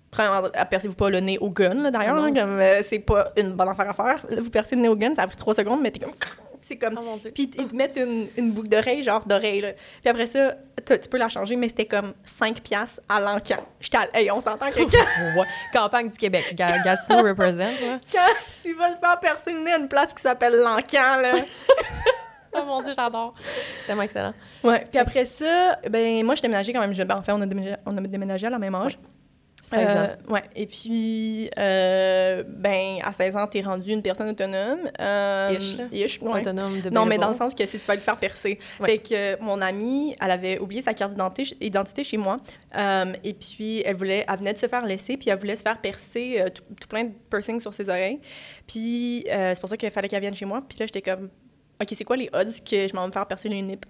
Premièrement, 0.10 0.48
percez-vous 0.70 0.96
pas 0.96 1.10
le 1.10 1.20
nez 1.20 1.38
au 1.40 1.50
gun, 1.50 1.92
d'ailleurs. 1.92 2.16
Non. 2.16 2.24
là, 2.24 2.42
comme, 2.42 2.60
euh, 2.60 2.82
c'est 2.84 3.00
pas 3.00 3.34
une 3.36 3.54
bonne 3.54 3.68
affaire 3.68 3.90
à 3.90 3.94
faire. 3.94 4.26
Là, 4.30 4.42
vous 4.42 4.50
percez 4.50 4.76
le 4.76 4.82
nez 4.82 4.88
au 4.88 4.96
gun, 4.96 5.14
ça 5.14 5.24
a 5.24 5.28
pris 5.28 5.36
trois 5.36 5.54
secondes, 5.54 5.82
mais 5.82 5.92
t'es 5.92 6.00
comme... 6.00 6.14
C'est 6.68 6.78
comme... 6.78 7.00
Oh. 7.00 7.18
Puis 7.32 7.52
ils 7.60 7.68
te 7.68 7.76
mettent 7.76 7.96
une, 7.96 8.28
une 8.38 8.52
boucle 8.52 8.70
d'oreille, 8.70 9.04
genre 9.04 9.24
d'oreille. 9.24 9.76
Puis 10.02 10.10
après 10.10 10.26
ça, 10.26 10.56
tu 10.84 11.10
peux 11.10 11.20
la 11.20 11.30
changer, 11.30 11.56
mais 11.56 11.68
c'était 11.68 11.86
comme 11.86 12.14
5 12.26 12.60
piastres 12.62 13.02
à 13.08 13.20
l'encan. 13.20 13.64
J'étais 13.80 13.98
à... 13.98 14.08
Hey, 14.16 14.32
on 14.32 14.40
s'entend 14.40 14.72
que 14.72 14.82
quand. 14.82 15.46
Campagne 15.74 16.10
du 16.10 16.18
Québec. 16.18 16.56
Ga- 16.56 16.80
Gatineau 16.80 17.22
represent, 17.22 17.60
là. 17.60 18.00
quand 18.12 18.34
tu 18.64 18.74
vas 18.74 18.90
le 18.90 18.96
faire 18.96 19.56
nez 19.64 19.74
à 19.74 19.78
une 19.78 19.88
place 19.88 20.12
qui 20.12 20.24
s'appelle 20.24 20.56
l'encan, 20.56 21.22
là... 21.22 21.34
Oh 22.58 22.64
mon 22.66 22.82
Dieu, 22.82 22.94
j'adore. 22.96 23.34
C'est 23.44 23.88
tellement 23.88 24.04
excellent. 24.04 24.34
Ouais. 24.64 24.86
Puis 24.90 24.98
après 24.98 25.26
ça, 25.26 25.78
ben 25.90 26.24
moi, 26.26 26.36
je 26.36 26.42
déménagée 26.42 26.72
quand 26.72 26.80
même 26.80 26.94
jeune. 26.94 27.06
Ben, 27.06 27.18
en 27.18 27.22
fait, 27.22 27.34
on 27.34 27.42
a 27.42 27.46
déménagé, 27.46 27.76
on 27.86 27.98
a 27.98 28.02
déménagé 28.02 28.48
à 28.48 28.50
la 28.50 28.58
même 28.60 28.74
âge. 28.76 28.98
16 28.98 29.04
ans. 29.04 29.15
Euh, 29.74 30.08
ouais. 30.30 30.44
Et 30.56 30.66
puis, 30.68 31.50
euh, 31.58 32.44
ben, 32.48 32.98
à 33.04 33.12
16 33.14 33.36
ans, 33.36 33.48
t'es 33.48 33.62
rendu 33.62 33.92
une 33.92 34.02
personne 34.02 34.30
autonome. 34.30 34.80
Euh, 35.00 35.56
Ish, 35.58 35.78
là. 35.78 35.84
ish, 35.92 36.22
ouais. 36.22 36.42
Autonome 36.42 36.82
de 36.82 36.90
Non, 36.90 37.06
mais 37.06 37.18
dans 37.18 37.30
le 37.30 37.36
sens 37.36 37.56
que 37.56 37.66
si 37.66 37.80
tu 37.80 37.86
vas 37.88 37.96
le 37.96 38.02
faire 38.02 38.18
percer. 38.18 38.60
Ouais. 38.80 38.88
Fait 38.92 38.98
que 39.00 39.14
euh, 39.14 39.36
mon 39.42 39.62
amie, 39.62 40.16
elle 40.22 40.32
avait 40.32 40.60
oublié 40.60 40.82
sa 40.82 40.94
carte 40.94 41.12
d'identité 41.14 41.58
identité 41.62 42.04
chez 42.04 42.18
moi. 42.18 42.38
Euh, 42.78 43.14
et 43.24 43.34
puis, 43.34 43.82
elle 43.86 43.96
voulait, 43.96 44.26
elle 44.30 44.38
venait 44.40 44.54
de 44.54 44.60
se 44.60 44.68
faire 44.68 44.86
laisser, 44.86 45.18
puis 45.18 45.30
elle 45.30 45.38
voulait 45.40 45.56
se 45.56 45.64
faire 45.64 45.80
percer 45.82 46.44
tout, 46.54 46.64
tout 46.80 46.88
plein 46.88 47.06
de 47.06 47.12
piercings 47.30 47.60
sur 47.60 47.74
ses 47.74 47.90
oreilles. 47.90 48.20
Puis, 48.68 49.26
c'est 49.28 49.60
pour 49.60 49.70
ça 49.70 49.78
qu'il 49.78 49.90
fallait 49.92 50.08
qu'elle 50.08 50.22
vienne 50.22 50.36
chez 50.36 50.46
moi. 50.46 50.62
Puis 50.68 50.78
là, 50.80 50.86
j'étais 50.86 51.02
comme, 51.02 51.30
OK, 51.82 51.88
c'est 51.94 52.04
quoi 52.06 52.18
les 52.18 52.30
odds 52.34 52.52
que 52.70 52.88
je 52.88 52.96
m'en 52.96 53.02
vais 53.02 53.08
me 53.08 53.12
faire 53.14 53.26
percer 53.28 53.50
les 53.50 53.62
nippes? 53.62 53.86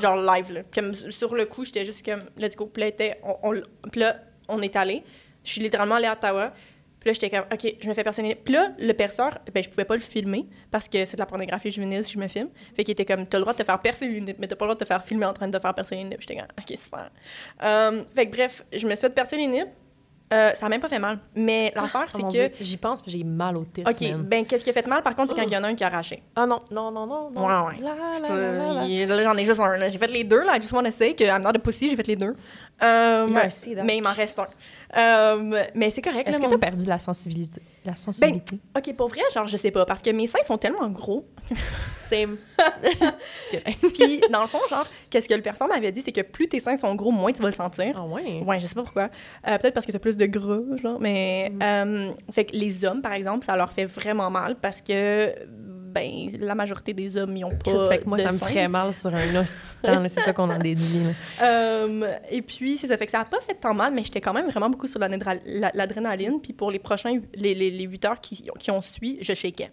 Genre 0.00 0.16
live, 0.16 0.52
là. 0.52 0.60
Comme 0.72 0.94
sur 0.94 1.34
le 1.34 1.46
coup, 1.46 1.64
j'étais 1.64 1.84
juste 1.84 2.04
comme, 2.04 2.20
let's 2.36 2.54
go. 2.54 2.66
Puis 2.66 2.82
là, 2.82 3.14
on, 3.24 3.36
on- 3.42 3.88
puis 3.90 4.00
là, 4.00 4.16
on 4.50 4.60
est 4.62 4.76
allé. 4.76 5.02
Je 5.44 5.52
suis 5.52 5.60
littéralement 5.60 5.94
allée 5.96 6.06
à 6.06 6.12
Ottawa. 6.12 6.52
Puis 7.00 7.08
là, 7.08 7.14
j'étais 7.14 7.30
comme, 7.30 7.46
OK, 7.50 7.76
je 7.80 7.88
me 7.88 7.94
fais. 7.94 8.04
Puis 8.04 8.52
là, 8.52 8.72
le 8.78 8.92
perceur, 8.92 9.38
ben, 9.54 9.64
je 9.64 9.70
pouvais 9.70 9.86
pas 9.86 9.94
le 9.94 10.02
filmer 10.02 10.46
parce 10.70 10.86
que 10.86 11.02
c'est 11.06 11.16
de 11.16 11.20
la 11.20 11.26
pornographie 11.26 11.70
juvénile 11.70 12.04
si 12.04 12.12
je 12.12 12.18
me 12.18 12.28
filme. 12.28 12.50
Fait 12.76 12.84
qu'il 12.84 12.92
était 12.92 13.06
comme, 13.06 13.26
t'as 13.26 13.38
le 13.38 13.42
droit 13.42 13.54
de 13.54 13.58
te 13.58 13.64
faire 13.64 13.80
percer 13.80 14.06
les 14.06 14.20
nippes, 14.20 14.38
mais 14.38 14.46
t'as 14.46 14.56
pas 14.56 14.66
le 14.66 14.70
droit 14.70 14.74
de 14.74 14.84
te 14.84 14.86
faire 14.86 15.02
filmer 15.02 15.24
en 15.24 15.32
train 15.32 15.48
de 15.48 15.56
te 15.56 15.62
faire 15.62 15.74
percer 15.74 15.94
les 15.96 16.04
nippes. 16.04 16.20
J'étais 16.20 16.36
comme, 16.36 16.48
OK, 16.58 16.76
super. 16.76 17.10
Euh, 17.62 18.02
fait 18.14 18.26
que 18.26 18.32
bref, 18.32 18.64
je 18.70 18.86
me 18.86 18.94
suis 18.94 19.00
fait 19.00 19.14
percer 19.14 19.36
les 19.38 19.46
nippes. 19.46 19.70
Euh, 20.32 20.52
ça 20.54 20.66
a 20.66 20.68
même 20.68 20.80
pas 20.80 20.88
fait 20.88 20.98
mal. 21.00 21.18
Mais 21.34 21.72
l'affaire, 21.74 22.06
Oh 22.14 22.18
c'est 22.30 22.50
que. 22.50 22.54
J'y 22.60 22.76
pense, 22.76 23.02
puis 23.02 23.10
j'ai 23.10 23.24
mal 23.24 23.56
aux 23.56 23.64
têtes, 23.64 23.88
OK, 23.88 24.00
man. 24.02 24.22
ben, 24.22 24.46
qu'est-ce 24.46 24.62
qui 24.62 24.70
a 24.70 24.72
fait 24.72 24.86
mal, 24.86 25.02
par 25.02 25.16
contre, 25.16 25.34
c'est 25.34 25.40
quand 25.40 25.46
il 25.46 25.52
y 25.52 25.56
en 25.56 25.64
a 25.64 25.68
un 25.68 25.74
qui 25.74 25.82
a 25.82 25.88
arraché. 25.88 26.22
Ah 26.36 26.46
non, 26.46 26.60
non, 26.70 26.90
non, 26.92 27.04
non, 27.06 27.30
non. 27.30 27.46
Ouais, 27.46 27.66
ouais. 27.76 27.82
La. 27.82 28.84
il- 28.86 29.08
Là, 29.08 29.22
j'en 29.24 29.36
ai 29.36 29.44
juste 29.44 29.58
un. 29.60 29.76
là. 29.76 29.88
J'ai 29.88 29.98
fait 29.98 30.06
les 30.06 30.22
deux. 30.24 30.44
Là. 30.44 30.56
I 30.56 30.60
just 30.62 30.72
want 30.72 30.84
to 30.84 30.90
say 30.92 31.14
que 31.14 31.24
I'm 31.24 31.42
not 31.42 31.50
a 31.50 31.58
pussy. 31.58 31.90
J'ai 31.90 31.96
fait 31.96 32.06
les 32.06 32.16
deux. 32.16 32.34
Euh, 32.82 33.26
Merci, 33.28 33.74
Doc. 33.74 33.84
mais 33.84 33.96
il 33.96 34.02
m'en 34.02 34.12
reste 34.12 34.38
un. 34.38 34.44
Euh, 34.96 35.64
mais 35.74 35.90
c'est 35.90 36.02
correct. 36.02 36.28
Est-ce 36.28 36.38
que 36.38 36.46
mon- 36.46 36.50
t'as 36.52 36.58
perdu 36.58 36.84
la 36.84 36.98
sensibilité? 36.98 37.60
La 37.84 37.94
sensibilité? 37.94 38.58
OK, 38.76 38.96
pour 38.96 39.08
vrai, 39.08 39.20
genre, 39.32 39.46
je 39.46 39.56
sais 39.56 39.70
pas. 39.70 39.84
Parce 39.86 40.02
que 40.02 40.10
mes 40.10 40.26
seins 40.26 40.42
sont 40.44 40.58
tellement 40.58 40.88
gros. 40.88 41.24
Same. 41.98 42.36
Puis, 43.94 44.20
dans 44.30 44.42
le 44.42 44.48
fond, 44.48 44.58
genre, 44.68 44.86
qu'est-ce 45.08 45.28
que 45.28 45.34
le 45.34 45.42
personne 45.42 45.68
m'avait 45.68 45.92
dit, 45.92 46.00
c'est 46.00 46.12
que 46.12 46.20
plus 46.22 46.48
tes 46.48 46.60
seins 46.60 46.76
sont 46.76 46.94
gros, 46.94 47.10
moins 47.12 47.32
tu 47.32 47.40
vas 47.42 47.48
le 47.48 47.54
sentir. 47.54 47.94
Ah 47.96 48.04
ouais? 48.04 48.42
Ouais, 48.44 48.58
je 48.60 48.66
sais 48.66 48.74
pas 48.74 48.82
pourquoi. 48.82 49.10
Euh, 49.46 49.58
Peut-être 49.58 49.74
parce 49.74 49.86
que 49.86 49.92
t'as 49.92 49.98
plus 49.98 50.16
de 50.16 50.26
gras, 50.26 50.58
genre. 50.82 50.98
Mais, 51.00 51.50
Mm. 51.50 51.62
euh, 51.62 52.12
fait 52.32 52.44
que 52.46 52.56
les 52.56 52.84
hommes, 52.84 53.02
par 53.02 53.12
exemple, 53.12 53.44
ça 53.44 53.56
leur 53.56 53.72
fait 53.72 53.86
vraiment 53.86 54.30
mal 54.30 54.56
parce 54.56 54.82
que, 54.82 55.32
ben, 55.90 56.30
la 56.40 56.54
majorité 56.54 56.92
des 56.92 57.16
hommes, 57.16 57.36
ils 57.36 57.44
ont 57.44 57.50
pas. 57.50 57.70
Chris, 57.72 57.88
fait 57.88 57.98
que 57.98 58.08
moi, 58.08 58.16
de 58.18 58.22
ça 58.22 58.32
me 58.32 58.38
ferait 58.38 58.68
mal 58.68 58.94
sur 58.94 59.14
un 59.14 59.32
là, 59.32 59.44
C'est 59.44 60.20
ça 60.20 60.32
qu'on 60.32 60.50
en 60.50 60.58
déduit. 60.62 61.02
Euh, 61.42 62.12
et 62.30 62.42
puis, 62.42 62.78
c'est 62.78 62.86
ça. 62.86 62.96
Fait 62.96 63.06
que 63.06 63.12
ça 63.12 63.20
a 63.20 63.24
pas 63.24 63.40
fait 63.40 63.54
tant 63.54 63.74
mal, 63.74 63.92
mais 63.92 64.04
j'étais 64.04 64.20
quand 64.20 64.32
même 64.32 64.48
vraiment 64.48 64.70
beaucoup 64.70 64.86
sur 64.86 64.98
l'adrénal- 65.00 65.40
la- 65.46 65.70
l'adrénaline. 65.74 66.40
Puis 66.40 66.52
pour 66.52 66.70
les 66.70 66.78
prochains, 66.78 67.20
les, 67.34 67.54
les, 67.54 67.70
les 67.70 67.84
8 67.84 68.04
heures 68.04 68.20
qui, 68.20 68.44
qui 68.58 68.70
ont 68.70 68.80
suivi, 68.80 69.18
je 69.20 69.34
shakeais. 69.34 69.70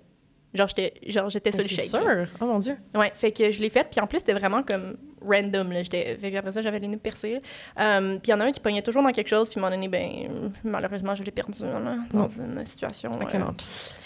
Genre, 0.58 0.68
j'étais 0.68 0.94
genre, 1.08 1.30
j'étais 1.30 1.52
sur 1.52 1.62
le 1.64 1.70
C'est 1.70 1.76
shake. 1.84 1.94
là. 2.04 2.26
sûr. 2.26 2.34
Oh 2.42 2.46
mon 2.46 2.60
Dieu. 2.60 2.76
Ouais, 2.96 3.12
fait 3.16 3.32
que 3.32 3.50
je 3.52 3.62
l'ai 3.62 3.70
faite. 3.70 3.88
Puis 3.92 4.02
en 4.02 4.08
plus, 4.08 4.20
c'était 4.20 4.34
vraiment 4.34 4.64
comme 4.64 4.98
random. 5.22 5.72
Là. 5.72 5.84
J'étais- 5.84 6.18
Fait 6.20 6.32
que 6.32 6.38
après 6.38 6.52
ça, 6.52 6.62
j'avais 6.62 6.80
les 6.80 6.88
nez 6.88 6.98
percés. 6.98 7.42
Euh, 7.80 8.18
puis 8.20 8.28
il 8.28 8.32
y 8.32 8.34
en 8.34 8.40
a 8.40 8.46
un 8.46 8.52
qui 8.52 8.60
pognait 8.60 8.82
toujours 8.82 9.04
dans 9.04 9.12
quelque 9.12 9.30
chose. 9.30 9.50
Puis 9.50 9.60
à 9.60 9.64
un 9.64 9.70
moment 9.70 9.76
donné, 9.76 9.88
ben, 9.88 10.52
malheureusement, 10.64 11.16
je 11.16 11.24
l'ai 11.24 11.32
perdu 11.32 11.62
là, 11.64 11.98
dans 12.12 12.28
une 12.30 12.64
situation. 12.66 13.12
Ok, 13.12 13.34
euh. 13.36 13.40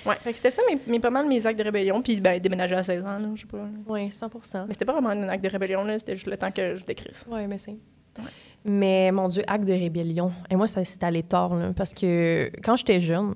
Ouais, 0.09 0.15
fait 0.21 0.31
que 0.31 0.37
c'était 0.37 0.51
ça, 0.51 0.61
mes, 0.69 0.79
mes- 0.87 0.99
pas 0.99 1.09
mal 1.09 1.27
mes 1.27 1.45
actes 1.45 1.57
de 1.59 1.63
rébellion. 1.63 2.01
Puis 2.01 2.19
ben, 2.21 2.39
déménager 2.39 2.75
à 2.75 2.83
16 2.83 3.01
ans, 3.03 3.17
là, 3.19 3.27
je 3.35 3.41
sais 3.41 3.47
pas. 3.47 3.65
Oui, 3.87 4.11
100 4.11 4.29
Mais 4.67 4.73
c'était 4.73 4.85
pas 4.85 4.93
vraiment 4.93 5.09
un 5.09 5.29
acte 5.29 5.43
de 5.43 5.49
rébellion, 5.49 5.83
là. 5.83 5.97
C'était 5.99 6.15
juste 6.15 6.27
le 6.27 6.37
temps 6.37 6.51
que 6.51 6.75
je 6.75 6.83
décrisse. 6.85 7.25
Oui, 7.29 7.47
mais 7.47 7.57
c'est. 7.57 7.71
Ouais. 7.71 8.25
Mais 8.65 9.11
mon 9.11 9.27
Dieu, 9.29 9.41
acte 9.47 9.65
de 9.65 9.73
rébellion. 9.73 10.31
Et 10.49 10.55
moi, 10.55 10.67
ça 10.67 10.83
s'est 10.83 11.03
allé 11.03 11.23
tard, 11.23 11.55
là, 11.55 11.71
parce 11.75 11.93
que 11.93 12.51
quand 12.63 12.75
j'étais 12.75 12.99
jeune, 12.99 13.33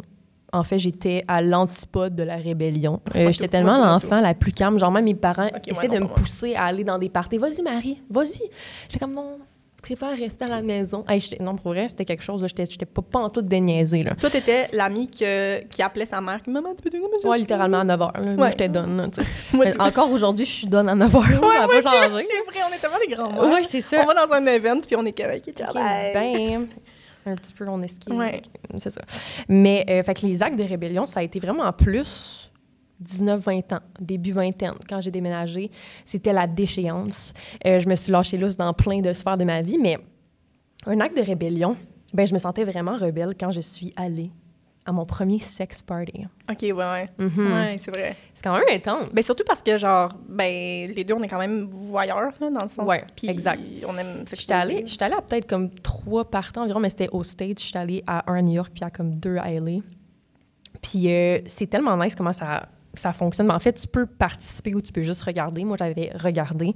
en 0.55 0.63
fait, 0.63 0.79
j'étais 0.79 1.23
à 1.27 1.41
l'antipode 1.41 2.15
de 2.15 2.23
la 2.23 2.37
rébellion. 2.37 3.01
Euh, 3.15 3.31
j'étais 3.31 3.47
tellement 3.47 3.77
l'enfant 3.77 4.19
la 4.21 4.33
plus 4.33 4.51
calme. 4.51 4.79
Genre, 4.79 4.91
même 4.91 5.05
mes 5.05 5.13
parents 5.15 5.47
Ok, 5.47 5.67
essaient 5.67 5.89
ouais, 5.89 5.97
de 5.99 6.03
me 6.03 6.07
pousser 6.07 6.55
à 6.55 6.65
aller 6.65 6.83
dans 6.83 6.97
des 6.97 7.09
parties. 7.09 7.37
Vas-y, 7.37 7.61
Marie, 7.61 8.01
vas-y. 8.09 8.41
J'étais 8.87 8.99
comme, 8.99 9.13
non, 9.13 9.37
je 9.77 9.81
préfère 9.81 10.17
rester 10.17 10.45
à 10.45 10.47
la 10.47 10.61
maison. 10.63 11.03
Hey, 11.07 11.21
non, 11.39 11.55
pour 11.55 11.71
vrai, 11.73 11.87
c'était 11.87 12.05
quelque 12.05 12.23
chose. 12.23 12.43
J'étais 12.47 12.85
pas, 12.85 13.01
pas 13.03 13.19
en 13.19 13.29
tout 13.29 13.41
déniaisé. 13.43 14.01
Là. 14.03 14.15
Toi, 14.15 14.29
t'étais 14.31 14.67
l'ami 14.73 15.07
que- 15.09 15.63
qui 15.67 15.81
appelait 15.83 16.05
sa 16.05 16.21
mère. 16.21 16.39
Maman, 16.47 16.69
tu 16.75 16.81
peux 16.83 16.89
te 16.89 16.97
donner 16.97 17.07
Ouais, 17.23 17.37
littéralement 17.37 17.81
à 17.81 17.83
9 17.83 17.99
h. 17.99 18.13
Là, 18.19 18.21
Moi, 18.35 18.45
Ouais. 18.45 18.51
j'étais 18.51 18.69
donne. 18.69 19.11
encore 19.79 20.09
aujourd'hui, 20.09 20.45
je 20.45 20.51
suis 20.51 20.67
donne 20.67 20.89
à 20.89 20.95
9 20.95 21.11
h. 21.13 21.17
Ouais, 21.17 21.23
ça 21.25 21.31
n'a 21.33 21.39
moi, 21.67 21.81
pas 21.83 21.91
changé. 22.09 22.25
C'est 22.27 22.51
vrai, 22.51 22.65
on 22.69 22.73
est 22.73 22.79
tellement 22.79 22.97
des 23.07 23.13
grands 23.13 23.53
Ouais, 23.53 23.63
c'est 23.63 23.81
ça. 23.81 24.01
On 24.01 24.05
va 24.07 24.25
dans 24.25 24.33
un 24.33 24.45
event, 24.47 24.79
puis 24.81 24.95
on 24.95 25.05
est 25.05 25.11
comme, 25.15 25.31
OK, 25.35 25.53
ciao, 25.53 25.67
Ok, 25.69 25.75
bye. 25.75 26.13
ben, 26.13 26.67
un 27.25 27.35
petit 27.35 27.53
peu, 27.53 27.67
on 27.67 27.81
esquive. 27.81 28.13
Ouais. 28.13 28.41
C'est 28.77 28.89
ça. 28.89 29.01
Mais, 29.47 29.85
euh, 29.89 30.03
fait 30.03 30.13
que 30.13 30.25
les 30.25 30.41
actes 30.43 30.57
de 30.57 30.63
rébellion, 30.63 31.05
ça 31.05 31.19
a 31.19 31.23
été 31.23 31.39
vraiment 31.39 31.71
plus 31.73 32.51
19-20 33.03 33.73
ans, 33.73 33.79
début 33.99 34.31
vingtaine. 34.31 34.75
Quand 34.87 35.01
j'ai 35.01 35.11
déménagé, 35.11 35.71
c'était 36.05 36.33
la 36.33 36.47
déchéance. 36.47 37.33
Euh, 37.65 37.79
je 37.79 37.89
me 37.89 37.95
suis 37.95 38.11
lâchée 38.11 38.37
lousse 38.37 38.57
dans 38.57 38.73
plein 38.73 39.01
de 39.01 39.11
sphères 39.13 39.37
de 39.37 39.43
ma 39.43 39.61
vie, 39.61 39.77
mais 39.77 39.97
un 40.85 40.99
acte 40.99 41.17
de 41.17 41.21
rébellion, 41.21 41.75
ben, 42.13 42.25
je 42.25 42.33
me 42.33 42.39
sentais 42.39 42.63
vraiment 42.63 42.95
rebelle 42.95 43.33
quand 43.39 43.51
je 43.51 43.61
suis 43.61 43.93
allée 43.95 44.31
à 44.85 44.91
mon 44.91 45.05
premier 45.05 45.39
sex 45.39 45.81
party. 45.81 46.27
OK, 46.49 46.61
ouais, 46.61 46.73
ouais. 46.73 47.05
Mhm. 47.17 47.51
Ouais, 47.51 47.79
c'est 47.83 47.91
vrai. 47.91 48.15
C'est 48.33 48.43
quand 48.43 48.53
même 48.53 48.63
intense. 48.69 49.09
Ben, 49.11 49.23
surtout 49.23 49.43
parce 49.45 49.61
que, 49.61 49.77
genre, 49.77 50.11
ben, 50.29 50.91
les 50.93 51.03
deux, 51.03 51.15
on 51.15 51.23
est 51.23 51.27
quand 51.27 51.39
même 51.39 51.67
voyeurs, 51.71 52.31
là, 52.39 52.49
dans 52.51 52.63
le 52.63 52.69
sens. 52.69 52.87
Ouais, 52.87 53.03
puis 53.15 53.27
exact. 53.29 53.67
On 53.87 53.97
aime 53.97 54.25
J'étais 54.31 54.53
allée, 54.53 54.83
j'étais 54.85 55.05
allée 55.05 55.15
à 55.15 55.21
peut-être 55.21 55.47
comme 55.49 55.69
trois 55.71 56.29
partants 56.29 56.63
environ, 56.63 56.79
mais 56.79 56.89
c'était 56.89 57.09
au 57.11 57.23
States. 57.23 57.59
J'étais 57.61 57.79
allée 57.79 58.03
à 58.05 58.31
un 58.31 58.35
à 58.35 58.41
New 58.41 58.53
York, 58.53 58.71
puis 58.73 58.83
à 58.83 58.91
comme 58.91 59.15
deux 59.15 59.37
à 59.37 59.51
LA. 59.51 59.81
Puis 60.81 61.11
euh, 61.11 61.39
c'est 61.47 61.67
tellement 61.67 61.97
nice 61.97 62.15
comment 62.15 62.33
ça, 62.33 62.69
ça 62.99 63.13
fonctionne. 63.13 63.47
Mais 63.47 63.53
en 63.53 63.59
fait, 63.59 63.73
tu 63.73 63.87
peux 63.87 64.05
participer 64.05 64.73
ou 64.75 64.81
tu 64.81 64.91
peux 64.91 65.01
juste 65.01 65.21
regarder. 65.21 65.63
Moi, 65.63 65.77
j'avais 65.77 66.11
regardé. 66.15 66.73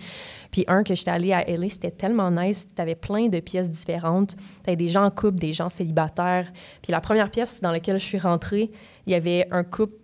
Puis 0.52 0.66
un 0.68 0.84
que 0.84 0.96
j'étais 0.96 1.12
allée 1.12 1.34
à 1.34 1.44
LA, 1.46 1.70
c'était 1.70 1.92
tellement 1.92 2.32
nice. 2.32 2.68
Tu 2.76 2.82
avais 2.82 2.96
plein 2.96 3.28
de 3.28 3.40
pièces 3.40 3.70
différentes. 3.70 4.36
Tu 4.36 4.70
avais 4.70 4.76
des 4.76 4.88
gens 4.88 5.06
en 5.06 5.12
couple, 5.12 5.40
des 5.40 5.54
gens 5.54 5.70
célibataires. 5.70 6.48
Puis 6.82 6.92
la 6.92 7.02
première 7.02 7.32
pièce 7.32 7.62
dans 7.62 7.72
laquelle 7.72 8.00
je 8.00 8.06
suis 8.06 8.20
rentrée, 8.20 8.72
il 9.06 9.12
y 9.12 9.16
avait 9.16 9.48
un 9.52 9.64
couple 9.64 9.96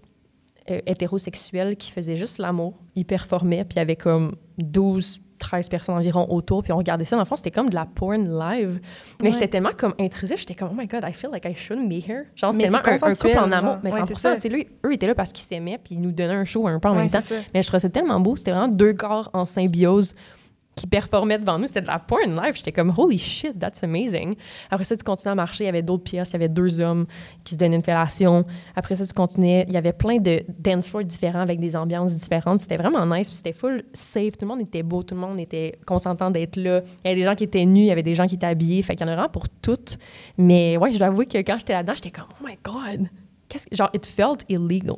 euh, 0.71 0.82
hétérosexuel 0.88 1.78
qui 1.78 1.91
faisait 1.91 2.17
juste 2.17 2.39
l'amour. 2.39 2.73
Il 2.95 3.06
performait, 3.06 3.63
puis 3.65 3.75
il 3.75 3.78
y 3.78 3.82
avait 3.82 3.95
comme 3.95 4.36
12, 4.58 5.21
13 5.45 5.69
personnes 5.69 5.95
environ 5.95 6.25
autour, 6.29 6.63
puis 6.63 6.71
on 6.73 6.77
regardait 6.77 7.03
ça. 7.05 7.15
Dans 7.15 7.21
le 7.21 7.25
fond, 7.27 7.36
c'était 7.36 7.51
comme 7.51 7.69
de 7.69 7.75
la 7.75 7.86
porn 7.86 8.27
live. 8.39 8.79
Mais 9.19 9.27
Ouais. 9.27 9.31
c'était 9.31 9.47
tellement 9.47 9.69
comme 9.77 9.93
intrusif. 9.99 10.39
J'étais 10.39 10.55
comme, 10.55 10.69
oh 10.71 10.75
my 10.77 10.88
God, 10.88 11.05
I 11.08 11.13
feel 11.13 11.29
like 11.31 11.45
I 11.45 11.53
shouldn't 11.55 11.88
be 11.88 12.03
here. 12.05 12.23
Genre, 12.36 12.51
c'était 12.53 12.65
tellement 12.65 12.79
un, 12.79 13.10
un 13.12 13.15
couple 13.15 13.38
en 13.38 13.51
amour. 13.51 13.77
Mais 13.84 13.91
Ouais, 13.93 13.99
100 13.99 14.05
c'est 14.17 14.36
tu 14.36 14.41
sais, 14.41 14.49
lui, 14.49 14.67
eux 14.86 14.93
étaient 14.93 15.08
là 15.08 15.15
parce 15.15 15.31
qu'ils 15.31 15.45
s'aimaient, 15.45 15.77
puis 15.77 15.95
ils 15.95 16.01
nous 16.01 16.12
donnaient 16.12 16.34
un 16.34 16.45
show 16.45 16.67
un 16.67 16.79
peu 16.79 16.88
en 16.89 16.93
Ouais, 16.95 17.03
même 17.03 17.10
temps. 17.12 17.21
ça. 17.21 17.36
Mais 17.53 17.62
je 17.62 17.67
trouvais 17.67 17.79
ça 17.79 17.89
tellement 17.89 18.19
beau. 18.19 18.36
C'était 18.36 18.51
vraiment 18.51 18.67
deux 18.67 18.93
corps 18.93 19.29
en 19.34 19.45
symbiose. 19.45 20.13
Qui 20.75 20.88
performaient 20.88 21.39
devant 21.39 21.57
nous. 21.57 21.67
C'était 21.67 21.81
de 21.81 21.88
la 21.88 21.99
porn 21.99 22.35
live. 22.35 22.55
J'étais 22.55 22.71
comme, 22.71 22.93
holy 22.95 23.17
shit, 23.17 23.57
that's 23.57 23.83
amazing. 23.83 24.35
Après 24.69 24.83
ça, 24.83 24.97
tu 24.97 25.03
continuais 25.03 25.31
à 25.31 25.35
marcher. 25.35 25.63
Il 25.63 25.67
y 25.67 25.69
avait 25.69 25.81
d'autres 25.81 26.03
pièces. 26.03 26.31
Il 26.31 26.33
y 26.33 26.35
avait 26.35 26.49
deux 26.49 26.81
hommes 26.81 27.05
qui 27.43 27.53
se 27.53 27.59
donnaient 27.59 27.77
une 27.77 27.81
fellation. 27.81 28.45
Après 28.75 28.95
ça, 28.95 29.05
tu 29.05 29.13
continuais. 29.13 29.65
Il 29.67 29.73
y 29.73 29.77
avait 29.77 29.93
plein 29.93 30.17
de 30.17 30.43
dance 30.59 30.88
floors 30.88 31.05
différents 31.05 31.39
avec 31.39 31.59
des 31.59 31.75
ambiances 31.75 32.13
différentes. 32.13 32.59
C'était 32.61 32.77
vraiment 32.77 33.05
nice. 33.05 33.29
Puis 33.29 33.38
c'était 33.38 33.53
full 33.53 33.83
safe. 33.93 34.38
Tout 34.38 34.45
le 34.45 34.47
monde 34.47 34.61
était 34.61 34.83
beau. 34.83 35.03
Tout 35.03 35.15
le 35.15 35.21
monde 35.21 35.39
était 35.39 35.77
consentant 35.85 36.29
d'être 36.29 36.57
là. 36.57 36.81
Il 37.03 37.07
y 37.07 37.11
avait 37.11 37.21
des 37.21 37.25
gens 37.25 37.35
qui 37.35 37.45
étaient 37.45 37.65
nus. 37.65 37.81
Il 37.81 37.88
y 37.88 37.91
avait 37.91 38.03
des 38.03 38.15
gens 38.15 38.27
qui 38.27 38.35
étaient 38.35 38.45
habillés. 38.45 38.81
Fait 38.81 38.95
qu'il 38.95 39.05
y 39.05 39.09
en 39.09 39.13
a 39.13 39.15
vraiment 39.15 39.29
pour 39.29 39.47
toutes. 39.49 39.97
Mais 40.38 40.77
ouais, 40.77 40.91
je 40.91 40.97
dois 40.97 41.07
avouer 41.07 41.25
que 41.25 41.38
quand 41.38 41.57
j'étais 41.57 41.73
là-dedans, 41.73 41.93
j'étais 41.95 42.11
comme, 42.11 42.25
oh 42.41 42.45
my 42.45 42.57
God. 42.63 43.07
Qu'est-ce 43.47 43.67
que- 43.67 43.75
genre, 43.75 43.89
it 43.93 44.05
felt 44.05 44.43
illegal. 44.49 44.95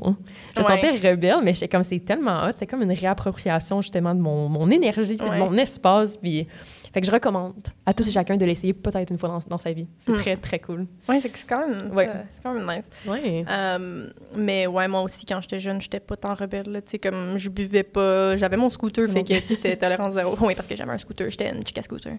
Je 0.56 0.62
me 0.62 0.66
Ouais. 0.66 0.76
sentais 0.76 0.92
rebelle, 1.12 1.40
mais 1.44 1.54
j'étais 1.54 1.68
comme, 1.68 1.84
c'est 1.84 2.00
tellement 2.00 2.46
hot. 2.46 2.52
C'est 2.56 2.66
comme 2.66 2.82
une 2.82 2.94
réappropriation, 2.94 3.82
justement, 3.82 4.16
de 4.16 4.22
mon, 4.22 4.48
mon 4.48 4.70
énergie, 4.72 5.18
Ouais. 5.20 5.36
de 5.40 5.40
mon 5.44 5.54
espace. 5.58 6.16
Puis, 6.18 6.48
fait 6.94 7.02
que 7.02 7.08
je 7.08 7.12
recommande 7.12 7.54
à 7.86 7.94
tous 7.94 8.08
et 8.08 8.12
chacun 8.12 8.38
de 8.38 8.46
l'essayer 8.46 8.74
peut-être 8.74 9.12
une 9.12 9.18
fois 9.18 9.30
dans, 9.30 9.40
dans 9.48 9.58
sa 9.58 9.72
vie. 9.72 9.88
C'est 9.98 10.12
Mm. 10.12 10.18
très, 10.18 10.36
très 10.38 10.60
cool. 10.60 10.84
Ouais, 11.10 11.20
c'est 11.22 11.32
quand 11.48 11.68
même, 11.68 11.94
Ouais. 11.96 12.08
euh, 12.10 12.14
c'est 12.34 12.42
quand 12.44 12.54
même 12.54 12.66
nice. 12.68 12.86
Ouais. 13.06 13.46
Euh, 13.50 14.10
mais 14.36 14.68
ouais, 14.68 14.88
moi 14.88 15.02
aussi, 15.02 15.26
quand 15.26 15.42
j'étais 15.42 15.60
jeune, 15.60 15.82
j'étais 15.82 16.00
pas 16.00 16.16
tant 16.16 16.34
rebelle. 16.34 16.64
Tu 16.86 16.92
sais, 16.92 17.00
comme 17.00 17.38
je 17.38 17.50
buvais 17.50 17.84
pas, 17.84 18.36
j'avais 18.38 18.58
mon 18.58 18.70
scooter, 18.70 19.08
fait 19.10 19.24
que 19.24 19.40
c'était 19.46 19.76
tolérance 19.76 20.14
zéro. 20.14 20.36
Oui, 20.42 20.56
parce 20.56 20.68
que 20.68 20.76
j'avais 20.76 20.92
un 20.92 20.98
scooter, 20.98 21.30
j'étais 21.30 21.50
une 21.56 21.66
chica 21.66 21.82
scooter. 21.82 22.14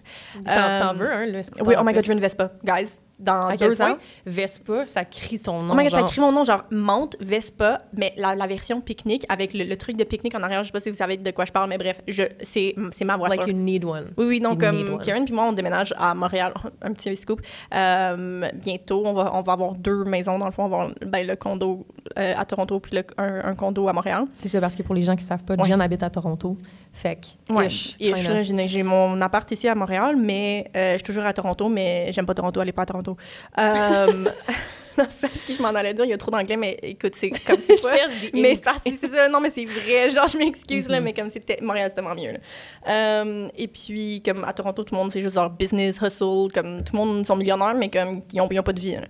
T'en 0.45 0.51
Euh, 0.51 0.93
veux 0.93 1.11
un, 1.11 1.25
là? 1.25 1.43
scooter, 1.43 1.67
Oui, 1.67 1.75
oh 1.79 1.83
my 1.83 1.93
god, 1.93 2.03
je 2.03 2.07
veux 2.09 2.13
une 2.13 2.19
Vespa. 2.21 2.51
Guys, 2.63 2.99
dans 3.17 3.47
À 3.47 3.57
deux 3.57 3.75
point? 3.75 3.91
ans. 3.93 3.97
Vespa, 4.25 4.85
ça 4.85 5.03
crie 5.05 5.39
ton 5.39 5.61
nom. 5.63 5.73
Oh 5.73 5.77
my 5.77 5.83
god, 5.83 5.93
ça 5.93 6.03
crie 6.03 6.21
mon 6.21 6.31
nom, 6.31 6.43
genre 6.43 6.63
monte 6.71 7.17
Vespa, 7.19 7.81
mais 7.93 8.13
la, 8.17 8.35
la 8.35 8.47
version 8.47 8.79
pique-nique 8.81 9.25
avec 9.29 9.53
le, 9.53 9.63
le 9.65 9.77
truc 9.77 9.97
de 9.97 10.03
pique-nique 10.03 10.35
en 10.35 10.43
arrière. 10.43 10.63
Je 10.63 10.67
sais 10.67 10.71
pas 10.71 10.79
si 10.79 10.89
vous 10.89 10.95
savez 10.97 11.17
de 11.17 11.31
quoi 11.31 11.45
je 11.45 11.51
parle, 11.51 11.69
mais 11.69 11.77
bref, 11.77 12.01
je, 12.07 12.23
c'est, 12.41 12.75
c'est 12.91 13.05
ma 13.05 13.17
voiture. 13.17 13.37
Like 13.39 13.47
you 13.47 13.53
need 13.53 13.83
one. 13.83 14.11
Oui, 14.17 14.25
oui, 14.25 14.39
need 14.39 14.45
comme. 14.59 14.99
Karen 14.99 15.25
puis 15.25 15.33
moi, 15.33 15.45
on 15.47 15.53
déménage 15.53 15.93
à 15.97 16.13
Montréal, 16.13 16.53
un 16.81 16.93
petit 16.93 17.15
scoop. 17.17 17.41
Euh, 17.73 18.47
bientôt, 18.53 19.03
on 19.05 19.13
va, 19.13 19.31
on 19.33 19.41
va 19.41 19.53
avoir 19.53 19.73
deux 19.75 20.03
maisons, 20.03 20.37
dans 20.39 20.45
le 20.45 20.51
fond, 20.51 20.65
on 20.65 20.69
va 20.69 20.77
avoir 20.83 20.95
ben, 21.05 21.25
le 21.25 21.35
condo 21.35 21.85
euh, 22.17 22.33
à 22.37 22.45
Toronto 22.45 22.79
puis 22.79 22.95
le- 22.95 23.05
un, 23.17 23.49
un 23.51 23.55
condo 23.55 23.87
à 23.87 23.93
Montréal. 23.93 24.25
C'est 24.35 24.49
ça, 24.49 24.59
parce 24.59 24.75
que 24.75 24.83
pour 24.83 24.95
les 24.95 25.03
gens 25.03 25.15
qui 25.15 25.23
savent 25.23 25.43
pas, 25.43 25.55
Ouais. 25.55 25.65
Jen 25.67 25.81
habite 25.81 26.03
à 26.03 26.09
Toronto. 26.09 26.55
Fait 26.93 27.15
que, 27.17 27.53
Ouais. 27.53 27.69
je 27.69 28.65
j'ai 28.67 28.83
mon 28.83 29.19
appart 29.21 29.49
ici 29.51 29.67
à 29.67 29.75
Montréal, 29.75 30.15
mais 30.17 30.69
euh, 30.75 30.93
je 30.93 30.97
suis 30.97 31.03
toujours 31.03 31.25
à 31.25 31.33
Toronto, 31.33 31.69
mais 31.69 32.11
j'aime 32.11 32.25
pas 32.25 32.33
Toronto, 32.33 32.59
allez 32.59 32.71
pas 32.71 32.81
à 32.83 32.85
Toronto. 32.85 33.15
Euh, 33.57 34.25
non, 34.99 35.05
c'est 35.09 35.21
parce 35.21 35.33
que 35.45 35.53
je 35.55 35.61
m'en 35.61 35.69
allais 35.69 35.93
dire, 35.93 36.05
il 36.05 36.11
y 36.11 36.13
a 36.13 36.17
trop 36.17 36.31
d'anglais, 36.31 36.57
mais 36.57 36.77
écoute, 36.83 37.13
c'est 37.15 37.29
comme 37.29 37.57
c'est 37.59 37.75
the 37.77 38.33
Mais 38.33 38.55
c'est 38.55 38.63
parce 38.63 38.83
que 38.83 38.89
c'est 38.99 39.07
ça, 39.09 39.29
non, 39.29 39.39
mais 39.39 39.49
c'est 39.49 39.65
vrai. 39.65 40.09
Genre, 40.09 40.27
je 40.27 40.37
m'excuse, 40.37 40.87
là, 40.87 40.99
Mhm. 40.99 41.03
mais 41.05 41.13
comme 41.13 41.29
c'était. 41.29 41.59
Montréal, 41.61 41.89
c'était 41.89 42.01
tellement 42.01 42.15
mieux, 42.21 42.33
là. 42.33 42.39
Euh, 42.87 43.47
et 43.57 43.67
puis, 43.67 44.21
comme 44.23 44.43
à 44.43 44.53
Toronto, 44.53 44.83
tout 44.83 44.93
le 44.93 44.99
monde, 45.01 45.11
c'est 45.11 45.21
juste 45.21 45.35
genre 45.35 45.49
business, 45.49 45.97
hustle. 46.01 46.51
Comme 46.53 46.83
tout 46.83 46.93
le 46.95 46.97
monde 47.05 47.25
sont 47.25 47.35
millionnaires, 47.35 47.73
mais 47.75 47.89
comme 47.89 48.21
ils 48.33 48.41
ont, 48.41 48.47
ils 48.51 48.59
ont 48.59 48.63
pas 48.63 48.73
de 48.73 48.79
vie. 48.79 48.95
là. 48.95 49.01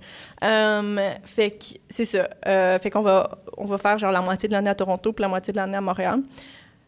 Euh, 0.44 1.10
fait 1.24 1.52
que 1.52 1.66
c'est 1.90 2.06
ça. 2.06 2.30
Euh, 2.48 2.80
fait 2.80 2.90
qu'on 2.90 3.02
va, 3.02 3.40
on 3.58 3.66
va 3.66 3.78
faire 3.78 3.98
genre 3.98 4.12
la 4.12 4.22
moitié 4.22 4.48
de 4.48 4.54
l'année 4.54 4.70
à 4.70 4.76
Toronto, 4.76 5.12
puis 5.14 5.22
la 5.22 5.28
moitié 5.28 5.52
de 5.52 5.58
l'année 5.58 5.78
à 5.78 5.82
Montréal. 5.82 6.20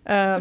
Euh, 0.10 0.40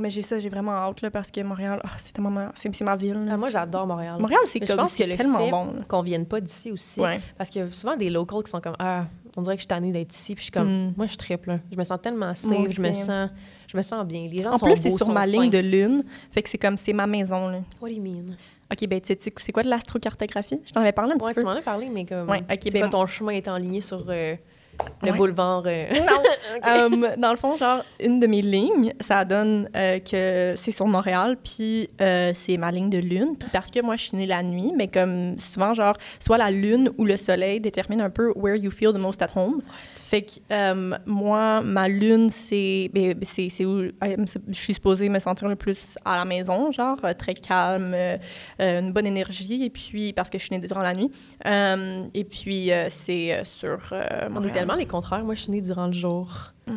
mais 0.00 0.10
j'ai 0.10 0.22
ça, 0.22 0.40
j'ai 0.40 0.48
vraiment 0.48 0.72
hâte, 0.72 1.02
là, 1.02 1.10
parce 1.10 1.30
que 1.30 1.40
Montréal, 1.40 1.80
ah, 1.84 1.90
c'est 1.98 2.18
ma, 2.18 2.50
c'est, 2.54 2.80
ma 2.82 2.96
ville. 2.96 3.28
Ah, 3.30 3.36
moi, 3.36 3.48
j'adore 3.48 3.86
Montréal. 3.86 4.16
Montréal, 4.18 4.40
c'est 4.48 4.58
Mais 4.60 4.66
je 4.66 4.72
comme, 4.72 4.80
pense 4.82 4.96
que 4.96 5.04
le 5.04 5.16
tellement 5.16 5.38
fait 5.38 5.50
bon. 5.52 5.74
qu'on 5.86 6.02
vienne 6.02 6.26
pas 6.26 6.40
d'ici 6.40 6.72
aussi. 6.72 7.00
Ouais. 7.00 7.20
Parce 7.36 7.48
qu'il 7.48 7.62
y 7.62 7.64
a 7.64 7.70
souvent 7.70 7.96
des 7.96 8.10
locals 8.10 8.42
qui 8.42 8.50
sont 8.50 8.60
comme 8.60 8.74
Ah, 8.80 9.04
on 9.36 9.42
dirait 9.42 9.54
que 9.54 9.60
je 9.60 9.66
suis 9.66 9.68
tannée 9.68 9.92
d'être 9.92 10.12
ici. 10.12 10.34
Puis 10.34 10.40
je 10.40 10.44
suis 10.44 10.50
comme 10.52 10.68
Mm. 10.88 10.94
Moi, 10.96 11.06
je 11.06 11.14
triple. 11.16 11.48
là. 11.50 11.58
Je 11.72 11.78
me 11.78 11.84
sens 11.84 11.98
tellement 12.02 12.34
safe. 12.34 12.72
Je 12.72 12.80
me 12.82 12.90
aussi. 12.90 13.02
sens, 13.04 13.30
je 13.68 13.76
me 13.76 13.82
sens 13.82 14.04
bien. 14.04 14.26
Les 14.30 14.42
gens 14.42 14.50
En 14.50 14.58
sont 14.58 14.66
plus, 14.66 14.76
c'est 14.76 14.90
sur 14.90 15.08
ma 15.10 15.24
ligne 15.26 15.48
de 15.48 15.58
lune. 15.58 16.02
Fait 16.32 16.42
que 16.42 16.48
c'est 16.48 16.58
comme, 16.58 16.76
c'est 16.76 16.92
ma 16.92 17.06
maison, 17.06 17.48
là. 17.48 17.60
What 17.80 17.88
do 17.90 17.94
you 17.94 18.02
mean? 18.02 18.34
OK, 18.70 18.86
ben, 18.88 19.00
c'est 19.02 19.52
quoi 19.52 19.62
de 19.62 19.68
l'astrocartographie? 19.70 20.60
Je 20.66 20.72
t'en 20.72 20.80
avais 20.80 20.92
parlé 20.92 21.12
un 21.12 21.16
petit 21.16 21.24
Ouais, 21.24 21.32
peu. 21.34 21.40
tu 21.40 21.46
m'en 21.46 21.52
as 21.52 21.62
parlé, 21.62 21.88
mais 21.88 22.04
comme. 22.04 22.28
Ouais, 22.28 22.40
ok, 22.50 22.58
c'est 22.64 22.70
ben- 22.72 22.80
quoi, 22.80 22.88
ton 22.90 23.06
chemin 23.06 23.30
est 23.32 23.48
enligné 23.48 23.80
sur 23.80 24.04
euh, 24.08 24.34
le 25.02 25.10
Ouais. 25.12 25.16
boulevard. 25.16 25.62
euh, 25.66 25.86
Non. 26.00 26.22
Euh, 26.66 26.88
dans 27.18 27.30
le 27.30 27.36
fond, 27.36 27.56
genre, 27.56 27.84
une 28.00 28.18
de 28.20 28.26
mes 28.26 28.42
lignes, 28.42 28.92
ça 29.00 29.24
donne 29.24 29.68
euh, 29.76 29.98
que 30.00 30.54
c'est 30.56 30.72
sur 30.72 30.86
Montréal, 30.86 31.36
puis 31.42 31.88
euh, 32.00 32.32
c'est 32.34 32.56
ma 32.56 32.72
ligne 32.72 32.90
de 32.90 32.98
lune. 32.98 33.36
Puis 33.38 33.48
parce 33.52 33.70
que 33.70 33.80
moi, 33.80 33.94
je 33.96 34.04
suis 34.04 34.16
née 34.16 34.26
la 34.26 34.42
nuit, 34.42 34.72
mais 34.74 34.88
comme 34.88 35.38
souvent, 35.38 35.72
genre, 35.74 35.94
soit 36.18 36.36
la 36.38 36.50
lune 36.50 36.90
ou 36.98 37.04
le 37.04 37.16
soleil 37.16 37.60
détermine 37.60 38.00
un 38.00 38.10
peu 38.10 38.32
where 38.34 38.56
you 38.56 38.70
feel 38.72 38.92
the 38.92 38.98
most 38.98 39.22
at 39.22 39.28
home. 39.36 39.60
Fait 39.94 40.22
que 40.22 40.32
euh, 40.50 40.96
moi, 41.06 41.60
ma 41.60 41.86
lune, 41.86 42.30
c'est 42.30 42.90
ben, 42.92 43.14
c'est 43.22 43.64
où 43.64 43.82
je 43.82 44.52
suis 44.54 44.74
supposée 44.74 45.08
me 45.08 45.18
sentir 45.20 45.48
le 45.48 45.56
plus 45.56 45.96
à 46.04 46.16
la 46.16 46.24
maison, 46.24 46.72
genre, 46.72 46.98
très 47.18 47.34
calme, 47.34 47.94
une 48.58 48.92
bonne 48.92 49.06
énergie, 49.06 49.64
et 49.64 49.70
puis 49.70 50.12
parce 50.12 50.28
que 50.30 50.38
je 50.38 50.44
suis 50.44 50.56
née 50.56 50.66
durant 50.66 50.82
la 50.82 50.94
nuit. 50.94 51.10
Euh, 51.46 52.04
et 52.14 52.24
puis, 52.24 52.70
c'est 52.88 53.42
sur 53.44 53.78
Montréal. 54.30 54.66
Tellement 54.68 54.78
les 54.78 54.86
contraires. 54.86 55.24
Moi, 55.24 55.34
je 55.34 55.42
suis 55.42 55.50
née 55.52 55.60
durant 55.60 55.86
le 55.86 55.92
jour. 55.92 56.52
Mm. 56.66 56.72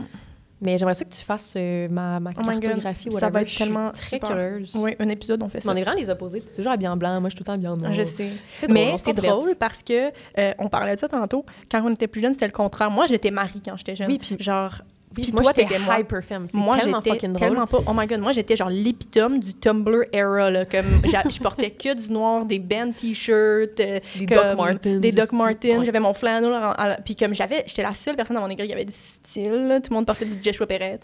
Mais 0.64 0.78
j'aimerais 0.78 0.94
ça 0.94 1.04
que 1.06 1.10
tu 1.10 1.22
fasses 1.24 1.56
euh, 1.58 1.88
ma, 1.90 2.20
ma 2.20 2.30
Oh 2.38 2.42
cartographie. 2.44 3.06
ça 3.06 3.16
whatever. 3.16 3.32
va 3.32 3.42
être 3.42 3.58
tellement 3.58 3.90
très 3.94 4.18
super. 4.18 4.30
curieuse. 4.30 4.76
Oui, 4.76 4.96
un 5.00 5.10
épisode, 5.10 5.42
on 5.42 5.50
fait 5.50 5.58
Mais 5.58 5.62
ça. 5.62 5.72
on 5.72 5.76
est 5.76 5.82
vraiment 5.82 5.98
les 6.00 6.08
opposés. 6.12 6.40
T'es 6.42 6.54
toujours 6.56 6.72
habillée 6.72 6.88
en 6.88 6.98
blanc. 6.98 7.20
Moi, 7.20 7.30
je 7.32 7.36
suis 7.36 7.38
tout 7.38 7.42
le 7.42 7.46
temps 7.48 7.54
habillée 7.54 7.68
en 7.70 7.78
noir. 7.78 7.92
Je 7.92 8.04
sais. 8.04 8.30
Drôle, 8.62 8.72
Mais 8.72 8.96
c'est 9.00 9.14
drôle 9.14 9.56
parce 9.56 9.82
que 9.82 10.10
euh, 10.38 10.54
on 10.60 10.70
parlait 10.70 10.94
de 10.94 11.00
ça 11.00 11.08
tantôt. 11.08 11.46
Quand 11.72 11.82
on 11.84 11.92
était 11.92 12.06
plus 12.08 12.22
jeune, 12.22 12.34
c'était 12.34 12.46
le 12.46 12.52
contraire. 12.52 12.92
Moi, 12.92 13.08
j'étais 13.08 13.32
Marie 13.32 13.64
quand 13.66 13.76
j'étais 13.76 13.96
jeune. 13.96 14.08
Oui, 14.08 14.20
puis- 14.20 14.38
genre. 14.40 14.84
Puis 15.14 15.32
moi, 15.34 15.42
toi, 15.44 15.54
t'étais 15.54 15.76
hyper 16.00 16.24
femme. 16.24 16.46
Moi, 16.54 16.78
tellement 16.80 17.00
j'étais 17.00 17.10
fucking 17.12 17.34
drôle. 17.34 17.48
tellement 17.50 17.68
pas. 17.68 17.80
Oh 17.86 17.92
my 17.94 18.08
god, 18.08 18.20
moi, 18.22 18.32
j'étais 18.32 18.56
genre 18.56 18.70
l'épitome 18.70 19.40
du 19.40 19.54
Tumblr 19.54 20.06
era. 20.14 20.50
Là, 20.50 20.66
comme 20.66 20.86
je 21.06 21.40
portais 21.40 21.72
que 21.72 21.94
du 21.94 22.12
noir, 22.12 22.46
des 22.46 22.60
band 22.60 22.92
t-shirts, 22.98 23.80
euh, 23.80 24.00
Des 24.16 24.26
comme- 24.26 24.38
Doc 24.38 24.58
Martens. 24.58 25.00
des 25.00 25.12
Doc. 25.12 25.32
Martens. 25.34 25.80
Ouais. 25.80 25.86
J'avais 25.86 26.00
mon 26.00 26.14
flannel. 26.14 26.54
en- 26.54 26.72
en- 26.72 26.96
Puis 27.04 27.16
comme 27.16 27.34
j'avais, 27.34 27.64
j'étais 27.68 27.84
la 27.84 27.94
seule 27.94 28.16
personne 28.16 28.36
dans 28.36 28.42
mon 28.42 28.50
école 28.50 28.68
qui 28.68 28.74
avait 28.74 28.86
du 28.86 28.94
style. 28.94 29.68
là. 29.68 29.80
Tout 29.82 29.90
le 29.92 29.96
monde 29.96 30.06
portait 30.06 30.26
du 30.26 30.34
Joshua 30.42 30.66
Perez. 30.66 31.00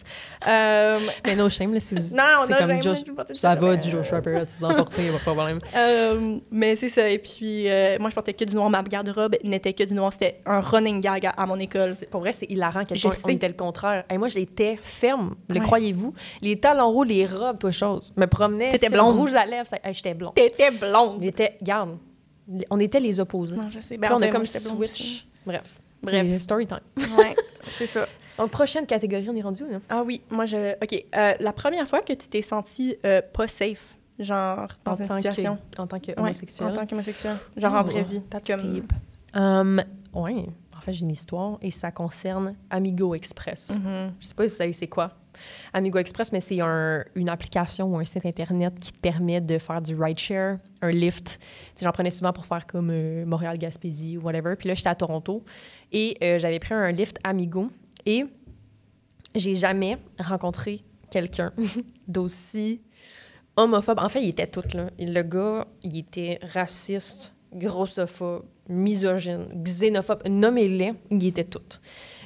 Euh, 0.48 1.00
Mais 1.26 1.36
no 1.36 1.50
shame, 1.50 1.74
là, 1.74 1.80
si 1.80 1.96
vous... 1.96 2.16
non, 2.16 2.24
non, 2.42 2.48
comme 2.48 2.58
jamais 2.58 2.82
Josh- 2.82 3.04
du 3.04 3.12
Ça 3.34 3.54
Joshua 3.54 3.56
va, 3.56 3.76
du 3.78 3.90
Joshua 3.90 4.22
Perez, 4.22 4.46
tu 4.46 4.54
vous 4.60 4.66
emportez, 4.66 5.08
pas 5.10 5.18
de 5.18 5.22
problème. 5.22 5.60
Euh, 5.76 6.38
mais 6.52 6.76
c'est 6.76 6.90
ça. 6.90 7.10
Et 7.10 7.18
puis, 7.20 7.68
moi, 8.00 8.10
je 8.10 8.16
portais 8.16 8.34
que 8.34 8.44
du 8.46 8.56
noir. 8.56 8.70
Ma 8.70 8.82
garde-robe 8.84 9.36
n'était 9.44 9.74
que 9.74 9.84
du 9.84 9.94
noir. 9.94 10.12
C'était 10.14 10.40
un 10.46 10.60
running 10.60 11.00
gag 11.02 11.26
à, 11.26 11.30
à 11.32 11.46
mon 11.46 11.60
école. 11.60 11.92
Pour 12.10 12.22
vrai, 12.22 12.32
c'est 12.34 12.46
hilarant 12.50 12.84
quel 12.86 12.98
Je 12.98 13.04
point 13.08 13.12
on 13.24 13.28
sais. 13.28 13.34
était 13.34 13.48
le 13.48 13.54
contraire. 13.54 13.97
Et 14.10 14.18
moi, 14.18 14.28
j'étais 14.28 14.78
ferme, 14.82 15.36
le 15.50 15.56
Ouais. 15.60 15.62
croyez-vous? 15.66 16.14
Les 16.42 16.60
talons 16.60 16.88
hauts, 16.90 17.04
les 17.04 17.26
robes, 17.26 17.60
toi, 17.60 17.72
chose. 17.72 18.14
Me 18.18 18.26
promenais, 18.26 18.72
T'étais 18.72 18.90
blonde. 18.90 19.16
rouge 19.16 19.36
à 19.36 19.46
lèvres, 19.46 19.68
hey, 19.84 19.94
j'étais 19.94 20.14
blonde. 20.14 20.34
T'étais 20.36 20.72
blonde. 20.72 21.22
J'étais, 21.22 21.58
garde, 21.62 21.98
on 22.70 22.80
était 22.80 23.00
les 23.00 23.20
opposés. 23.20 23.56
Non, 23.58 23.70
je 23.72 23.80
sais. 23.80 23.98
Ben, 23.98 24.10
on 24.12 24.16
en 24.16 24.20
fait, 24.20 24.26
a 24.26 24.30
comme 24.30 24.46
switch. 24.46 25.28
Bref. 25.46 25.80
Bref. 26.04 26.28
C'est 26.28 26.40
story 26.40 26.68
time. 26.68 26.78
Ouais, 27.18 27.36
c'est 27.78 27.88
ça. 27.88 28.08
Donc, 28.38 28.52
prochaine 28.52 28.86
catégorie, 28.86 29.28
on 29.30 29.36
est 29.36 29.42
rendu 29.42 29.64
où, 29.64 29.70
là? 29.72 29.80
Ah 29.90 30.04
oui, 30.06 30.22
moi, 30.30 30.46
je... 30.46 30.74
OK. 30.74 31.06
euh, 31.16 31.34
la 31.40 31.54
première 31.54 31.88
fois 31.88 32.02
que 32.02 32.14
tu 32.14 32.28
t'es 32.28 32.44
sentie 32.44 32.96
euh, 33.04 33.20
pas 33.34 33.48
safe, 33.48 33.98
genre, 34.20 34.68
dans 34.86 34.92
en, 34.92 34.96
une 34.96 35.08
tant 35.08 35.16
situation... 35.16 35.58
que, 35.76 35.82
en 35.82 35.88
tant 35.88 35.98
que 35.98 36.12
Ouais, 36.12 36.20
homosexuel. 36.20 36.68
en 36.70 36.74
tant 36.76 36.86
qu'homosexuel. 36.86 37.36
Genre 37.58 37.74
en 37.74 37.82
Oh, 37.82 37.84
vraie 37.86 38.04
vie. 38.04 38.22
that's 38.30 38.48
Comme... 38.48 38.84
Um, 39.34 39.82
ouais, 40.14 40.46
en 40.78 40.82
fait, 40.82 40.94
j'ai 40.94 41.02
une 41.06 41.12
histoire 41.12 41.58
et 41.62 41.72
ça 41.72 41.92
concerne 41.92 42.56
Amigo 42.70 43.16
Express. 43.16 43.76
Mhm. 43.76 44.14
Je 44.20 44.28
sais 44.28 44.34
pas 44.34 44.44
si 44.44 44.50
vous 44.50 44.56
savez 44.56 44.74
c'est 44.74 44.88
quoi. 44.88 45.12
Amigo 45.74 46.00
Express, 46.00 46.32
mais 46.32 46.40
c'est 46.40 46.60
un- 46.62 47.04
une 47.16 47.30
application 47.30 47.94
ou 47.94 47.98
un 48.00 48.06
site 48.06 48.26
Internet 48.26 48.80
qui 48.80 48.92
te 48.92 48.98
permet 48.98 49.40
de 49.40 49.58
faire 49.60 49.82
du 49.82 49.94
rideshare, 49.96 50.58
un 50.82 50.90
lift. 50.92 51.38
J'en 51.82 51.92
prenais 51.92 52.10
souvent 52.10 52.34
pour 52.34 52.46
faire 52.46 52.66
comme 52.66 52.90
euh, 52.92 53.24
Montréal-Gaspésie 53.26 54.18
ou 54.18 54.22
whatever. 54.22 54.56
Puis 54.56 54.68
là, 54.68 54.74
j'étais 54.76 54.90
à 54.90 54.96
Toronto 54.96 55.44
et 55.92 56.18
euh, 56.24 56.40
j'avais 56.40 56.58
pris 56.60 56.74
un 56.74 56.92
lift 56.92 57.20
Amigo 57.24 57.70
et 58.06 58.26
j'ai 59.36 59.54
jamais 59.56 59.98
rencontré 60.20 60.84
quelqu'un 61.12 61.54
d'aussi 62.08 62.82
homophobe. 63.56 64.00
En 64.00 64.10
fait, 64.10 64.24
il 64.24 64.30
était 64.30 64.48
tout, 64.48 64.64
là. 64.74 64.90
Le 65.00 65.22
gars, 65.22 65.68
il 65.84 65.98
était 65.98 66.40
raciste, 66.54 67.34
grossophobe, 67.54 68.44
misogyne, 68.70 69.48
xénophobe, 69.64 70.28
nommez-les, 70.28 70.94
il 71.12 71.26
était 71.26 71.44
tout. 71.44 71.62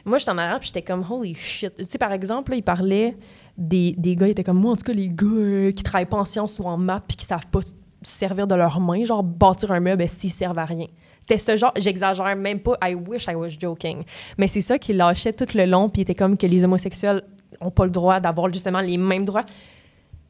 Moi, 0.05 0.17
j'étais 0.17 0.31
en 0.31 0.37
arabe, 0.37 0.63
j'étais 0.63 0.81
comme, 0.81 1.05
holy 1.07 1.35
shit. 1.35 1.75
Tu 1.77 1.83
sais, 1.83 1.97
par 1.97 2.11
exemple, 2.11 2.51
là, 2.51 2.57
il 2.57 2.63
parlait 2.63 3.15
des, 3.57 3.93
des 3.97 4.15
gars, 4.15 4.27
il 4.27 4.31
était 4.31 4.43
comme, 4.43 4.59
moi, 4.59 4.71
en 4.71 4.75
tout 4.75 4.83
cas, 4.83 4.93
les 4.93 5.09
gars 5.09 5.27
euh, 5.27 5.71
qui 5.71 5.83
travaillent 5.83 6.07
pas 6.07 6.17
en 6.17 6.25
sciences 6.25 6.59
ou 6.59 6.63
en 6.63 6.77
maths, 6.77 7.03
puis 7.07 7.17
qui 7.17 7.25
savent 7.25 7.47
pas 7.47 7.59
servir 8.01 8.47
de 8.47 8.55
leurs 8.55 8.79
mains, 8.79 9.03
genre 9.03 9.23
bâtir 9.23 9.71
un 9.71 9.79
meuble, 9.79 10.07
s'ils 10.07 10.31
servent 10.31 10.57
à 10.57 10.65
rien? 10.65 10.87
C'était 11.21 11.37
ce 11.37 11.55
genre, 11.55 11.71
j'exagère 11.77 12.35
même 12.35 12.59
pas, 12.59 12.77
I 12.83 12.95
wish 12.95 13.27
I 13.27 13.35
was 13.35 13.49
joking. 13.59 14.03
Mais 14.39 14.47
c'est 14.47 14.61
ça 14.61 14.79
qu'il 14.79 14.97
lâchait 14.97 15.33
tout 15.33 15.45
le 15.53 15.65
long, 15.65 15.87
puis 15.87 16.01
était 16.01 16.15
comme 16.15 16.35
que 16.35 16.47
les 16.47 16.63
homosexuels 16.63 17.23
ont 17.59 17.69
pas 17.69 17.85
le 17.85 17.91
droit 17.91 18.19
d'avoir 18.19 18.51
justement 18.51 18.81
les 18.81 18.97
mêmes 18.97 19.25
droits. 19.25 19.45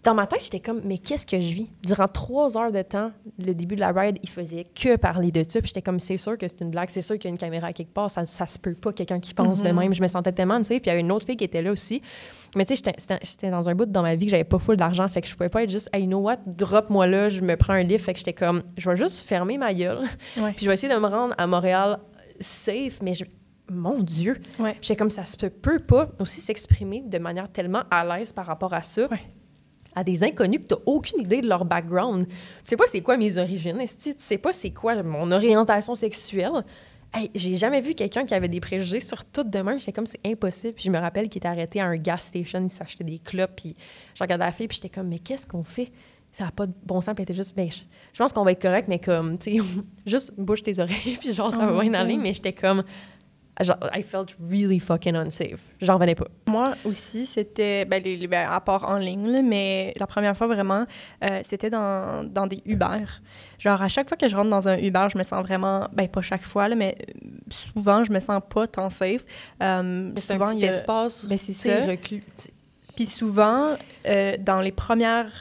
Dans 0.04 0.16
ma 0.16 0.26
tête, 0.26 0.44
j'étais 0.44 0.60
comme, 0.60 0.82
mais 0.84 0.98
qu'est-ce 0.98 1.28
que 1.28 1.40
je 1.40 1.54
vis? 1.54 1.70
Durant 1.86 2.08
trois 2.08 2.58
heures 2.58 2.72
de 2.72 2.82
temps, 2.82 3.12
le 3.38 3.54
début 3.54 3.76
de 3.76 3.82
la 3.82 3.92
ride, 3.92 4.18
il 4.24 4.30
faisait 4.30 4.64
que 4.74 4.96
parler 4.96 5.32
de 5.32 5.44
ça. 5.48 5.60
Puis 5.60 5.68
j'étais 5.68 5.84
comme, 5.84 6.00
c'est 6.00 6.18
sûr 6.18 6.38
que 6.40 6.48
c'est 6.48 6.62
une 6.62 6.72
blague, 6.72 6.90
c'est 6.90 7.04
sûr 7.04 7.16
qu'il 7.20 7.26
y 7.26 7.28
a 7.28 7.32
une 7.32 7.38
caméra 7.38 7.72
quelque 7.72 7.94
part, 7.94 8.10
ça, 8.10 8.26
ça 8.26 8.48
se 8.48 8.58
peut 8.58 8.74
pas 8.74 8.94
quelqu'un 8.94 9.20
qui 9.20 9.34
pense 9.36 9.62
de 9.62 9.70
Mhm. 9.70 9.80
même. 9.80 9.94
Je 9.94 10.02
me 10.02 10.08
sentais 10.08 10.32
tellement, 10.32 10.58
tu 10.58 10.64
sais. 10.66 10.80
Puis 10.80 10.86
il 10.86 10.88
y 10.88 10.92
avait 10.92 11.02
une 11.02 11.12
autre 11.12 11.26
fille 11.28 11.38
qui 11.38 11.44
était 11.44 11.62
là 11.62 11.72
aussi. 11.72 12.02
Mais 12.56 12.66
tu 12.66 12.76
sais, 12.76 12.84
j'étais- 13.24 13.52
dans 13.52 13.70
un 13.70 13.76
bout 13.76 13.86
dans 13.86 14.02
ma 14.02 14.16
vie 14.16 14.26
que 14.26 14.32
j'avais 14.32 14.44
pas 14.44 14.58
full 14.60 14.76
d'argent, 14.76 15.08
fait 15.08 15.22
que 15.22 15.28
je 15.28 15.36
pouvais 15.36 15.50
pas 15.50 15.64
être 15.64 15.70
juste, 15.70 15.88
hey, 15.94 16.02
you 16.04 16.08
know 16.08 16.20
what, 16.20 16.38
drop-moi 16.48 17.06
là, 17.06 17.30
je 17.30 17.42
me 17.42 17.56
prends 17.56 17.74
un 17.74 17.84
livre. 17.84 18.04
Fait 18.04 18.14
que 18.14 18.20
j'étais 18.20 18.34
comme, 18.34 18.64
je 18.78 18.90
vais 18.90 18.98
juste 18.98 19.20
fermer 19.28 19.58
ma 19.60 19.72
gueule. 19.74 20.00
Ouais. 20.38 20.52
Puis 20.56 20.66
je 20.66 20.68
vais 20.68 20.74
essayer 20.74 20.92
de 20.94 21.00
me 21.00 21.08
rendre 21.08 21.36
à 21.38 21.46
Montréal 21.48 22.00
safe, 22.40 23.00
mais 23.04 23.14
je- 23.14 23.26
mon 23.70 24.00
Dieu, 24.00 24.38
Ouais. 24.60 24.76
j'étais 24.82 24.96
comme 24.98 25.10
ça 25.12 25.24
se 25.26 25.38
peut 25.38 25.80
pas 25.80 26.10
aussi 26.20 26.42
s'exprimer 26.42 27.04
de 27.06 27.18
manière 27.20 27.50
tellement 27.52 27.84
à 27.92 28.04
l'aise 28.04 28.34
par 28.34 28.46
rapport 28.48 28.74
à 28.74 28.82
ça. 28.82 29.04
Ouais. 29.10 29.20
À 29.96 30.04
des 30.04 30.24
inconnus 30.24 30.62
que 30.62 30.74
tu 30.74 30.82
aucune 30.86 31.22
idée 31.22 31.42
de 31.42 31.48
leur 31.50 31.66
background. 31.66 32.28
Tu 32.28 32.36
sais 32.64 32.78
pas 32.78 32.86
c'est 32.88 33.02
quoi 33.02 33.18
mes 33.18 33.38
origines, 33.38 33.78
tu 34.02 34.14
sais 34.18 34.38
pas 34.38 34.54
c'est 34.54 34.72
quoi 34.72 35.02
mon 35.04 35.32
orientation 35.32 35.96
sexuelle. 35.96 36.64
Hey, 37.14 37.30
j'ai 37.36 37.58
jamais 37.58 37.82
vu 37.82 37.94
quelqu'un 37.94 38.26
qui 38.26 38.34
avait 38.34 38.48
des 38.48 38.62
préjugés 38.62 39.02
sur 39.02 39.26
tout 39.26 39.44
de 39.44 39.60
même. 39.60 39.80
J'étais 39.82 39.92
comme, 39.92 40.06
c'est 40.08 40.26
impossible. 40.26 40.74
Puis 40.76 40.86
je 40.86 40.92
me 40.92 40.98
rappelle 40.98 41.28
qu'il 41.28 41.40
était 41.40 41.50
arrêté 41.50 41.82
à 41.82 41.88
un 41.88 41.98
gas 41.98 42.18
station, 42.18 42.62
il 42.62 42.70
s'achetait 42.70 43.04
des 43.04 43.20
clopes, 43.20 43.52
puis 43.58 43.76
je 44.16 44.24
regardais 44.24 44.46
la 44.46 44.52
fille, 44.54 44.70
puis 44.70 44.78
j'étais 44.82 44.94
comme, 44.94 45.10
mais 45.10 45.20
qu'est-ce 45.20 45.46
qu'on 45.46 45.64
fait? 45.64 45.92
Ça 46.32 46.46
n'a 46.46 46.52
pas 46.52 46.68
de 46.68 46.74
bon 46.86 47.02
sens, 47.02 47.14
puis 47.14 47.24
était 47.24 47.34
juste, 47.34 47.54
ben, 47.54 47.70
je, 47.70 47.80
je 48.14 48.18
pense 48.18 48.32
qu'on 48.32 48.46
va 48.46 48.54
être 48.54 48.62
correct, 48.62 48.88
mais 48.88 49.00
comme, 49.00 49.38
tu 49.38 49.58
sais, 49.58 49.64
juste 50.06 50.32
bouge 50.38 50.64
tes 50.64 50.80
oreilles, 50.80 51.18
puis 51.20 51.34
genre, 51.34 51.52
ça 51.52 51.60
Oh 51.64 51.74
va 51.74 51.84
my 51.84 51.90
bien 51.90 52.00
aller, 52.00 52.16
mais 52.16 52.32
j'étais 52.32 52.54
comme, 52.54 52.86
genre, 53.64 53.78
I 53.96 54.02
felt 54.04 54.36
really 54.50 54.80
fucking 54.80 55.16
unsafe. 55.16 55.60
J'en 55.82 55.96
revenais 55.96 56.16
pas. 56.16 56.28
Moi 56.48 56.74
aussi, 56.86 57.26
c'était, 57.26 57.86
ben, 57.86 58.02
les, 58.04 58.18
les- 58.18 58.28
ben, 58.28 58.48
à 58.50 58.60
part 58.62 58.90
en 58.90 58.98
ligne, 58.98 59.28
là, 59.32 59.42
mais 59.42 59.94
la 60.00 60.08
première 60.08 60.36
fois 60.38 60.48
vraiment, 60.48 60.86
euh, 61.24 61.42
c'était 61.44 61.70
dans, 61.70 62.24
dans 62.24 62.48
des 62.48 62.62
Uber. 62.66 63.06
Genre, 63.60 63.82
à 63.82 63.88
chaque 63.88 64.08
fois 64.08 64.18
que 64.18 64.28
je 64.28 64.36
rentre 64.36 64.50
dans 64.50 64.68
un 64.68 64.78
Uber, 64.78 65.08
je 65.12 65.18
me 65.18 65.24
sens 65.24 65.42
vraiment, 65.44 65.88
ben, 65.94 66.08
pas 66.08 66.22
chaque 66.22 66.44
fois, 66.44 66.68
là, 66.68 66.76
mais 66.76 66.96
euh, 67.00 67.28
souvent, 67.50 68.04
je 68.04 68.12
me 68.12 68.20
sens 68.20 68.42
pas 68.50 68.68
tant 68.68 68.90
safe. 68.90 69.24
Euh, 69.62 70.12
C'est 70.18 70.34
un 70.34 70.40
petit 70.40 70.66
a- 70.66 70.70
espace, 70.70 71.26
ben, 71.26 71.38
c'est 71.38 71.54
ça. 71.54 71.86
reclus. 71.86 72.24
Puis 72.96 73.06
souvent, 73.06 73.76
euh, 74.08 74.36
dans 74.40 74.60
les 74.62 74.72
premières 74.72 75.32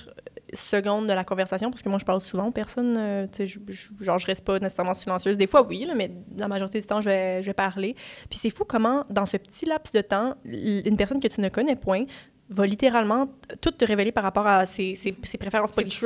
secondes 0.54 1.06
de 1.06 1.12
la 1.12 1.24
conversation, 1.24 1.70
parce 1.70 1.82
que 1.82 1.88
moi, 1.88 1.98
je 1.98 2.04
parle 2.04 2.20
souvent 2.20 2.46
aux 2.46 2.50
personnes, 2.52 2.96
euh, 2.98 3.26
tu 3.26 3.38
sais, 3.38 3.46
je- 3.46 3.58
je- 3.68 4.04
genre, 4.04 4.18
je 4.18 4.26
reste 4.26 4.44
pas 4.44 4.58
nécessairement 4.58 4.94
silencieuse. 4.94 5.36
Des 5.36 5.46
fois, 5.46 5.66
oui, 5.66 5.84
là, 5.86 5.94
mais 5.94 6.10
la 6.36 6.48
majorité 6.48 6.80
du 6.80 6.86
temps, 6.86 7.00
je 7.00 7.08
vais, 7.10 7.42
je 7.42 7.46
vais 7.48 7.54
parler. 7.54 7.94
Puis 8.28 8.38
c'est 8.40 8.50
fou 8.50 8.64
comment, 8.64 9.04
dans 9.10 9.26
ce 9.26 9.36
petit 9.36 9.66
laps 9.66 9.92
de 9.92 10.00
temps, 10.00 10.34
une 10.44 10.96
personne 10.96 11.20
que 11.20 11.28
tu 11.28 11.40
ne 11.40 11.48
connais 11.48 11.76
point 11.76 12.04
va 12.52 12.66
littéralement 12.66 13.28
tout 13.60 13.70
te 13.70 13.84
révéler 13.84 14.10
par 14.10 14.24
rapport 14.24 14.46
à 14.46 14.66
ses, 14.66 14.96
ses, 14.96 15.14
ses 15.22 15.38
préférences 15.38 15.70
politiques. 15.82 16.00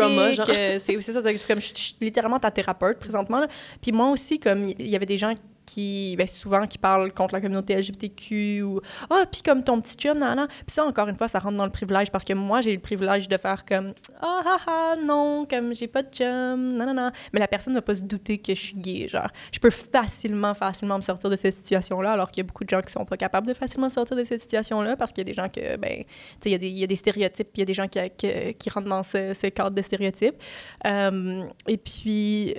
euh, 0.50 0.78
c'est 0.82 1.00
c'est 1.00 1.12
ça, 1.12 1.22
c'est 1.24 1.46
comme 1.46 1.58
je 1.60 1.72
suis 1.74 1.96
littéralement 2.02 2.38
ta 2.38 2.50
thérapeute 2.50 2.98
présentement. 2.98 3.40
là. 3.40 3.48
Puis 3.80 3.92
moi 3.92 4.10
aussi, 4.10 4.38
comme 4.38 4.64
il 4.64 4.88
y 4.88 4.94
avait 4.94 5.06
des 5.06 5.16
gens 5.16 5.32
qui, 5.66 6.14
ben, 6.16 6.26
souvent, 6.26 6.66
qui 6.66 6.78
parlent 6.78 7.12
contre 7.12 7.34
la 7.34 7.40
communauté 7.40 7.74
LGBTQ 7.74 8.62
ou 8.62 8.80
«Ah, 9.10 9.24
puis 9.30 9.42
comme 9.42 9.62
ton 9.64 9.80
petit 9.80 9.96
chum, 9.96 10.18
nan, 10.18 10.36
nan.» 10.36 10.46
Puis 10.66 10.74
ça, 10.74 10.84
encore 10.84 11.08
une 11.08 11.16
fois, 11.16 11.28
ça 11.28 11.38
rentre 11.38 11.56
dans 11.56 11.64
le 11.64 11.70
privilège 11.70 12.10
parce 12.10 12.24
que 12.24 12.32
moi, 12.32 12.60
j'ai 12.60 12.72
le 12.74 12.80
privilège 12.80 13.28
de 13.28 13.36
faire 13.36 13.64
comme 13.64 13.92
«Ah, 14.22 14.58
ah, 14.66 14.94
non, 15.02 15.46
comme 15.48 15.74
j'ai 15.74 15.88
pas 15.88 16.02
de 16.02 16.14
chum, 16.14 16.72
non, 16.76 16.86
non, 16.86 16.94
non.» 16.94 17.10
Mais 17.32 17.40
la 17.40 17.48
personne 17.48 17.72
ne 17.72 17.78
va 17.78 17.82
pas 17.82 17.94
se 17.94 18.02
douter 18.02 18.38
que 18.38 18.54
je 18.54 18.60
suis 18.60 18.76
gay, 18.76 19.08
genre. 19.08 19.28
Je 19.52 19.58
peux 19.58 19.70
facilement, 19.70 20.54
facilement 20.54 20.96
me 20.98 21.02
sortir 21.02 21.30
de 21.30 21.36
cette 21.36 21.54
situation-là 21.54 22.12
alors 22.12 22.30
qu'il 22.30 22.42
y 22.42 22.44
a 22.44 22.46
beaucoup 22.46 22.64
de 22.64 22.70
gens 22.70 22.80
qui 22.80 22.92
sont 22.92 23.04
pas 23.04 23.16
capables 23.16 23.46
de 23.46 23.54
facilement 23.54 23.88
sortir 23.90 24.16
de 24.16 24.24
cette 24.24 24.40
situation-là 24.40 24.96
parce 24.96 25.12
qu'il 25.12 25.26
y 25.26 25.30
a 25.30 25.32
des 25.32 25.34
gens 25.34 25.48
que, 25.48 25.76
ben, 25.76 25.98
tu 25.98 26.04
sais, 26.04 26.50
il 26.50 26.52
y, 26.52 26.54
a 26.54 26.58
des- 26.58 26.68
il 26.68 26.78
y 26.78 26.84
a 26.84 26.86
des 26.86 26.96
stéréotypes, 26.96 27.48
il 27.54 27.60
y 27.60 27.62
a 27.62 27.66
des 27.66 27.74
gens 27.74 27.88
qui, 27.88 27.98
qui, 28.16 28.54
qui 28.54 28.70
rentrent 28.70 28.88
dans 28.88 29.02
ce, 29.02 29.32
ce 29.34 29.46
cadre 29.48 29.70
de 29.70 29.82
stéréotypes. 29.82 30.36
Euh, 30.86 31.44
et 31.66 31.76
puis, 31.76 32.54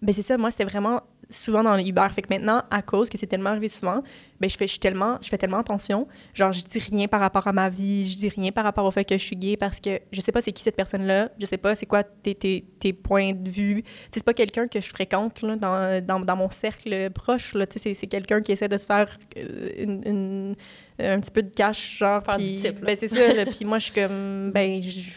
ben 0.00 0.12
c'est 0.12 0.22
ça, 0.22 0.38
moi, 0.38 0.50
c'était 0.50 0.64
vraiment 0.64 1.02
souvent 1.28 1.62
dans 1.64 1.74
les 1.74 1.88
Uber. 1.88 2.06
Fait 2.14 2.22
que 2.22 2.28
maintenant, 2.32 2.62
à 2.70 2.82
cause 2.82 3.08
que 3.08 3.18
c'est 3.18 3.26
tellement 3.26 3.50
arrivé 3.50 3.68
souvent, 3.68 4.02
ben 4.40 4.48
je 4.50 4.56
fais, 4.56 4.66
je 4.66 4.72
suis 4.72 4.78
tellement, 4.78 5.18
je 5.22 5.28
fais 5.28 5.38
tellement 5.38 5.58
attention. 5.58 6.06
Genre, 6.34 6.52
je 6.52 6.62
dis 6.62 6.78
rien 6.78 7.08
par 7.08 7.20
rapport 7.20 7.46
à 7.48 7.52
ma 7.52 7.68
vie, 7.68 8.08
je 8.08 8.16
dis 8.16 8.28
rien 8.28 8.52
par 8.52 8.64
rapport 8.64 8.84
au 8.84 8.90
fait 8.90 9.04
que 9.04 9.16
je 9.18 9.24
suis 9.24 9.34
gay 9.36 9.56
parce 9.56 9.80
que 9.80 9.98
je 10.12 10.20
sais 10.20 10.30
pas 10.30 10.40
c'est 10.40 10.52
qui 10.52 10.62
cette 10.62 10.76
personne-là, 10.76 11.30
je 11.38 11.46
sais 11.46 11.56
pas 11.56 11.74
c'est 11.74 11.86
quoi 11.86 12.04
tes, 12.04 12.34
tes, 12.34 12.64
tes 12.78 12.92
points 12.92 13.32
de 13.32 13.48
vue. 13.50 13.82
C'est 14.14 14.22
pas 14.24 14.34
quelqu'un 14.34 14.68
que 14.68 14.80
je 14.80 14.88
fréquente 14.88 15.42
là, 15.42 15.56
dans, 15.56 16.04
dans, 16.04 16.20
dans 16.20 16.36
mon 16.36 16.50
cercle 16.50 17.10
proche. 17.10 17.56
C'est, 17.76 17.94
c'est 17.94 18.06
quelqu'un 18.06 18.40
qui 18.40 18.52
essaie 18.52 18.68
de 18.68 18.76
se 18.76 18.86
faire 18.86 19.18
euh, 19.36 19.70
une, 19.78 20.02
une- 20.06 20.56
un 20.98 21.20
petit 21.20 21.30
peu 21.30 21.42
de 21.42 21.50
cash, 21.54 21.98
genre. 21.98 22.22
Faire 22.24 22.38
du 22.38 22.56
type, 22.56 22.80
ben, 22.84 22.96
c'est 22.98 23.08
ça. 23.08 23.44
Puis 23.46 23.64
moi, 23.66 23.78
je 23.78 23.84
suis 23.90 23.94
comme, 23.94 24.50
ben, 24.52 24.80
je 24.80 25.10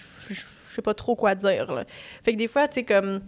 sais 0.75 0.81
pas 0.81 0.93
trop 0.93 1.15
quoi 1.15 1.35
dire. 1.35 1.71
Là. 1.71 1.85
Fait 2.23 2.33
que 2.33 2.37
des 2.37 2.47
fois, 2.47 2.67
tu 2.67 2.75
sais, 2.75 2.83
comme. 2.83 3.21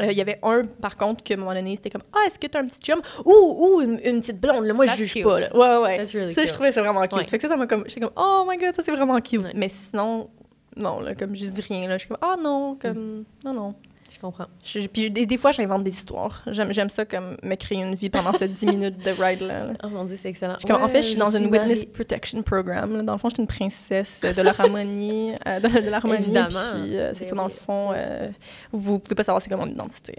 Euh, 0.00 0.06
Il 0.12 0.16
y 0.16 0.20
avait 0.20 0.38
un, 0.42 0.62
par 0.64 0.96
contre, 0.96 1.22
que 1.24 1.32
à 1.34 1.36
un 1.36 1.40
moment 1.40 1.54
donné, 1.54 1.76
c'était 1.76 1.90
comme 1.90 2.02
Ah, 2.12 2.26
est-ce 2.26 2.38
que 2.38 2.46
t'as 2.46 2.60
un 2.60 2.66
petit 2.66 2.80
chum 2.80 3.00
Ou, 3.24 3.32
ou 3.32 3.80
une, 3.80 4.00
une 4.04 4.20
petite 4.20 4.40
blonde, 4.40 4.64
là. 4.64 4.74
Moi, 4.74 4.86
je 4.86 4.90
That's 4.90 4.98
juge 5.00 5.12
cute. 5.14 5.24
pas, 5.24 5.40
là. 5.40 5.56
Ouais, 5.56 5.82
ouais. 5.84 5.98
That's 5.98 6.12
really 6.14 6.34
ça, 6.34 6.44
je 6.46 6.52
trouvais 6.52 6.72
ça 6.72 6.82
vraiment 6.82 7.02
cute. 7.02 7.12
Ouais. 7.14 7.26
Fait 7.28 7.38
que 7.38 7.42
ça, 7.42 7.48
ça 7.48 7.56
m'a 7.56 7.66
comme. 7.66 7.84
J'étais 7.86 8.00
comme 8.00 8.12
Oh 8.16 8.44
my 8.48 8.56
god, 8.58 8.74
ça, 8.74 8.82
c'est 8.82 8.92
vraiment 8.92 9.20
cute. 9.20 9.42
Ouais. 9.42 9.52
Mais 9.54 9.68
sinon, 9.68 10.28
non, 10.76 11.00
là, 11.00 11.14
comme 11.14 11.34
je 11.34 11.44
dis 11.46 11.60
rien, 11.60 11.88
là. 11.88 11.94
Je 11.96 12.00
suis 12.00 12.08
comme 12.08 12.18
Ah 12.22 12.36
non, 12.40 12.76
comme. 12.80 13.24
Non, 13.44 13.52
non. 13.52 13.74
Je 14.10 14.18
comprends. 14.18 14.46
Je- 14.64 14.86
puis 14.86 15.10
des, 15.10 15.26
des 15.26 15.36
fois, 15.36 15.52
j'invente 15.52 15.84
des 15.84 15.90
histoires. 15.90 16.42
J'aime, 16.46 16.88
ça, 16.90 17.04
comme 17.04 17.36
me 17.42 17.54
créer 17.56 17.78
une 17.82 17.94
vie 17.94 18.08
pendant 18.10 18.32
ces 18.32 18.48
10 18.48 18.66
minutes 18.66 19.04
de 19.04 19.10
ride-là. 19.10 19.66
là. 19.66 19.72
Oh 19.84 19.88
mon 19.88 20.04
Dieu, 20.04 20.16
c'est 20.16 20.28
excellent. 20.30 20.56
Je 20.66 20.72
en 20.72 20.88
fait, 20.88 21.02
je 21.02 21.08
suis 21.08 21.16
dans 21.16 21.30
une 21.30 21.42
suis 21.44 21.46
Witness. 21.50 21.84
Protection 21.84 22.42
Program. 22.42 22.96
là. 22.96 23.02
Dans 23.02 23.12
le 23.12 23.18
fond, 23.18 23.28
je 23.28 23.34
suis 23.34 23.42
une 23.42 23.46
princesse 23.48 24.24
de 24.36 24.42
l'harmonie. 24.42 25.32
euh, 25.46 25.60
de, 25.60 25.68
de 25.68 25.90
l'harmonie. 25.90 26.20
Évidemment. 26.22 26.58
Euh, 26.76 27.10
c'est 27.14 27.24
Ben 27.24 27.28
ça, 27.30 27.34
dans 27.36 27.44
le 27.44 27.50
fond, 27.50 27.90
euh, 27.94 28.28
vous 28.72 28.98
pouvez 28.98 29.14
pas 29.14 29.24
savoir 29.24 29.42
c'est 29.42 29.48
quoi 29.50 29.58
mon 29.58 29.68
identité. 29.70 30.14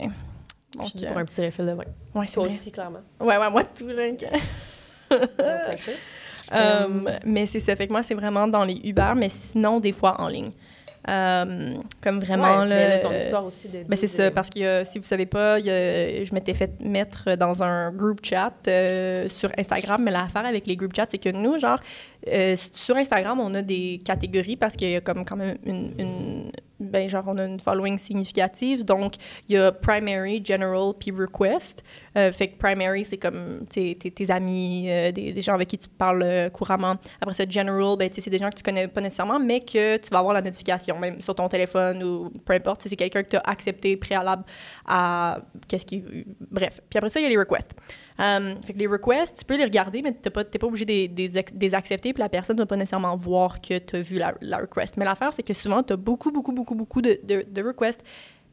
Je 0.73 0.77
Donc, 0.77 0.87
suis 0.89 0.99
due 0.99 1.05
euh, 1.05 1.09
pour 1.09 1.17
un 1.17 1.25
petit 1.25 1.41
refill 1.45 1.65
de 1.65 1.71
vin. 1.71 1.83
ouais, 2.15 2.27
c'est 2.27 2.33
Toi 2.33 2.45
vrai. 2.45 2.53
aussi, 2.55 2.71
clairement. 2.71 2.99
Ouais, 3.19 3.37
ouais, 3.37 3.49
moi, 3.49 3.63
tout, 3.63 3.87
là. 3.87 4.03
Euh, 6.51 6.87
mais 7.25 7.45
c'est 7.45 7.59
ça. 7.59 7.75
Fait 7.75 7.85
que 7.87 7.91
moi, 7.91 8.01
c'est 8.01 8.15
vraiment 8.15 8.47
dans 8.47 8.63
les 8.65 8.79
Uber, 8.83 9.13
mais 9.15 9.29
sinon, 9.29 9.79
des 9.79 9.91
fois, 9.91 10.19
en 10.19 10.27
ligne. 10.27 10.51
Euh, 11.10 11.74
comme 12.03 12.20
vraiment, 12.20 12.60
ouais, 12.62 12.68
là, 12.68 12.88
là, 12.89 12.97
ton 12.99 13.12
euh, 13.12 13.18
histoire 13.18 13.45
aussi 13.45 13.68
de... 13.68 13.84
ben 13.88 13.95
c'est 13.95 14.07
ça, 14.07 14.30
parce 14.32 14.49
que 14.49 14.60
euh, 14.62 14.84
si 14.86 14.99
vous 14.99 15.05
savez 15.05 15.26
pas, 15.26 15.60
il 15.60 15.66
y 15.66 15.70
a- 15.72 16.24
je 16.24 16.34
m'étais 16.34 16.53
fait 16.53 16.72
mettre 16.82 17.36
dans 17.36 17.64
un 17.64 17.91
group 17.91 18.20
chat 18.24 18.53
euh, 18.68 19.28
sur 19.28 19.49
Instagram, 19.57 20.01
mais 20.03 20.12
l'affaire 20.12 20.45
avec 20.45 20.68
les 20.68 20.76
group 20.76 20.95
chats, 20.95 21.07
c'est 21.10 21.18
que 21.18 21.30
nous, 21.30 21.57
genre, 21.57 21.80
sur 22.55 22.95
Instagram, 22.95 23.39
on 23.39 23.53
a 23.55 23.62
des 23.62 23.99
catégories 24.05 24.55
parce 24.57 24.76
qu'il 24.76 24.89
y 24.91 24.95
a 24.95 25.01
comme 25.01 25.26
quand 25.26 25.36
même 25.38 25.57
une, 25.66 25.91
une- 25.97 26.51
ben 26.80 27.09
genre, 27.09 27.25
on 27.27 27.38
a 27.38 27.45
une 27.45 27.59
following 27.59 27.97
significative, 27.97 28.86
donc 28.86 29.15
il 29.47 29.55
y 29.55 29.57
a 29.57 29.71
primary, 29.71 30.41
general, 30.43 30.93
puis 30.97 31.11
request. 31.11 31.84
Euh, 32.17 32.32
fait 32.32 32.49
que 32.49 32.57
primary, 32.57 33.05
c'est 33.05 33.17
comme 33.17 33.65
tes, 33.69 33.95
tes, 33.95 34.11
tes 34.11 34.32
amis, 34.32 34.86
euh, 34.89 35.11
des, 35.11 35.41
gens 35.41 35.53
avec 35.53 35.67
qui 35.67 35.77
tu 35.77 35.89
parles 35.89 36.23
euh, 36.23 36.49
couramment. 36.49 36.95
Après 37.21 37.34
ça, 37.34 37.43
general, 37.47 37.97
ben, 37.97 38.09
c'est 38.11 38.30
des 38.30 38.38
gens 38.38 38.49
que 38.49 38.55
tu 38.55 38.63
connais 38.63 38.88
pas 38.88 39.01
nécessairement, 39.01 39.39
mais 39.39 39.59
que 39.59 39.97
tu 39.97 40.09
vas 40.09 40.19
avoir 40.19 40.34
la 40.34 40.41
notification, 40.41 40.97
même 40.97 41.21
sur 41.21 41.36
ton 41.36 41.47
téléphone 41.47 42.03
ou 42.03 42.30
peu 42.45 42.53
importe. 42.53 42.82
C'est 42.84 42.95
quelqu'un 42.95 43.23
que 43.23 43.30
tu 43.30 43.38
as 43.38 43.41
accepté 43.41 43.97
préalable 43.97 44.43
à 44.88 45.39
qu'est-ce 45.67 45.86
qui. 45.86 46.03
Bref. 46.49 46.82
Puis 46.89 46.97
après 46.97 47.09
ça, 47.09 47.19
il 47.19 47.23
y 47.23 47.25
a 47.25 47.30
les 47.30 47.38
requests. 47.38 47.75
Euh, 48.20 48.55
fait 48.65 48.74
que 48.74 48.80
les 48.80 48.88
requests, 48.88 49.39
tu 49.39 49.45
peux 49.45 49.57
les 49.57 49.63
regarder, 49.63 50.01
mais 50.01 50.11
tu 50.11 50.20
n'es 50.26 50.32
pas, 50.32 50.43
pas 50.43 50.67
obligé 50.67 50.86
de 50.86 51.51
des 51.53 51.74
accepter, 51.74 52.13
puis 52.13 52.22
la 52.22 52.30
personne 52.30 52.57
ne 52.57 52.61
va 52.61 52.65
pas 52.65 52.76
nécessairement 52.76 53.15
voir 53.15 53.61
que 53.61 53.78
tu 53.78 53.95
as 53.95 54.01
vu 54.01 54.17
la, 54.17 54.34
la 54.41 54.57
request. 54.57 54.97
Mais 54.97 55.05
l'affaire, 55.05 55.32
c'est 55.34 55.43
que 55.43 55.53
souvent, 55.53 55.84
tu 55.84 55.93
as 55.93 55.97
beaucoup, 55.97 56.32
beaucoup, 56.32 56.51
beaucoup, 56.51 56.76
beaucoup 56.76 57.01
de, 57.01 57.20
de, 57.24 57.45
de 57.49 57.63
requests. 57.63 58.03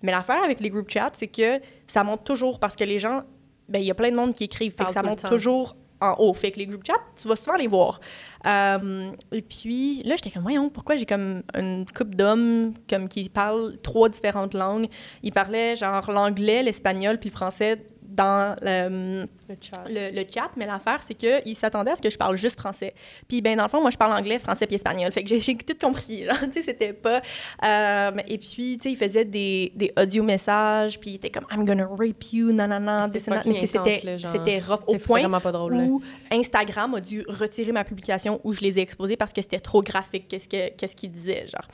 Mais 0.03 0.13
l'affaire 0.13 0.43
avec 0.45 0.61
les 0.61 0.71
group 0.71 0.89
chats, 0.91 1.13
c'est 1.15 1.27
que 1.27 1.61
ça 1.87 2.05
monte 2.05 2.25
toujours 2.25 2.59
parce 2.61 2.77
que 2.77 2.85
les 2.85 2.99
gens, 2.99 3.23
ben 3.69 3.81
il 3.81 3.87
y 3.87 3.91
a 3.91 3.95
plein 3.95 4.11
de 4.11 4.17
monde 4.17 4.35
qui 4.35 4.45
écrivent, 4.45 4.75
fait 4.77 4.85
que 4.85 4.93
ça 4.93 5.03
monte 5.03 5.25
toujours 5.29 5.77
en 6.01 6.15
haut. 6.19 6.35
Fait 6.35 6.51
que 6.51 6.59
les 6.59 6.67
group 6.67 6.85
chats, 6.87 7.01
tu 7.21 7.27
vas 7.27 7.37
souvent 7.37 7.57
les 7.57 7.67
voir. 7.67 8.01
Euh, 8.47 9.11
et 9.33 9.43
puis 9.43 10.03
là, 10.05 10.17
j'étais 10.17 10.31
comme, 10.31 10.43
voyons, 10.43 10.69
pourquoi 10.69 10.97
j'ai 10.97 11.07
comme 11.07 11.43
une 11.55 11.87
couple 11.87 12.15
d'hommes 12.15 12.75
comme 12.89 13.09
qui 13.09 13.29
parlent 13.29 13.77
trois 13.83 14.09
différentes 14.09 14.55
langues? 14.55 14.87
Ils 15.23 15.33
parlaient 15.33 15.75
genre 15.75 16.11
l'anglais, 16.11 16.63
l'espagnol 16.63 17.19
puis 17.19 17.31
le 17.31 17.35
français 17.35 17.81
dans 18.17 18.57
le, 18.63 19.23
Le 19.49 19.55
chat. 19.61 19.85
le, 19.89 20.15
le 20.15 20.25
chat, 20.33 20.51
mais 20.57 20.67
l'affaire, 20.67 21.01
c'est 21.07 21.15
qu'ils 21.15 21.57
s'attendaient 21.57 21.93
à 21.93 21.97
ce 21.97 22.03
que 22.03 22.11
je 22.11 22.17
parle 22.19 22.37
juste 22.37 22.59
français. 22.59 22.95
Puis, 23.29 23.41
ben, 23.43 23.57
dans 23.57 23.65
le 23.65 23.69
fond, 23.69 23.81
moi, 23.81 23.91
je 23.91 23.97
parle 23.97 24.13
anglais, 24.13 24.39
français 24.39 24.67
puis 24.67 24.77
espagnol. 24.77 25.13
Fait 25.13 25.23
que 25.23 25.29
j'ai 25.29 25.41
j'ai 25.41 25.57
tout 25.57 25.75
compris, 25.81 26.25
genre, 26.27 26.37
tu 26.45 26.53
sais, 26.55 26.63
c'était 26.63 26.93
pas... 26.93 27.21
euh, 27.65 28.11
et 28.29 28.39
puis, 28.39 28.79
tu 28.79 28.85
sais, 28.85 28.93
ils 28.93 28.97
faisaient 28.97 29.25
des, 29.25 29.73
des 29.75 29.93
audio-messages, 30.01 30.99
puis 30.99 31.11
ils 31.11 31.15
étaient 31.17 31.31
comme 31.31 31.47
«I'm 31.53 31.65
gonna 31.65 31.87
rape 31.87 32.25
you, 32.33 32.53
nanana, 32.53 33.07
C'était 33.13 33.33
intense, 33.33 33.55
c'était 33.67 34.01
là, 34.05 34.17
genre. 34.17 34.33
c'était 34.33 34.59
rough 34.59 34.81
au 34.87 34.97
point 34.99 35.21
vraiment 35.21 35.41
pas 35.41 35.53
drôle, 35.53 35.75
là. 35.77 35.83
où 35.85 36.03
Instagram 36.33 36.95
a 36.95 37.01
dû 37.01 37.25
retirer 37.29 37.73
ma 37.73 37.85
publication 37.85 38.41
où 38.45 38.53
je 38.53 38.61
les 38.61 38.79
ai 38.79 38.83
exposés 38.83 39.17
parce 39.17 39.33
que 39.33 39.43
c'était 39.43 39.61
trop 39.61 39.83
graphique, 39.83 40.27
qu'est-ce 40.29 40.49
que- 40.49 40.71
qu'est-ce 40.77 40.97
qu'ils 40.97 41.13
disaient, 41.13 41.47
genre. 41.47 41.69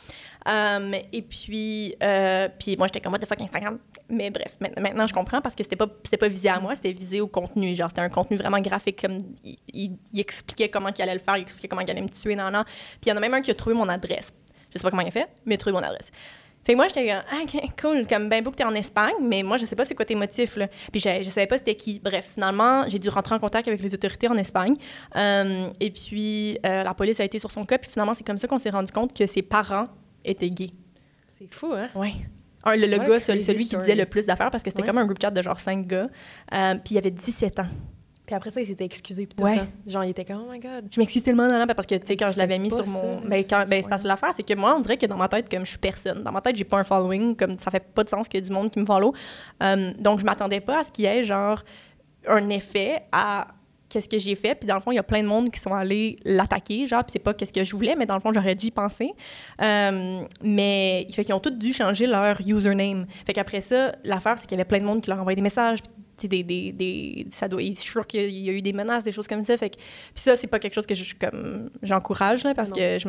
Euh, 0.48 0.92
et 1.12 1.22
puis, 1.22 1.94
euh, 2.02 2.48
puis 2.58 2.76
moi, 2.76 2.88
j'étais 2.88 3.00
comme, 3.00 3.12
what 3.12 3.20
the 3.20 3.26
fuck, 3.26 3.40
Instagram? 3.40 3.78
Mais 4.08 4.30
bref, 4.30 4.56
ma- 4.60 4.68
maintenant, 4.80 5.06
je 5.06 5.14
comprends 5.14 5.40
parce 5.40 5.54
que 5.54 5.62
c'était 5.62 5.76
pas, 5.76 5.86
c'était 6.04 6.16
pas 6.16 6.28
visé 6.32 6.48
à 6.48 6.58
moi, 6.58 6.74
c'était 6.74 6.92
visé 6.92 7.20
au 7.20 7.28
contenu. 7.28 7.76
Genre, 7.76 7.88
c'était 7.88 8.00
un 8.00 8.08
contenu 8.08 8.36
vraiment 8.36 8.60
graphique, 8.60 9.00
comme 9.02 9.18
il, 9.44 9.56
il- 9.72 9.96
il 10.12 10.20
expliquait 10.20 10.68
comment 10.68 10.88
il 10.96 11.00
allait 11.02 11.14
le 11.14 11.20
faire, 11.20 11.36
il 11.36 11.42
expliquait 11.42 11.68
comment 11.68 11.82
il 11.82 11.90
allait 11.90 12.02
me 12.02 12.08
tuer, 12.08 12.34
nan, 12.34 12.52
nan. 12.52 12.64
Puis 12.64 13.00
il 13.06 13.08
y 13.10 13.12
en 13.12 13.16
a 13.16 13.20
même 13.20 13.34
un 13.34 13.40
qui 13.40 13.50
a 13.50 13.54
trouvé 13.54 13.76
mon 13.76 13.88
adresse. 13.88 14.32
Je 14.72 14.78
sais 14.78 14.82
pas 14.82 14.90
comment 14.90 15.02
il 15.02 15.08
a 15.08 15.12
fait, 15.12 15.28
mais 15.46 15.54
il 15.54 15.56
a 15.56 15.58
trouvé 15.58 15.72
mon 15.74 15.82
adresse. 15.82 16.10
Fait 16.64 16.74
que 16.74 16.76
moi, 16.76 16.86
j'étais 16.86 17.08
comme, 17.08 17.22
ah, 17.32 17.40
ok, 17.42 17.80
cool, 17.80 18.06
comme 18.06 18.28
ben 18.28 18.42
beau 18.44 18.52
que 18.52 18.56
t'es 18.56 18.64
en 18.64 18.74
Espagne, 18.74 19.14
mais 19.20 19.42
moi, 19.42 19.56
je 19.56 19.66
sais 19.66 19.74
pas 19.74 19.84
c'est 19.84 19.96
quoi 19.96 20.04
tes 20.04 20.14
motifs, 20.14 20.54
là. 20.56 20.68
Puis 20.92 21.00
je, 21.00 21.08
je 21.24 21.28
savais 21.28 21.48
pas 21.48 21.58
c'était 21.58 21.74
qui. 21.74 21.98
Bref, 21.98 22.30
finalement, 22.34 22.88
j'ai 22.88 23.00
dû 23.00 23.08
rentrer 23.08 23.34
en 23.34 23.40
contact 23.40 23.66
avec 23.66 23.82
les 23.82 23.92
autorités 23.92 24.28
en 24.28 24.36
Espagne. 24.36 24.74
Euh, 25.16 25.70
et 25.80 25.90
puis, 25.90 26.58
euh, 26.64 26.84
la 26.84 26.94
police 26.94 27.18
a 27.18 27.24
été 27.24 27.40
sur 27.40 27.50
son 27.50 27.64
cas, 27.64 27.78
puis 27.78 27.90
finalement, 27.90 28.14
c'est 28.14 28.24
comme 28.24 28.38
ça 28.38 28.46
qu'on 28.46 28.58
s'est 28.58 28.70
rendu 28.70 28.92
compte 28.92 29.12
que 29.12 29.26
ses 29.26 29.42
parents 29.42 29.86
étaient 30.24 30.50
gays. 30.50 30.70
C'est 31.36 31.52
fou, 31.52 31.72
hein? 31.74 31.88
Ouais. 31.96 32.12
Un, 32.64 32.76
le, 32.76 32.86
le 32.86 32.98
gars, 32.98 33.18
celui, 33.20 33.42
celui 33.42 33.66
qui 33.66 33.76
disait 33.76 33.94
le 33.94 34.06
plus 34.06 34.24
d'affaires, 34.26 34.50
parce 34.50 34.62
que 34.62 34.70
c'était 34.70 34.82
Ouais. 34.82 34.86
comme 34.88 34.98
un 34.98 35.06
group 35.06 35.18
chat 35.20 35.30
de 35.30 35.42
genre 35.42 35.58
cinq 35.58 35.86
gars. 35.86 36.08
Euh, 36.54 36.74
puis 36.84 36.94
il 36.94 36.98
avait 36.98 37.10
17 37.10 37.58
ans. 37.60 37.66
Puis 38.24 38.36
après 38.36 38.50
ça, 38.52 38.60
il 38.60 38.66
s'était 38.66 38.84
excusé. 38.84 39.26
Puis 39.26 39.34
tout 39.36 39.42
Ouais. 39.44 39.54
le 39.56 39.60
temps. 39.62 39.66
Genre, 39.86 40.04
il 40.04 40.10
était 40.10 40.24
comme, 40.24 40.44
oh 40.46 40.52
my 40.52 40.60
god. 40.60 40.86
Je 40.94 41.00
m'excuse 41.00 41.24
tellement, 41.24 41.48
non, 41.48 41.58
non, 41.58 41.66
parce 41.74 41.86
que, 41.88 41.96
tu 41.96 42.06
sais, 42.06 42.16
quand 42.16 42.30
je 42.30 42.38
l'avais 42.38 42.56
mis 42.58 42.70
sur 42.70 42.86
mon. 42.86 43.20
Ben, 43.22 43.44
quand, 43.44 43.64
ben, 43.68 43.82
c'est 43.82 43.88
parce 43.88 44.02
que 44.04 44.08
l'affaire, 44.08 44.30
c'est 44.36 44.44
que 44.44 44.54
moi, 44.54 44.74
on 44.76 44.80
dirait 44.80 44.96
que 44.96 45.06
dans 45.06 45.16
ma 45.16 45.28
tête, 45.28 45.48
comme 45.50 45.64
je 45.64 45.70
suis 45.70 45.78
personne. 45.78 46.22
Dans 46.22 46.30
ma 46.30 46.40
tête, 46.40 46.54
j'ai 46.54 46.64
pas 46.64 46.78
un 46.78 46.84
following, 46.84 47.34
comme 47.34 47.58
ça 47.58 47.70
fait 47.72 47.80
pas 47.92 48.04
de 48.04 48.08
sens 48.08 48.28
qu'il 48.28 48.38
y 48.38 48.42
ait 48.42 48.46
du 48.46 48.52
monde 48.52 48.70
qui 48.70 48.78
me 48.78 48.86
follow. 48.86 49.12
Euh, 49.62 49.92
donc, 49.98 50.20
je 50.20 50.24
m'attendais 50.24 50.60
pas 50.60 50.80
à 50.80 50.84
ce 50.84 50.92
qu'il 50.92 51.04
y 51.04 51.08
ait, 51.08 51.24
genre, 51.24 51.62
un 52.28 52.48
effet 52.50 53.02
à 53.10 53.48
qu'est-ce 53.92 54.08
que 54.08 54.18
j'ai 54.18 54.34
fait. 54.34 54.54
Puis 54.54 54.66
dans 54.66 54.74
le 54.74 54.80
fond, 54.80 54.90
il 54.90 54.96
y 54.96 54.98
a 54.98 55.02
plein 55.02 55.22
de 55.22 55.28
monde 55.28 55.50
qui 55.50 55.60
sont 55.60 55.74
allés 55.74 56.16
l'attaquer, 56.24 56.86
genre, 56.86 57.04
puis 57.04 57.12
c'est 57.12 57.18
pas 57.18 57.34
qu'est-ce 57.34 57.52
que 57.52 57.62
je 57.62 57.76
voulais, 57.76 57.94
mais 57.94 58.06
dans 58.06 58.14
le 58.14 58.20
fond, 58.20 58.32
j'aurais 58.32 58.54
dû 58.54 58.66
y 58.66 58.70
penser. 58.70 59.10
Euh, 59.60 60.22
mais 60.42 61.06
fait 61.12 61.24
qu'ils 61.24 61.34
ont 61.34 61.40
tous 61.40 61.50
dû 61.50 61.72
changer 61.72 62.06
leur 62.06 62.38
username. 62.44 63.06
Fait 63.26 63.32
qu'après 63.32 63.60
ça, 63.60 63.92
l'affaire, 64.04 64.38
c'est 64.38 64.46
qu'il 64.46 64.56
y 64.56 64.60
avait 64.60 64.68
plein 64.68 64.80
de 64.80 64.84
monde 64.84 65.00
qui 65.00 65.10
leur 65.10 65.18
envoyait 65.20 65.36
des 65.36 65.42
messages, 65.42 65.80
des, 66.22 66.44
des, 66.44 66.70
des, 66.70 67.26
ça 67.30 67.48
doit, 67.48 67.60
je 67.60 67.66
suis 67.80 67.90
sûre 67.90 68.06
qu'il 68.06 68.30
y 68.30 68.48
a 68.48 68.52
eu 68.52 68.62
des 68.62 68.72
menaces, 68.72 69.02
des 69.02 69.10
choses 69.10 69.26
comme 69.26 69.44
ça. 69.44 69.56
Fait 69.56 69.70
que, 69.70 69.76
puis 69.76 69.84
ça, 70.14 70.36
c'est 70.36 70.46
pas 70.46 70.60
quelque 70.60 70.74
chose 70.74 70.86
que 70.86 70.94
je, 70.94 71.14
comme, 71.20 71.68
j'encourage, 71.82 72.44
là, 72.44 72.54
parce 72.54 72.70
Non. 72.70 72.76
que 72.76 72.98
je 72.98 73.08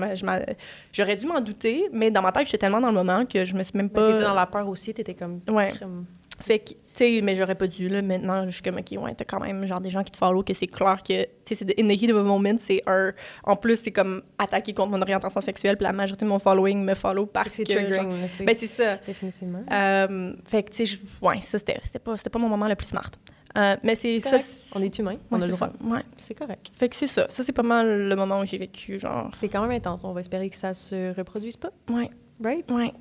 j'aurais 0.92 1.16
dû 1.16 1.28
m'en 1.28 1.40
douter, 1.40 1.86
mais 1.94 2.10
dans 2.10 2.24
ma 2.24 2.32
tête, 2.32 2.48
j'étais 2.48 2.58
tellement 2.58 2.82
dans 2.82 2.88
le 2.90 2.96
moment 2.96 3.24
que 3.26 3.46
je 3.46 3.54
me 3.56 3.62
suis 3.64 3.78
même 3.78 3.90
Mais 3.94 4.02
T'étais 4.02 4.20
dans 4.22 4.30
pas... 4.30 4.34
la 4.34 4.46
peur 4.48 4.68
aussi, 4.68 4.94
t'étais 4.94 5.14
comme. 5.14 5.42
Ouais. 5.48 5.70
crème. 5.70 6.06
Fait 6.46 6.60
que, 6.60 6.70
tu 6.72 6.78
sais, 6.96 7.22
mais 7.24 7.36
j'aurais 7.36 7.56
pas 7.56 7.68
dû, 7.68 7.88
là. 7.88 8.02
Maintenant, 8.02 8.44
je 8.46 8.52
suis 8.52 8.62
comme, 8.62 8.78
OK, 8.78 9.02
ouais, 9.02 9.16
t'as 9.16 9.24
quand 9.26 9.40
même, 9.40 9.66
genre, 9.66 9.80
des 9.82 9.90
gens 9.90 10.04
qui 10.04 10.12
te 10.12 10.18
follow, 10.18 10.44
que 10.44 10.54
c'est 10.54 10.68
clair 10.68 10.98
que, 11.02 11.24
tu 11.24 11.30
sais, 11.46 11.56
c'est 11.56 11.80
in 11.80 11.88
the 11.88 11.92
heat 12.00 12.12
of 12.12 12.18
a 12.18 12.24
moment, 12.24 12.56
c'est 12.60 12.84
un... 12.86 13.14
En 13.46 13.56
plus, 13.56 13.78
c'est 13.82 13.92
comme 13.92 14.22
attaquer 14.38 14.74
contre 14.74 14.92
mon 14.92 15.02
orientation 15.02 15.40
sexuelle, 15.42 15.78
puis 15.78 15.86
la 15.86 15.94
majorité 15.94 16.26
de 16.26 16.30
mon 16.30 16.40
following 16.40 16.84
me 16.84 16.94
follow 16.96 17.26
parce 17.26 17.52
C'est 17.52 17.64
que... 17.64 17.72
genre- 17.74 17.82
triggering, 17.84 18.28
sais. 18.38 18.44
ben, 18.44 18.56
c'est 18.56 18.68
ça. 18.68 18.98
Définitivement. 18.98 19.64
Euh, 19.72 20.34
fait 20.46 20.64
que, 20.64 20.72
tu 20.72 20.86
sais, 20.86 20.98
ouais, 21.22 21.40
ça, 21.42 21.58
c'était 21.58 21.80
c'était 21.84 22.00
pas, 22.00 22.18
c'était 22.18 22.30
pas 22.30 22.40
mon 22.40 22.50
moment 22.50 22.68
le 22.68 22.76
plus 22.76 22.88
smart. 22.88 23.10
Euh, 23.56 23.76
mais 23.84 23.94
c'est 23.96 24.20
C'est 24.20 24.30
ça. 24.30 24.40
c'est- 24.40 24.62
On 24.74 24.82
est 24.82 24.98
humain, 25.00 25.16
on 25.32 25.38
ouais, 25.38 25.44
a 25.44 25.46
le 25.46 25.52
c'est 25.54 25.58
droit. 25.60 25.70
ça. 25.80 25.86
Ouais. 25.96 26.02
C'est 26.18 26.34
correct. 26.34 26.72
Fait 26.76 26.90
que 26.90 26.96
c'est 26.96 27.06
ça. 27.08 27.28
Ça, 27.30 27.44
c'est 27.44 27.52
pas 27.52 27.62
mal 27.64 28.08
le 28.10 28.16
moment 28.16 28.40
où 28.40 28.46
j'ai 28.46 28.58
vécu, 28.58 28.98
genre. 29.00 29.30
C'est 29.34 29.48
quand 29.48 29.62
même 29.62 29.72
intense. 29.72 30.04
On 30.04 30.12
va 30.12 30.22
espérer 30.22 30.50
que 30.50 30.56
ça 30.56 30.74
se 30.74 31.16
reproduise 31.16 31.56
pas. 31.58 31.70
Ouais, 31.90 32.10
Right? 32.44 32.70
ouais, 32.72 32.92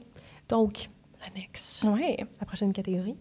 Donc, 0.51 0.89
l'annexe. 1.23 1.83
ouais. 1.85 2.17
La 2.41 2.47
prochaine 2.47 2.73
catégorie. 2.73 3.17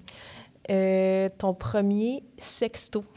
Euh, 0.70 1.28
ton 1.38 1.54
premier 1.54 2.24
sexto. 2.38 3.04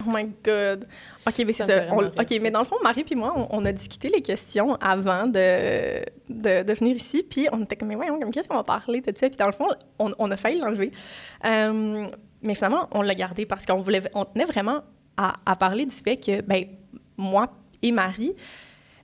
Oh 0.00 0.10
my 0.12 0.30
God. 0.44 0.86
OK, 1.26 1.38
mais 1.44 1.52
c'est 1.52 1.64
Ça 1.64 1.86
On- 1.90 2.04
OK, 2.06 2.34
mais 2.40 2.50
dans 2.50 2.58
le 2.60 2.64
fond, 2.66 2.76
Marie 2.82 3.02
puis 3.02 3.14
moi, 3.16 3.32
on, 3.34 3.48
on 3.50 3.64
a 3.64 3.72
discuté 3.72 4.08
les 4.08 4.20
questions 4.22 4.76
avant 4.76 5.26
de, 5.26 5.98
de, 6.28 6.62
de 6.62 6.72
venir 6.74 6.94
ici, 6.94 7.24
puis 7.28 7.48
on 7.50 7.62
était 7.62 7.74
comme, 7.76 7.88
mais 7.88 7.96
voyons, 7.96 8.20
comme 8.20 8.30
qu'est-ce 8.30 8.46
qu'on 8.46 8.54
va 8.56 8.62
parler 8.62 9.00
de 9.00 9.06
ça? 9.18 9.28
Puis 9.28 9.36
dans 9.38 9.46
le 9.46 9.52
fond, 9.52 9.66
on, 9.98 10.12
on 10.18 10.30
a 10.30 10.36
failli 10.36 10.60
l'enlever. 10.60 10.92
Euh, 11.44 12.06
mais 12.42 12.54
finalement, 12.54 12.88
on 12.92 13.02
l'a 13.02 13.14
gardé 13.16 13.46
parce 13.46 13.64
qu'on 13.66 13.78
voulait, 13.78 14.02
on 14.14 14.24
tenait 14.26 14.44
vraiment 14.44 14.82
à, 15.16 15.32
à 15.46 15.56
parler 15.56 15.86
du 15.86 15.96
fait 15.96 16.18
que, 16.18 16.42
ben, 16.42 16.66
moi 17.16 17.48
et 17.82 17.90
Marie, 17.90 18.34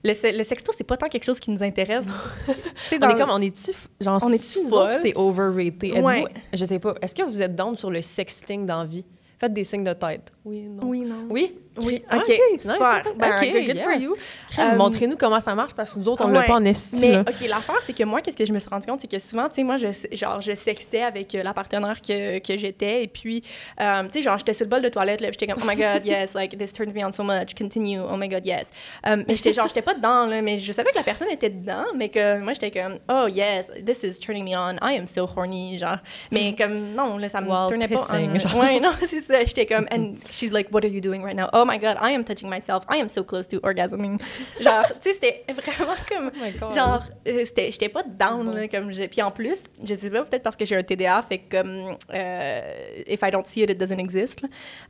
le, 0.03 0.13
se- 0.13 0.37
le 0.37 0.43
sexto, 0.43 0.71
c'est 0.75 0.83
pas 0.83 0.97
tant 0.97 1.07
quelque 1.07 1.23
chose 1.25 1.39
qui 1.39 1.51
nous 1.51 1.63
intéresse. 1.63 2.05
On 2.93 2.97
dans 2.99 3.09
est 3.09 3.13
le- 3.13 3.19
comme, 3.19 3.29
on 3.31 3.41
est-tu, 3.41 3.71
genre, 4.01 4.19
On 4.23 4.31
est-tu 4.31 4.59
c'est 5.01 5.15
overrated. 5.15 6.03
Ouais. 6.03 6.25
Je 6.53 6.65
sais 6.65 6.79
pas. 6.79 6.95
Est-ce 7.01 7.15
que 7.15 7.23
vous 7.23 7.41
êtes 7.41 7.55
down 7.55 7.75
sur 7.77 7.89
le 7.89 8.01
sexting 8.01 8.65
dans 8.65 8.79
la 8.79 8.85
vie? 8.85 9.05
Faites 9.39 9.53
des 9.53 9.63
signes 9.63 9.83
de 9.83 9.93
tête. 9.93 10.29
Oui, 10.45 10.61
non. 10.63 10.83
Oui, 10.87 11.01
non. 11.01 11.25
Oui? 11.29 11.57
Oui, 11.81 12.03
OK, 12.11 12.19
ok, 12.21 12.39
nice, 12.51 12.61
super. 12.61 13.03
Ben, 13.17 13.33
Ok, 13.33 13.65
good, 13.65 13.79
for 13.79 13.93
you. 13.93 14.15
Euh, 14.59 14.75
Montrez-nous 14.75 15.17
comment 15.17 15.39
ça 15.39 15.55
marche 15.55 15.73
parce 15.73 15.93
que 15.93 15.99
nous 15.99 16.07
autres, 16.07 16.23
on 16.23 16.27
l'a 16.27 16.41
ouais. 16.41 16.45
pas 16.45 16.55
en 16.55 16.65
esti. 16.65 16.99
Mais 17.01 17.11
là. 17.13 17.21
OK, 17.21 17.47
l'affaire, 17.47 17.79
c'est 17.83 17.97
que 17.97 18.03
moi, 18.03 18.21
qu'est-ce 18.21 18.37
que 18.37 18.45
je 18.45 18.53
me 18.53 18.59
suis 18.59 18.69
rendu 18.69 18.85
compte, 18.85 19.01
c'est 19.01 19.09
que 19.09 19.17
souvent, 19.17 19.49
tu 19.49 19.55
sais, 19.55 19.63
moi, 19.63 19.77
je, 19.77 19.87
genre, 20.11 20.39
je 20.39 20.53
sextais 20.53 21.01
avec 21.01 21.33
euh, 21.33 21.41
la 21.41 21.53
partenaire 21.53 22.01
que, 22.01 22.37
que 22.39 22.57
j'étais, 22.57 23.03
et 23.03 23.07
puis, 23.07 23.43
euh, 23.81 24.03
tu 24.03 24.09
sais, 24.13 24.21
genre, 24.21 24.37
j'étais 24.37 24.53
sur 24.53 24.65
le 24.65 24.69
bol 24.69 24.81
de 24.81 24.89
toilette, 24.89 25.21
là, 25.21 25.29
j'étais 25.31 25.47
comme, 25.47 25.61
oh 25.63 25.67
my 25.67 25.75
God, 25.75 26.01
yes, 26.05 26.33
like, 26.35 26.57
this 26.57 26.71
turns 26.71 26.93
me 26.93 27.03
on 27.03 27.11
so 27.11 27.23
much, 27.23 27.55
continue, 27.57 27.99
oh 27.99 28.17
my 28.17 28.27
God, 28.27 28.45
yes. 28.45 28.65
Euh, 29.07 29.23
mais 29.27 29.35
j'étais, 29.35 29.53
genre, 29.53 29.67
j'étais 29.67 29.81
pas 29.81 29.95
dedans, 29.95 30.27
là, 30.27 30.41
mais 30.43 30.59
je 30.59 30.71
savais 30.71 30.91
que 30.91 30.97
la 30.97 31.03
personne 31.03 31.29
était 31.31 31.49
dedans, 31.49 31.85
mais 31.95 32.09
que 32.09 32.39
moi, 32.39 32.53
j'étais 32.53 32.71
comme, 32.71 32.99
oh 33.09 33.27
yes, 33.27 33.71
this 33.83 34.03
is 34.03 34.19
turning 34.19 34.45
me 34.45 34.55
on, 34.55 34.75
I 34.87 34.97
am 34.97 35.07
so 35.07 35.27
horny, 35.35 35.79
genre. 35.79 35.97
Mais 36.31 36.53
comme, 36.55 36.93
non, 36.93 37.17
là, 37.17 37.29
ça 37.29 37.41
me 37.41 37.47
While 37.47 37.69
tournait 37.69 37.87
pas 37.87 38.05
on. 38.11 38.59
Ouais, 38.59 38.79
non, 38.79 38.91
c'est 39.09 39.21
ça, 39.21 39.43
j'étais 39.43 39.65
comme, 39.65 39.87
and 39.91 40.15
she's 40.31 40.51
like, 40.51 40.67
what 40.71 40.83
are 40.83 40.91
you 40.91 41.01
doing 41.01 41.23
right 41.23 41.35
now? 41.35 41.47
Oh 41.53 41.62
my 41.65 41.77
God, 41.77 41.97
I 42.01 42.11
am 42.13 42.23
touching 42.23 42.49
myself, 42.49 42.83
I 42.89 42.97
am 42.99 43.09
so 43.09 43.23
close 43.23 43.47
to 43.49 43.57
orgasming. 43.63 44.19
Genre, 44.59 44.85
tu 45.01 45.09
sais, 45.09 45.13
c'était 45.13 45.43
vraiment 45.47 45.95
comme, 46.07 46.31
Oh 46.61 46.73
genre, 46.73 47.03
euh, 47.27 47.45
c'était, 47.45 47.71
j'étais 47.71 47.89
pas 47.89 48.03
down, 48.03 48.45
Bon. 48.45 48.51
là, 48.53 48.67
comme 48.67 48.91
je... 48.91 49.03
Puis 49.03 49.21
en 49.21 49.31
plus, 49.31 49.63
je 49.83 49.95
sais 49.95 50.09
pas, 50.09 50.23
peut-être 50.23 50.43
parce 50.43 50.55
que 50.55 50.65
j'ai 50.65 50.75
un 50.75 50.83
TDA, 50.83 51.21
fait 51.21 51.39
que 51.39 51.57
comme, 51.61 51.97
euh, 52.13 53.03
if 53.07 53.21
I 53.21 53.31
don't 53.31 53.45
see 53.45 53.61
it, 53.63 53.69
it 53.69 53.77
doesn't 53.77 53.99
exist. 53.99 54.43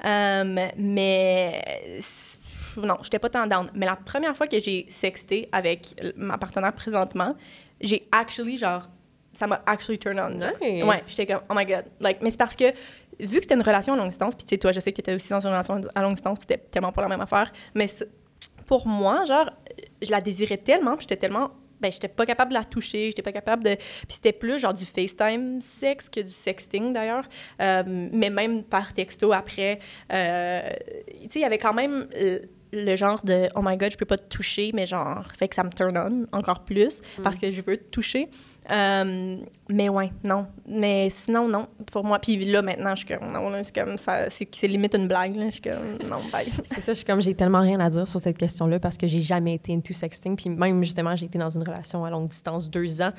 Euh, 0.05 0.67
mais, 0.77 1.63
non, 2.77 2.95
j'étais 3.03 3.19
pas 3.19 3.29
tant 3.29 3.47
down. 3.47 3.69
Mais 3.75 3.85
la 3.85 3.95
première 3.95 4.35
fois 4.35 4.47
que 4.47 4.59
j'ai 4.59 4.85
sexté 4.89 5.47
avec 5.51 5.95
ma 6.15 6.37
partenaire 6.37 6.73
présentement, 6.73 7.35
j'ai 7.81 8.01
actually, 8.11 8.57
genre, 8.57 8.87
ça 9.33 9.47
m'a 9.47 9.61
actually 9.65 9.99
turned 9.99 10.19
on. 10.19 10.29
Nice. 10.29 10.83
Ouais, 10.83 10.97
j'étais 11.07 11.33
comme, 11.33 11.43
oh 11.49 11.53
my 11.55 11.65
God. 11.65 11.85
Like, 11.99 12.21
mais 12.21 12.31
c'est 12.31 12.37
parce 12.37 12.55
que, 12.55 12.65
vu 13.19 13.37
que 13.37 13.41
c'était 13.41 13.55
une 13.55 13.61
relation 13.61 13.93
à 13.93 13.97
longue 13.97 14.09
distance, 14.09 14.35
puis 14.35 14.43
tu 14.45 14.49
sais, 14.49 14.57
toi, 14.57 14.71
je 14.71 14.79
sais 14.79 14.91
que 14.91 14.97
t'étais 14.97 15.13
aussi 15.13 15.29
dans 15.29 15.41
une 15.41 15.51
relation 15.51 15.81
à 15.95 16.01
longue 16.01 16.15
distance, 16.15 16.39
c'était 16.41 16.57
tellement 16.57 16.91
pas 16.91 17.01
la 17.01 17.09
même 17.09 17.21
affaire, 17.21 17.51
mais 17.75 17.87
pour 18.67 18.87
moi, 18.87 19.25
genre, 19.25 19.49
je 20.01 20.11
la 20.11 20.21
désirais 20.21 20.57
tellement, 20.57 20.95
puis 20.95 21.03
j'étais 21.03 21.17
tellement. 21.17 21.51
Ben, 21.81 21.91
j'étais 21.91 22.07
pas 22.07 22.25
capable 22.25 22.51
de 22.51 22.57
la 22.57 22.63
toucher, 22.63 23.07
j'étais 23.07 23.21
pas 23.21 23.33
capable 23.33 23.61
de. 23.61 23.75
Puis 23.75 24.07
c'était 24.07 24.31
plus 24.31 24.57
genre 24.57 24.73
du 24.73 24.85
FaceTime 24.85 25.59
sexe 25.59 26.07
que 26.07 26.21
du 26.21 26.31
sexting 26.31 26.93
d'ailleurs. 26.93 27.27
Euh, 27.61 27.83
mais 27.85 28.29
même 28.29 28.63
par 28.63 28.93
texto 28.93 29.33
après. 29.33 29.79
euh, 30.13 30.61
tu 31.23 31.29
sais, 31.29 31.39
il 31.39 31.41
y 31.41 31.45
avait 31.45 31.57
quand 31.57 31.73
même 31.73 32.07
le 32.73 32.95
genre 32.95 33.23
de 33.23 33.49
Oh 33.55 33.61
my 33.63 33.77
god, 33.77 33.91
je 33.91 33.97
peux 33.97 34.05
pas 34.05 34.17
te 34.17 34.27
toucher, 34.27 34.71
mais 34.73 34.85
genre, 34.85 35.25
fait 35.37 35.47
que 35.47 35.55
ça 35.55 35.63
me 35.63 35.69
turn 35.69 35.97
on 35.97 36.37
encore 36.37 36.63
plus 36.63 37.01
parce 37.23 37.37
que 37.37 37.51
je 37.51 37.61
veux 37.61 37.77
te 37.77 37.89
toucher. 37.89 38.29
Euh, 38.71 39.37
mais 39.69 39.89
ouais, 39.89 40.11
non. 40.23 40.47
Mais 40.67 41.09
sinon, 41.09 41.47
non, 41.47 41.67
pour 41.91 42.03
moi. 42.03 42.19
Puis 42.19 42.43
là, 42.45 42.61
maintenant, 42.61 42.95
je 42.95 43.05
suis 43.05 43.17
comme, 43.17 43.31
non, 43.31 43.51
c'est 43.63 43.75
comme 43.75 43.97
ça, 43.97 44.29
c'est 44.29 44.47
c'est 44.55 44.67
limite 44.67 44.95
une 44.95 45.07
blague, 45.07 45.35
là. 45.35 45.47
Je 45.47 45.51
suis 45.51 45.61
comme, 45.61 45.97
non, 46.09 46.19
bye. 46.31 46.49
C'est 46.63 46.81
ça, 46.81 46.93
je 46.93 46.97
suis 46.97 47.05
comme, 47.05 47.21
j'ai 47.21 47.35
tellement 47.35 47.61
rien 47.61 47.79
à 47.79 47.89
dire 47.89 48.07
sur 48.07 48.21
cette 48.21 48.37
question-là 48.37 48.79
parce 48.79 48.97
que 48.97 49.07
j'ai 49.07 49.21
jamais 49.21 49.55
été 49.55 49.73
into 49.73 49.93
sexting. 49.93 50.35
Puis 50.35 50.49
même, 50.49 50.83
justement, 50.83 51.15
j'ai 51.15 51.25
été 51.25 51.37
dans 51.37 51.49
une 51.49 51.63
relation 51.63 52.05
à 52.05 52.09
longue 52.09 52.29
distance 52.29 52.69
deux 52.69 53.01
ans. 53.01 53.11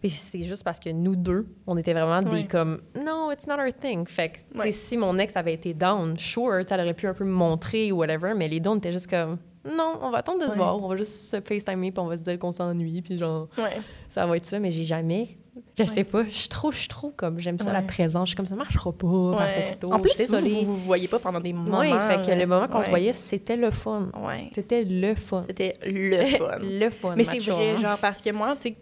Puis 0.00 0.10
c'est 0.10 0.42
juste 0.42 0.62
parce 0.62 0.78
que 0.78 0.90
nous 0.90 1.16
deux, 1.16 1.46
on 1.66 1.76
était 1.76 1.92
vraiment 1.94 2.22
des 2.22 2.46
comme, 2.46 2.80
no, 3.02 3.32
it's 3.32 3.46
not 3.46 3.54
our 3.54 3.72
thing. 3.72 4.06
Fait 4.06 4.30
que, 4.30 4.58
Ouais. 4.58 4.70
si 4.70 4.96
mon 4.96 5.18
ex 5.18 5.36
avait 5.36 5.54
été 5.54 5.72
down, 5.74 6.16
sure, 6.18 6.54
elle 6.68 6.80
aurait 6.80 6.94
pu 6.94 7.06
un 7.06 7.14
peu 7.14 7.24
me 7.24 7.32
montrer 7.32 7.90
ou 7.92 7.96
whatever, 7.98 8.34
mais 8.36 8.46
les 8.48 8.60
deux, 8.60 8.70
on 8.70 8.76
était 8.76 8.92
juste 8.92 9.08
comme, 9.08 9.38
non, 9.64 9.94
on 10.02 10.10
va 10.10 10.18
attendre 10.18 10.44
de 10.44 10.50
se 10.50 10.56
voir, 10.56 10.80
on 10.80 10.86
va 10.86 10.96
juste 10.96 11.12
se 11.30 11.40
FaceTimer, 11.40 11.90
puis 11.90 12.00
on 12.00 12.06
va 12.06 12.16
se 12.16 12.22
dire 12.22 12.38
qu'on 12.38 12.52
s'ennuie, 12.52 13.02
puis 13.02 13.16
genre, 13.18 13.48
Ouais. 13.58 13.78
ça 14.08 14.26
va 14.26 14.36
être 14.36 14.46
ça, 14.46 14.58
mais 14.60 14.70
j'ai 14.70 14.84
jamais. 14.84 15.38
Je 15.78 15.84
sais 15.84 16.04
pas, 16.04 16.24
je 16.24 16.30
suis 16.34 16.48
trop, 16.50 16.70
je 16.70 16.76
suis 16.80 16.88
trop 16.88 17.10
comme, 17.16 17.38
j'aime 17.38 17.58
ça, 17.58 17.72
la 17.72 17.80
présence. 17.80 18.26
Je 18.26 18.30
suis 18.30 18.36
comme, 18.36 18.46
ça 18.46 18.54
marchera 18.56 18.92
pas 18.92 19.32
par 19.38 19.54
texto. 19.54 19.90
En 19.90 19.98
plus, 19.98 20.10
je 20.10 20.14
suis 20.14 20.24
désolée. 20.26 20.50
Vous, 20.60 20.66
vous, 20.66 20.76
vous 20.76 20.84
voyez 20.84 21.08
pas 21.08 21.18
pendant 21.18 21.40
des 21.40 21.54
moments. 21.54 21.80
Oui, 21.80 21.88
fait 21.90 22.26
que 22.30 22.38
le 22.38 22.46
moment 22.46 22.68
qu'on 22.68 22.82
se 22.82 22.90
voyait, 22.90 23.14
c'était 23.14 23.56
le 23.56 23.70
fun. 23.70 24.10
Ouais. 24.22 24.50
C'était 24.54 24.84
le 24.84 25.14
fun. 25.14 25.44
C'était 25.48 25.78
le 25.86 26.24
fun. 26.26 26.58
le 26.60 26.90
fun. 26.90 27.14
Mais 27.16 27.24
c'est 27.24 27.38
vrai, 27.38 27.70
hein. 27.70 27.80
genre, 27.80 27.98
parce 27.98 28.20
que 28.20 28.30
moi, 28.32 28.54
tu 28.60 28.68
sais, 28.68 28.76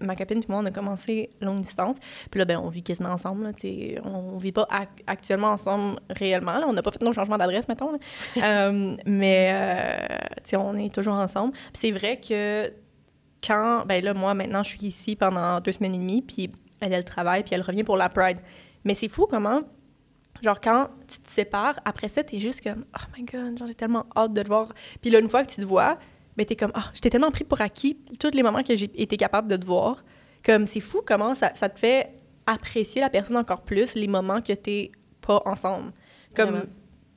ma 0.00 0.16
copine 0.16 0.40
et 0.42 0.46
moi, 0.48 0.58
on 0.58 0.66
a 0.66 0.70
commencé 0.70 1.30
longue 1.40 1.60
distance. 1.62 1.96
Puis 2.30 2.38
là, 2.38 2.44
ben, 2.44 2.58
on 2.58 2.68
vit 2.68 2.82
quasiment 2.82 3.10
ensemble. 3.10 3.44
Là, 3.44 3.52
on 4.04 4.38
vit 4.38 4.52
pas 4.52 4.66
ac- 4.70 5.02
actuellement 5.06 5.48
ensemble 5.48 6.00
réellement. 6.10 6.58
là. 6.58 6.66
On 6.68 6.72
n'a 6.72 6.82
pas 6.82 6.90
fait 6.90 7.02
nos 7.02 7.12
changements 7.12 7.38
d'adresse, 7.38 7.68
mettons. 7.68 7.90
Euh, 8.42 8.96
mais, 9.06 9.50
euh, 9.52 10.58
on 10.58 10.76
est 10.76 10.94
toujours 10.94 11.18
ensemble. 11.18 11.52
Puis 11.52 11.72
c'est 11.74 11.90
vrai 11.90 12.20
que 12.20 12.72
quand, 13.46 13.84
ben 13.86 14.02
là, 14.04 14.14
moi, 14.14 14.34
maintenant, 14.34 14.62
je 14.62 14.70
suis 14.70 14.86
ici 14.86 15.16
pendant 15.16 15.60
deux 15.60 15.72
semaines 15.72 15.94
et 15.94 15.98
demie, 15.98 16.22
puis 16.22 16.50
elle, 16.80 16.92
elle 16.92 17.04
travaille, 17.04 17.42
puis 17.42 17.54
elle 17.54 17.62
revient 17.62 17.84
pour 17.84 17.96
la 17.96 18.08
Pride. 18.08 18.38
Mais 18.84 18.94
c'est 18.94 19.08
fou 19.08 19.26
comment, 19.28 19.60
genre, 20.42 20.60
quand 20.60 20.88
tu 21.08 21.18
te 21.20 21.30
sépares, 21.30 21.78
après 21.84 22.08
ça, 22.08 22.22
t'es 22.24 22.38
juste 22.40 22.62
comme, 22.62 22.84
oh 22.94 23.04
my 23.16 23.24
God, 23.24 23.58
genre, 23.58 23.68
j'ai 23.68 23.74
tellement 23.74 24.06
hâte 24.16 24.32
de 24.32 24.42
te 24.42 24.48
voir. 24.48 24.68
Puis 25.00 25.10
là, 25.10 25.18
une 25.18 25.28
fois 25.28 25.44
que 25.44 25.50
tu 25.50 25.60
te 25.60 25.66
vois, 25.66 25.98
ben 26.40 26.46
t'es 26.46 26.56
comme, 26.56 26.72
ah, 26.72 26.90
j'étais 26.94 27.10
tellement 27.10 27.30
pris 27.30 27.44
pour 27.44 27.60
acquis 27.60 27.98
tous 28.18 28.30
les 28.30 28.42
moments 28.42 28.62
que 28.62 28.74
j'ai 28.74 28.90
été 28.94 29.18
capable 29.18 29.46
de 29.46 29.56
te 29.56 29.66
voir. 29.66 30.02
Comme, 30.42 30.64
c'est 30.64 30.80
fou 30.80 31.02
comment 31.04 31.34
ça, 31.34 31.50
ça 31.54 31.68
te 31.68 31.78
fait 31.78 32.14
apprécier 32.46 33.02
la 33.02 33.10
personne 33.10 33.36
encore 33.36 33.60
plus, 33.60 33.94
les 33.94 34.08
moments 34.08 34.40
que 34.40 34.54
t'es 34.54 34.90
pas 35.20 35.42
ensemble. 35.44 35.92
Comme. 36.34 36.64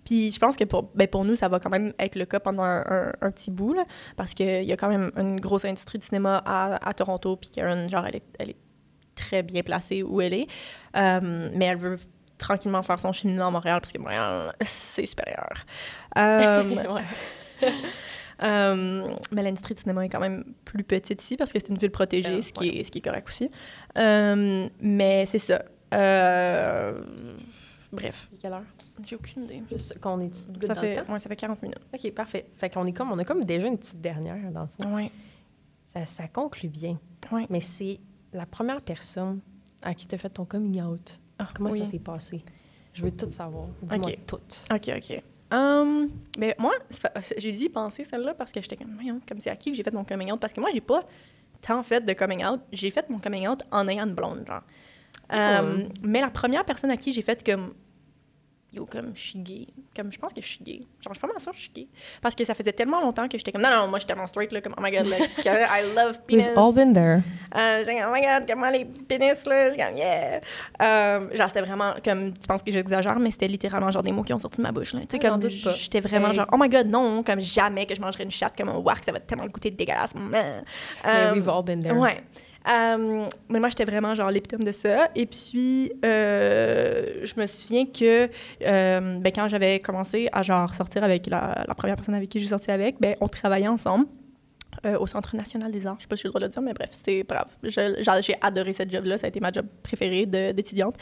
Puis 0.04 0.34
je 0.34 0.40
pense 0.40 0.58
que 0.58 0.66
pour, 0.66 0.92
ben 0.94 1.08
pour 1.08 1.24
nous, 1.24 1.36
ça 1.36 1.48
va 1.48 1.62
quand 1.62 1.70
même 1.70 1.94
être 1.98 2.18
le 2.18 2.26
cas 2.26 2.42
pendant 2.42 2.64
un, 2.64 3.14
un, 3.22 3.32
petit 3.32 3.50
bout, 3.50 3.74
là, 3.74 3.86
parce 4.18 4.34
qu'il 4.34 4.66
y 4.66 4.74
a 4.74 4.76
quand 4.76 4.90
même 4.90 5.12
une 5.16 5.40
grosse 5.40 5.64
industrie 5.64 6.00
du 6.00 6.06
cinéma 6.06 6.44
à, 6.46 6.86
à 6.86 6.94
Toronto, 6.94 7.38
puis 7.38 7.50
Karen, 7.50 7.90
genre, 7.90 8.06
elle 8.06 8.18
est, 8.18 8.26
elle 8.38 8.50
est 8.50 8.58
très 9.16 9.42
bien 9.42 9.64
placée 9.64 10.04
où 10.04 10.20
elle 10.20 10.34
est. 10.34 10.48
Euh, 10.98 11.50
mais 11.54 11.68
elle 11.68 11.78
veut 11.78 11.96
tranquillement 12.38 12.84
faire 12.84 13.00
son 13.00 13.14
cheminement 13.14 13.48
à 13.48 13.52
Montréal, 13.52 13.80
parce 13.80 13.94
que 13.94 14.00
Montréal, 14.00 14.54
c'est 14.62 15.06
supérieur. 15.06 15.54
Euh, 16.18 17.00
euh, 18.42 19.16
mais 19.32 19.44
l'industrie 19.44 19.76
du 19.76 19.82
cinéma 19.82 20.06
est 20.06 20.10
quand 20.10 20.20
même 20.20 20.44
plus 20.66 20.84
petite 20.84 21.22
ici, 21.22 21.38
parce 21.38 21.52
que 21.52 21.60
c'est 21.60 21.70
une 21.70 21.78
ville 21.78 21.92
protégée, 21.92 22.42
ce, 22.42 22.52
qui 22.52 22.70
est, 22.70 22.84
ce 22.84 22.92
qui 22.92 23.00
est 23.00 23.02
correct 23.02 23.28
aussi. 23.28 23.50
mais 23.96 25.26
c'est 25.28 25.38
ça. 25.38 25.64
bref. 27.92 28.30
Quelle 28.42 28.54
heure? 28.54 28.64
J'ai 29.06 29.16
aucune 29.16 29.44
idée. 29.44 29.64
Juste 29.72 30.00
qu'on 30.00 30.20
est 30.20 30.34
ça 30.34 30.76
fait, 30.76 31.00
ouais, 31.10 31.20
ça 31.20 31.30
fait 31.30 31.36
40 31.36 31.62
minutes. 31.64 31.80
OK, 31.94 32.12
parfait. 32.14 32.46
Fait 32.56 32.70
qu'on 32.70 32.86
est 32.86 32.94
comme, 32.94 33.12
on 33.12 33.18
a 33.18 33.24
comme 33.24 33.44
déjà 33.44 33.68
une 33.68 33.78
petite 33.78 34.02
dernière, 34.02 34.52
dans 34.52 34.62
le 34.62 34.68
fond. 34.68 34.96
Oui. 34.96 35.10
Ça, 35.94 36.06
ça 36.06 36.28
conclut 36.28 36.70
bien. 36.70 37.00
Oui. 37.32 37.46
Mais 37.50 37.60
c'est 37.60 38.00
la 38.34 38.46
première 38.46 38.82
personne 38.82 39.40
à 39.82 39.94
qui 39.94 40.08
tu 40.08 40.16
as 40.16 40.18
fait 40.18 40.30
ton 40.30 40.46
coming 40.46 40.82
out. 40.82 41.20
Ah, 41.40 41.50
Comment 41.56 41.72
ça 41.72 41.86
s'est 41.86 42.00
passé? 42.00 42.44
Je 42.94 43.04
veux 43.04 43.12
tout 43.12 43.30
savoir. 43.32 43.68
Dis-moi 43.82 44.12
tout. 44.28 44.38
OK, 44.72 44.92
OK. 44.96 45.24
Um, 45.54 46.10
mais 46.38 46.56
moi, 46.58 46.74
j'ai 47.38 47.52
dû 47.52 47.66
y 47.66 47.70
penser 47.70 48.04
celle-là 48.04 48.34
parce 48.34 48.52
que 48.52 48.60
j'étais 48.60 48.76
comme, 48.76 48.98
comme 49.28 49.40
c'est 49.40 49.52
à 49.52 49.56
qui 49.56 49.70
que 49.72 49.78
j'ai 49.78 49.84
fait 49.84 49.94
mon 49.94 50.04
coming 50.04 50.32
out? 50.32 50.40
Parce 50.40 50.52
que 50.52 50.60
moi, 50.60 50.72
j'ai 50.74 50.82
pas 50.82 51.04
tant 51.62 51.84
fait 51.84 52.04
de 52.04 52.14
coming 52.14 52.44
out. 52.44 52.62
J'ai 52.72 52.90
fait 52.90 53.08
mon 53.10 53.20
coming 53.20 53.48
out 53.48 53.62
en 53.72 53.88
ayant 53.88 54.06
une 54.06 54.16
blonde, 54.16 54.44
genre. 54.48 54.64
Oh. 55.32 55.36
Um, 55.36 55.90
mais 56.02 56.22
la 56.22 56.30
première 56.30 56.66
personne 56.66 56.92
à 56.92 56.98
qui 56.98 57.14
j'ai 57.14 57.22
fait 57.22 57.44
comme 57.46 57.74
yo, 58.74 58.86
comme, 58.86 59.12
je 59.16 59.22
suis 59.22 59.40
gay. 59.40 59.68
Comme, 59.96 60.12
je 60.12 60.20
pense 60.20 60.34
que 60.34 60.42
je 60.42 60.48
suis 60.48 60.64
gay. 60.64 60.80
Genre, 61.02 61.14
je 61.14 61.14
suis 61.14 61.22
pas 61.22 61.28
mal 61.28 61.40
sûre 61.40 61.52
que 61.52 61.58
je 61.58 61.64
suis 61.64 61.72
gay. 61.74 61.88
Parce 62.22 62.36
que 62.36 62.44
ça 62.46 62.54
faisait 62.54 62.72
tellement 62.74 63.02
longtemps 63.02 63.28
que 63.28 63.38
j'étais 63.38 63.52
comme, 63.52 63.62
non, 63.62 63.70
non, 63.70 63.88
moi, 63.88 64.00
j'étais 64.00 64.14
tellement 64.14 64.28
straight, 64.28 64.52
là, 64.52 64.62
comme, 64.62 64.76
oh 64.78 64.82
my 64.82 64.92
god, 64.92 65.08
like, 65.08 65.30
I 65.46 65.94
love 65.96 66.20
penis. 66.26 66.44
We've 66.44 66.58
all 66.58 66.74
been 66.74 66.94
there. 66.94 67.22
Euh, 67.56 67.84
oh 68.08 68.12
my 68.14 68.22
god, 68.22 68.48
comment 68.48 68.70
les 68.70 68.86
pénis, 68.86 69.46
là, 69.46 69.72
j'ai 69.72 69.78
comme, 69.78 69.96
yeah. 69.96 70.42
Euh, 70.82 71.36
genre, 71.36 71.48
c'était 71.48 71.62
vraiment, 71.62 71.94
comme, 72.04 72.34
tu 72.34 72.48
penses 72.48 72.64
que 72.64 72.72
j'exagère, 72.72 73.20
mais 73.20 73.32
c'était 73.32 73.48
littéralement, 73.48 73.92
genre, 73.92 74.04
des 74.04 74.12
mots 74.12 74.24
qui 74.24 74.34
ont 74.34 74.40
sorti 74.40 74.58
de 74.58 74.64
ma 74.64 74.72
bouche, 74.72 74.94
là. 74.94 75.02
Tu 75.02 75.08
sais, 75.12 75.20
comme, 75.20 75.42
j'étais 75.50 76.00
vraiment, 76.00 76.34
genre, 76.34 76.48
oh 76.52 76.58
my 76.60 76.70
god, 76.70 76.88
non, 76.88 77.24
comme, 77.24 77.40
jamais 77.40 77.86
que 77.86 77.96
je 77.96 78.02
mangerais 78.02 78.24
une 78.24 78.32
chatte 78.32 78.58
comme 78.58 78.70
un 78.70 78.78
wark, 78.78 79.04
ça 79.04 79.12
va 79.12 79.20
tellement 79.20 79.46
goûter 79.46 79.72
dégueulasse. 79.72 80.14
Euh, 81.06 81.34
we've 81.34 81.50
all 81.50 81.64
been 81.64 81.82
there. 81.82 81.98
Ouais. 81.98 82.24
Euh, 82.70 83.28
mais 83.50 83.60
moi, 83.60 83.70
j'étais 83.70 83.86
vraiment 83.86 84.16
genre 84.16 84.32
l'épitome 84.32 84.64
de 84.64 84.72
ça. 84.72 85.10
Et 85.16 85.26
puis, 85.26 85.92
euh, 86.06 87.22
je 87.24 87.40
me 87.40 87.46
souviens 87.46 87.86
que 87.86 88.30
euh, 88.66 89.20
ben, 89.20 89.32
quand 89.34 89.48
j'avais 89.48 89.80
commencé 89.80 90.30
à 90.32 90.42
genre 90.44 90.74
sortir 90.74 91.04
avec 91.04 91.28
la, 91.28 91.66
première 91.78 91.96
personne 91.96 92.16
avec 92.16 92.30
qui 92.30 92.40
j'ai 92.40 92.48
sorti 92.48 92.72
avec, 92.72 93.00
ben, 93.00 93.16
on 93.22 93.28
travaillait 93.28 93.68
ensemble. 93.68 94.06
au 95.00 95.08
Centre 95.08 95.36
national 95.36 95.72
des 95.72 95.86
arts. 95.88 95.96
Je 96.00 96.04
sais 96.04 96.08
pas 96.08 96.16
si 96.16 96.24
j'ai 96.24 96.28
le 96.28 96.32
droit 96.32 96.42
de 96.42 96.46
le 96.46 96.52
dire, 96.52 96.62
mais 96.62 96.74
bref, 96.74 96.90
c'est 96.92 97.24
brave. 97.24 97.48
J'ai 97.64 98.36
adoré 98.42 98.74
cette 98.74 98.92
job-là. 98.92 99.18
Ça 99.18 99.28
a 99.28 99.30
été 99.30 99.40
ma 99.40 99.52
job 99.52 99.66
préférée 99.82 100.26
d'étudiante. 100.26 100.96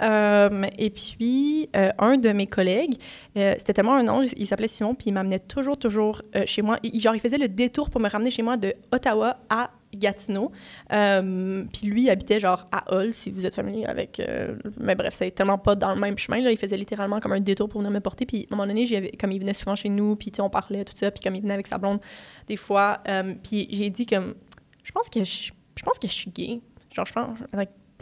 et 0.00 0.90
puis, 0.90 1.70
un 1.98 2.16
de 2.16 2.30
mes 2.32 2.46
collègues, 2.46 2.96
c'était 3.34 3.74
tellement 3.74 3.94
un 3.94 4.08
ange, 4.08 4.28
il 4.36 4.46
s'appelait 4.46 4.68
Simon, 4.68 4.94
puis 4.94 5.06
il 5.08 5.12
m'amenait 5.12 5.38
toujours, 5.38 5.78
toujours 5.78 6.20
chez 6.46 6.62
moi. 6.62 6.78
Il, 6.82 7.00
genre, 7.00 7.14
il 7.14 7.20
faisait 7.20 7.38
le 7.38 7.48
détour 7.48 7.90
pour 7.90 8.00
me 8.00 8.08
ramener 8.08 8.30
chez 8.30 8.42
moi 8.42 8.56
de 8.56 8.74
Ottawa 8.90 9.38
à 9.48 9.70
Gatineau. 9.94 10.52
Euh, 10.92 11.64
puis 11.72 11.86
lui, 11.86 12.02
il 12.02 12.10
habitait 12.10 12.40
genre 12.40 12.66
à 12.72 12.94
Hull, 12.94 13.12
si 13.12 13.30
vous 13.30 13.46
êtes 13.46 13.54
familier 13.54 13.84
avec. 13.86 14.20
Euh, 14.20 14.56
mais 14.78 14.94
bref, 14.94 15.14
c'est 15.14 15.30
tellement 15.30 15.58
pas 15.58 15.74
dans 15.74 15.94
le 15.94 16.00
même 16.00 16.18
chemin. 16.18 16.40
Là. 16.40 16.50
Il 16.50 16.58
faisait 16.58 16.76
littéralement 16.76 17.20
comme 17.20 17.32
un 17.32 17.40
détour 17.40 17.68
pour 17.68 17.80
venir 17.80 17.92
me 17.92 18.00
porter. 18.00 18.26
Puis 18.26 18.46
à 18.50 18.54
un 18.54 18.56
moment 18.56 18.66
donné, 18.66 19.12
comme 19.18 19.32
il 19.32 19.40
venait 19.40 19.54
souvent 19.54 19.76
chez 19.76 19.88
nous, 19.88 20.16
puis 20.16 20.32
on 20.38 20.50
parlait, 20.50 20.84
tout 20.84 20.96
ça. 20.96 21.10
Puis 21.10 21.22
comme 21.22 21.34
il 21.34 21.42
venait 21.42 21.54
avec 21.54 21.66
sa 21.66 21.78
blonde, 21.78 22.00
des 22.46 22.56
fois. 22.56 23.00
Euh, 23.08 23.34
puis 23.42 23.68
j'ai 23.70 23.90
dit 23.90 24.06
comme. 24.06 24.34
Je 24.82 24.92
pense 24.92 25.08
que 25.08 25.22
je, 25.22 25.52
pense 25.84 25.98
que 25.98 26.08
je 26.08 26.12
suis 26.12 26.30
gay. 26.30 26.60
Genre, 26.90 27.06
je 27.06 27.12
pense. 27.12 27.38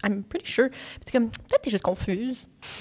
I'm 0.04 0.22
pretty 0.22 0.50
sure. 0.50 0.68
Puis 1.04 1.12
comme, 1.12 1.30
peut-être 1.30 1.62
t'es 1.62 1.70
juste 1.70 1.84
confuse. 1.84 2.48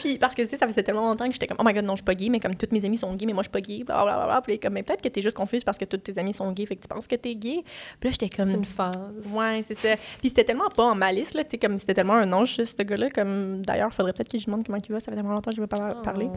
puis 0.00 0.18
parce 0.18 0.34
que, 0.34 0.42
tu 0.42 0.50
sais, 0.50 0.56
ça 0.56 0.68
faisait 0.68 0.82
tellement 0.82 1.08
longtemps 1.08 1.26
que 1.26 1.32
j'étais 1.32 1.46
comme, 1.46 1.58
oh 1.60 1.64
my 1.64 1.72
god, 1.72 1.84
non, 1.84 1.94
je 1.94 1.98
suis 1.98 2.04
pas 2.04 2.14
gay, 2.14 2.28
mais 2.28 2.40
comme 2.40 2.54
toutes 2.54 2.72
mes 2.72 2.84
amies 2.84 2.98
sont 2.98 3.14
gays, 3.14 3.26
mais 3.26 3.32
moi, 3.32 3.42
je 3.42 3.48
suis 3.48 3.52
pas 3.52 3.60
gay, 3.60 3.84
blablabla. 3.84 4.40
Puis 4.42 4.58
comme, 4.58 4.74
mais 4.74 4.82
peut-être 4.82 5.02
que 5.02 5.08
t'es 5.08 5.22
juste 5.22 5.36
confuse 5.36 5.64
parce 5.64 5.78
que 5.78 5.84
toutes 5.84 6.02
tes 6.02 6.18
amies 6.18 6.32
sont 6.34 6.50
gays, 6.52 6.66
fait 6.66 6.76
que 6.76 6.82
tu 6.82 6.88
penses 6.88 7.06
que 7.06 7.16
t'es 7.16 7.34
gay. 7.34 7.62
Puis 8.00 8.08
là, 8.08 8.10
j'étais 8.10 8.28
comme. 8.28 8.48
C'est 8.48 8.56
une 8.56 8.64
phase. 8.64 9.32
Ouais, 9.32 9.64
c'est 9.66 9.76
ça. 9.76 9.96
Puis 10.20 10.28
c'était 10.28 10.44
tellement 10.44 10.68
pas 10.68 10.84
en 10.84 10.94
malice, 10.94 11.34
là, 11.34 11.44
tu 11.44 11.50
sais, 11.50 11.58
comme 11.58 11.78
c'était 11.78 11.94
tellement 11.94 12.14
un 12.14 12.32
ange, 12.32 12.56
ce 12.56 12.82
gars-là. 12.82 13.10
Comme, 13.10 13.64
d'ailleurs, 13.64 13.92
faudrait 13.92 14.12
peut-être 14.12 14.30
que 14.30 14.38
je 14.38 14.46
demande 14.46 14.64
comment 14.64 14.78
il 14.78 14.92
va, 14.92 15.00
ça 15.00 15.06
fait 15.06 15.16
tellement 15.16 15.32
longtemps 15.32 15.50
que 15.50 15.56
je 15.56 15.60
vais 15.60 15.66
pas 15.66 15.96
oh, 15.98 16.02
parler. 16.02 16.28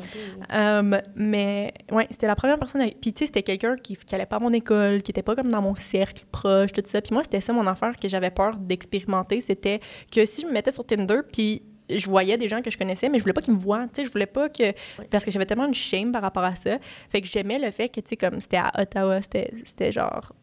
Um, 0.54 1.00
mais, 1.16 1.74
ouais, 1.92 2.08
c'était 2.10 2.28
la 2.28 2.36
première 2.36 2.58
personne. 2.58 2.82
Puis, 3.02 3.14
tu 3.14 3.20
sais, 3.20 3.26
c'était 3.28 3.44
quelqu'un 3.44 3.76
qui, 3.76 3.96
qui 3.96 4.16
allait 4.16 4.26
pas 4.26 4.38
à 4.38 4.40
mon 4.40 4.54
école, 4.54 5.02
qui 5.02 5.12
était 5.12 5.24
pas 5.24 5.36
comme 5.36 5.50
dans 5.50 5.62
mon 5.62 5.76
cercle 5.76 6.26
proche, 6.32 6.72
tout 6.74 6.82
ça. 6.86 7.02
Puis 7.02 7.14
moi, 7.14 7.24
c'était 7.24 7.42
ça 7.42 7.54
mon 7.54 7.68
affaire 7.68 7.96
que 7.98 8.08
j'avais 8.08 8.32
peur 8.32 8.56
d'expérimenter. 8.58 9.11
C'était 9.42 9.80
que 10.12 10.26
si 10.26 10.42
je 10.42 10.48
me 10.48 10.52
mettais 10.52 10.72
sur 10.72 10.86
Tinder, 10.86 11.22
puis 11.32 11.64
je 11.90 12.10
voyais 12.10 12.38
des 12.38 12.48
gens 12.48 12.62
que 12.62 12.72
je 12.72 12.78
connaissais, 12.78 13.10
mais 13.10 13.18
je 13.18 13.24
voulais 13.24 13.34
pas 13.34 13.42
qu'ils 13.42 13.54
me 13.54 13.60
voient, 13.60 13.86
tu 13.94 14.02
sais, 14.02 14.04
je 14.06 14.12
voulais 14.12 14.26
pas 14.26 14.50
que... 14.50 14.74
Parce 15.10 15.26
que 15.26 15.32
j'avais 15.32 15.46
tellement 15.46 15.66
une 15.66 15.74
shame 15.74 16.12
par 16.12 16.22
rapport 16.22 16.44
à 16.44 16.56
ça. 16.56 16.78
Fait 17.10 17.22
que 17.22 17.28
j'aimais 17.28 17.60
le 17.60 17.72
fait 17.72 17.90
que, 17.90 18.00
tu 18.00 18.10
sais, 18.10 18.18
comme 18.18 18.40
c'était 18.40 18.58
à 18.58 18.72
Ottawa, 18.80 19.20
c'était 19.22 19.92
genre 19.92 20.34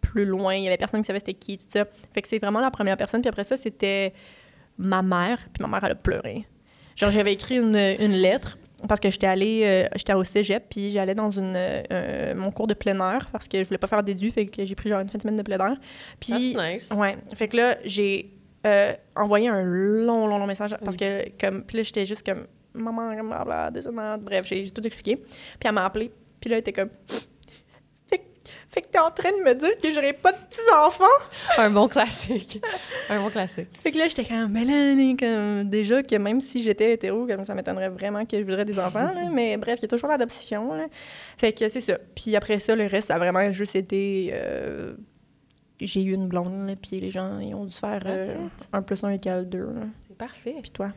plus 0.00 0.24
loin, 0.24 0.54
il 0.54 0.64
y 0.64 0.66
avait 0.66 0.76
personne 0.76 1.00
qui 1.02 1.06
savait 1.06 1.18
c'était 1.18 1.34
qui, 1.34 1.58
tout 1.58 1.66
ça. 1.68 1.84
Fait 2.14 2.22
que 2.22 2.28
c'est 2.28 2.38
vraiment 2.38 2.60
la 2.60 2.70
première 2.70 2.96
personne. 2.96 3.20
Puis 3.20 3.28
après 3.28 3.44
ça, 3.44 3.56
c'était 3.56 4.12
ma 4.78 5.02
mère, 5.02 5.48
puis 5.52 5.62
ma 5.62 5.68
mère, 5.68 5.84
elle 5.84 5.92
a 5.92 5.96
pleuré. 5.96 6.46
Genre, 6.96 7.10
j'avais 7.10 7.32
écrit 7.32 7.56
une, 7.56 7.76
une 7.76 8.12
lettre 8.12 8.58
parce 8.86 9.00
que 9.00 9.10
j'étais 9.10 9.26
allée, 9.26 9.62
euh, 9.64 9.88
j'étais 9.96 10.14
au 10.14 10.22
cégep, 10.22 10.64
puis 10.70 10.90
j'allais 10.90 11.14
dans 11.14 11.30
une, 11.30 11.54
euh, 11.56 12.34
mon 12.34 12.52
cours 12.52 12.66
de 12.68 12.74
plein 12.74 12.98
air 13.00 13.28
parce 13.32 13.48
que 13.48 13.58
je 13.62 13.66
voulais 13.66 13.78
pas 13.78 13.88
faire 13.88 14.02
d'édu, 14.02 14.30
fait 14.30 14.46
que 14.46 14.64
j'ai 14.64 14.74
pris 14.74 14.88
genre 14.88 15.00
une 15.00 15.08
fin 15.08 15.18
de 15.18 15.22
semaine 15.22 15.36
de 15.36 15.42
plein 15.42 15.58
air. 15.58 15.76
Puis, 16.20 16.54
That's 16.54 16.72
nice. 16.72 16.90
Ouais. 16.96 17.16
Fait 17.34 17.48
que 17.48 17.56
là, 17.56 17.78
j'ai 17.84 18.30
euh, 18.66 18.92
envoyé 19.16 19.48
un 19.48 19.62
long, 19.64 20.26
long, 20.28 20.38
long 20.38 20.46
message 20.46 20.76
parce 20.84 20.96
que, 20.96 21.28
comme, 21.40 21.64
puis 21.64 21.78
là, 21.78 21.82
j'étais 21.82 22.06
juste 22.06 22.24
comme, 22.24 22.46
maman, 22.74 23.14
blablabla, 23.14 23.70
descendante, 23.72 24.22
bref, 24.22 24.46
j'ai 24.46 24.70
tout 24.70 24.86
expliqué. 24.86 25.16
Puis 25.16 25.64
elle 25.64 25.72
m'a 25.72 25.84
appelé, 25.84 26.12
puis 26.40 26.48
là, 26.48 26.56
elle 26.56 26.60
était 26.60 26.72
comme, 26.72 26.90
fait 28.78 28.82
que 28.82 28.88
t'es 28.92 28.98
en 29.00 29.10
train 29.10 29.32
de 29.32 29.42
me 29.42 29.54
dire 29.54 29.76
que 29.82 29.90
j'aurais 29.92 30.12
pas 30.12 30.30
de 30.30 30.36
petits-enfants? 30.36 31.04
un 31.58 31.70
bon 31.70 31.88
classique. 31.88 32.62
un 33.08 33.20
bon 33.20 33.28
classique. 33.28 33.66
Fait 33.82 33.90
que 33.90 33.98
là, 33.98 34.06
j'étais 34.06 34.24
comme, 34.24 34.52
mais 34.52 34.64
là, 34.64 34.94
comme, 35.18 35.68
déjà 35.68 36.00
que 36.02 36.14
même 36.14 36.38
si 36.38 36.62
j'étais 36.62 36.92
hétéro, 36.92 37.26
comme 37.26 37.44
ça 37.44 37.54
m'étonnerait 37.54 37.88
vraiment 37.88 38.24
que 38.24 38.38
je 38.38 38.44
voudrais 38.44 38.64
des 38.64 38.78
enfants, 38.78 39.12
là, 39.12 39.28
mais 39.32 39.56
bref, 39.56 39.80
il 39.80 39.82
y 39.82 39.84
a 39.86 39.88
toujours 39.88 40.08
l'adoption. 40.08 40.70
Fait 41.38 41.52
que 41.52 41.68
c'est 41.68 41.80
ça. 41.80 41.98
Puis 42.14 42.36
après 42.36 42.60
ça, 42.60 42.76
le 42.76 42.86
reste, 42.86 43.08
ça 43.08 43.16
a 43.16 43.18
vraiment 43.18 43.50
juste 43.50 43.74
été. 43.74 44.30
Euh, 44.32 44.94
j'ai 45.80 46.02
eu 46.02 46.12
une 46.12 46.28
blonde, 46.28 46.76
puis 46.80 47.00
les 47.00 47.10
gens 47.10 47.38
ils 47.40 47.54
ont 47.54 47.64
dû 47.64 47.74
faire 47.74 48.02
euh, 48.06 48.34
un 48.72 48.82
plus 48.82 49.02
un 49.02 49.10
égale 49.10 49.48
deux. 49.48 49.68
C'est 50.06 50.16
parfait. 50.16 50.56
Puis 50.62 50.70
toi? 50.70 50.90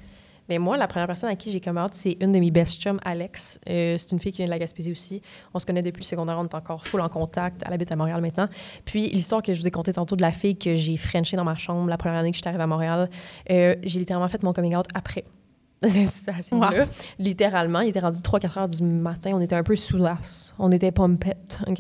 Mais 0.52 0.60
moi, 0.60 0.76
la 0.76 0.90
première 0.90 1.08
personne 1.08 1.30
à 1.30 1.38
qui 1.38 1.50
j'ai 1.50 1.62
comme 1.62 1.80
c'est 1.94 2.18
une 2.20 2.34
de 2.34 2.40
mes 2.40 2.52
best 2.52 2.82
chums, 2.82 3.00
Alex. 3.06 3.58
Euh, 3.70 3.96
c'est 3.98 4.12
une 4.12 4.20
fille 4.20 4.34
qui 4.34 4.40
vient 4.40 4.48
de 4.48 4.52
la 4.52 4.60
Gaspésie 4.60 4.92
aussi. 4.92 5.22
On 5.54 5.60
se 5.60 5.66
connaît 5.66 5.82
depuis 5.82 6.02
le 6.02 6.06
secondaire, 6.06 6.38
on 6.38 6.44
est 6.44 6.54
encore 6.54 6.86
full 6.86 7.00
en 7.00 7.08
contact. 7.08 7.62
Elle 7.66 7.72
habite 7.72 7.90
à 7.90 7.96
Montréal 7.96 8.20
maintenant. 8.20 8.50
Puis 8.84 9.08
l'histoire 9.12 9.42
que 9.42 9.54
je 9.54 9.62
vous 9.62 9.68
ai 9.70 9.72
contée 9.72 9.94
tantôt 9.94 10.18
de 10.18 10.22
la 10.22 10.34
fille 10.34 10.58
que 10.58 10.76
j'ai 10.76 10.98
frenchée 10.98 11.38
dans 11.38 11.46
ma 11.46 11.56
chambre 11.56 11.88
la 11.88 11.96
première 11.96 12.20
année 12.20 12.32
que 12.32 12.36
je 12.36 12.42
suis 12.42 12.50
arrivée 12.50 12.64
à 12.64 12.68
Montréal, 12.68 13.10
euh, 13.50 13.78
j'ai 13.82 14.00
littéralement 14.00 14.28
fait 14.28 14.44
mon 14.44 14.52
coming 14.52 14.76
out 14.76 14.88
après 14.94 15.24
cette 15.84 16.10
situation-là. 16.10 16.86
Littéralement, 17.18 17.80
il 17.80 17.88
était 17.88 18.02
rendu 18.02 18.20
3-4 18.20 18.60
heures 18.60 18.68
du 18.68 18.84
matin. 18.84 19.32
On 19.34 19.40
était 19.40 19.56
un 19.56 19.64
peu 19.64 19.78
sous 19.78 19.96
l'as. 19.96 20.54
On 20.60 20.70
était 20.74 20.92
pompettes, 20.92 21.60
OK? 21.66 21.80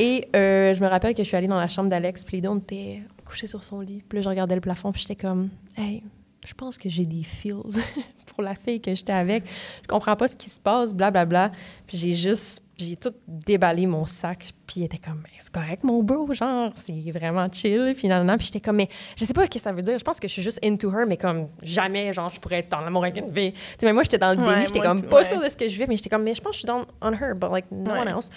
Et 0.00 0.26
euh, 0.34 0.74
je 0.74 0.80
me 0.80 0.88
rappelle 0.88 1.14
que 1.14 1.22
je 1.22 1.28
suis 1.28 1.36
allée 1.36 1.46
dans 1.46 1.56
la 1.56 1.68
chambre 1.68 1.88
d'Alex, 1.88 2.24
puis 2.24 2.42
on 2.48 2.58
était 2.58 2.98
couché 3.24 3.46
sur 3.46 3.62
son 3.62 3.78
lit. 3.78 4.02
Puis 4.08 4.18
là, 4.18 4.22
je 4.24 4.28
regardais 4.28 4.56
le 4.56 4.60
plafond, 4.60 4.90
puis 4.90 5.02
j'étais 5.02 5.14
comme, 5.14 5.50
hey, 5.78 6.02
je 6.46 6.54
pense 6.54 6.78
que 6.78 6.88
j'ai 6.88 7.04
des 7.04 7.22
feels 7.22 7.82
pour 8.26 8.42
la 8.42 8.54
fille 8.54 8.80
que 8.80 8.94
j'étais 8.94 9.12
avec. 9.12 9.44
Je 9.82 9.88
comprends 9.88 10.16
pas 10.16 10.28
ce 10.28 10.36
qui 10.36 10.48
se 10.48 10.60
passe, 10.60 10.94
blablabla. 10.94 11.48
Bla, 11.48 11.48
bla. 11.48 11.58
Puis 11.86 11.98
j'ai 11.98 12.14
juste 12.14 12.62
j'ai 12.78 12.96
tout 12.96 13.12
déballé 13.26 13.86
mon 13.86 14.04
sac, 14.04 14.50
puis 14.66 14.80
il 14.80 14.84
était 14.84 14.98
comme, 14.98 15.22
c'est 15.38 15.50
correct, 15.50 15.82
mon 15.82 16.02
bro, 16.02 16.32
genre, 16.34 16.70
c'est 16.74 17.10
vraiment 17.10 17.48
chill, 17.50 17.94
finalement. 17.96 18.36
Puis 18.36 18.46
j'étais 18.46 18.60
comme, 18.60 18.76
mais 18.76 18.88
je 19.16 19.24
sais 19.24 19.32
pas 19.32 19.44
ce 19.46 19.50
que 19.50 19.58
ça 19.58 19.72
veut 19.72 19.82
dire. 19.82 19.98
Je 19.98 20.04
pense 20.04 20.20
que 20.20 20.28
je 20.28 20.32
suis 20.34 20.42
juste 20.42 20.58
into 20.62 20.90
her, 20.90 21.06
mais 21.06 21.16
comme 21.16 21.48
jamais, 21.62 22.12
genre, 22.12 22.28
je 22.28 22.38
pourrais 22.38 22.58
être 22.58 22.70
dans 22.70 22.80
l'amour 22.80 23.04
avec 23.04 23.16
une 23.16 23.32
fille. 23.32 23.52
Tu 23.52 23.60
sais, 23.78 23.86
mais 23.86 23.94
moi, 23.94 24.02
j'étais 24.02 24.18
dans 24.18 24.30
le 24.30 24.36
déni, 24.36 24.66
j'étais 24.66 24.80
comme 24.80 25.02
pas 25.02 25.24
sûre 25.24 25.40
de 25.40 25.48
ce 25.48 25.56
que 25.56 25.68
je 25.68 25.78
vais, 25.78 25.86
mais 25.86 25.96
j'étais 25.96 26.10
comme, 26.10 26.22
mais 26.22 26.34
je 26.34 26.40
pense 26.40 26.50
que 26.50 26.56
je 26.56 26.58
suis 26.60 26.66
dans 26.66 26.84
on 27.00 27.12
her, 27.12 27.34
but 27.34 27.50
like 27.50 27.66
no 27.70 27.92
one 27.92 28.08
else. 28.08 28.28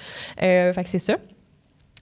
Euh, 0.42 0.72
fait 0.72 0.84
que 0.84 0.90
c'est 0.90 1.00
ça. 1.00 1.18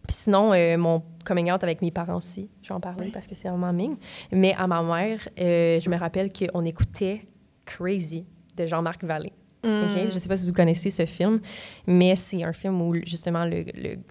Puis 0.07 0.15
sinon, 0.15 0.53
euh, 0.53 0.77
mon 0.77 1.03
coming 1.25 1.51
out 1.51 1.63
avec 1.63 1.81
mes 1.81 1.91
parents 1.91 2.15
aussi, 2.15 2.49
je 2.61 2.69
vais 2.69 2.75
en 2.75 2.79
parler 2.79 3.11
parce 3.11 3.27
que 3.27 3.35
c'est 3.35 3.49
vraiment 3.49 3.73
ming. 3.73 3.97
Mais 4.31 4.55
à 4.57 4.65
ma 4.65 4.81
mère, 4.81 5.27
euh, 5.39 5.79
je 5.79 5.89
me 5.89 5.97
rappelle 5.97 6.31
qu'on 6.31 6.63
écoutait 6.63 7.21
Crazy 7.65 8.25
de 8.55 8.65
Jean-Marc 8.65 9.03
Vallée. 9.03 9.33
Je 9.63 10.13
ne 10.13 10.19
sais 10.19 10.29
pas 10.29 10.37
si 10.37 10.47
vous 10.47 10.53
connaissez 10.53 10.89
ce 10.89 11.05
film, 11.05 11.41
mais 11.85 12.15
c'est 12.15 12.41
un 12.41 12.53
film 12.53 12.81
où 12.81 12.93
justement 13.05 13.43
le, 13.43 13.65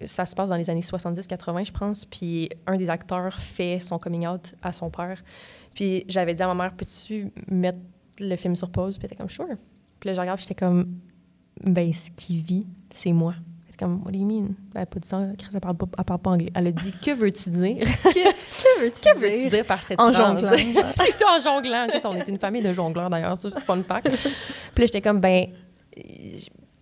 ça 0.05 0.27
se 0.27 0.35
passe 0.35 0.49
dans 0.49 0.55
les 0.55 0.69
années 0.69 0.81
70-80, 0.81 1.65
je 1.65 1.71
pense. 1.71 2.05
Puis 2.05 2.49
un 2.67 2.77
des 2.77 2.89
acteurs 2.89 3.33
fait 3.33 3.79
son 3.79 3.97
coming 3.97 4.27
out 4.27 4.53
à 4.61 4.71
son 4.71 4.91
père. 4.91 5.23
Puis 5.73 6.05
j'avais 6.07 6.35
dit 6.35 6.43
à 6.43 6.47
ma 6.47 6.53
mère, 6.53 6.73
peux-tu 6.73 7.31
mettre 7.47 7.79
le 8.19 8.35
film 8.35 8.55
sur 8.55 8.69
pause? 8.69 8.97
Puis 8.97 9.05
elle 9.05 9.13
était 9.13 9.15
comme, 9.15 9.29
sure. 9.29 9.57
Puis 9.99 10.09
là, 10.09 10.13
je 10.13 10.21
regarde, 10.21 10.39
j'étais 10.39 10.55
comme, 10.55 10.83
ben, 11.63 11.91
ce 11.91 12.11
qui 12.11 12.37
vit, 12.37 12.67
c'est 12.91 13.13
moi. 13.13 13.33
Comme, 13.77 14.01
what 14.03 14.11
do 14.11 14.17
you 14.17 14.25
mean? 14.25 14.55
Ben, 14.73 14.85
pas 14.85 14.99
de 14.99 15.05
ça, 15.05 15.21
Chris, 15.37 15.49
elle 15.53 15.59
parle 15.59 15.77
pas, 15.77 15.85
elle 15.97 16.03
parle 16.03 16.19
pas 16.19 16.29
anglais. 16.31 16.51
Elle 16.55 16.67
a 16.67 16.71
dit, 16.71 16.91
que 16.91 17.11
veux-tu 17.11 17.49
dire? 17.51 17.77
Que 18.03 18.81
veux-tu 18.81 19.01
que 19.01 19.17
veux-tu 19.19 19.49
dire 19.49 19.65
par 19.65 19.83
cette 19.83 19.99
En 20.01 20.11
phrase? 20.11 20.39
jonglant. 20.41 20.81
c'est 20.97 21.11
ça, 21.11 21.25
en 21.37 21.39
jonglant. 21.39 21.87
Ça, 21.99 22.09
on 22.09 22.15
est 22.15 22.27
une 22.27 22.39
famille 22.39 22.61
de 22.63 22.73
jongleurs, 22.73 23.09
d'ailleurs. 23.09 23.37
C'est 23.41 23.59
fun 23.59 23.81
fact. 23.83 24.09
Puis 24.09 24.23
là, 24.23 24.85
j'étais 24.85 25.01
comme, 25.01 25.19
ben, 25.19 25.47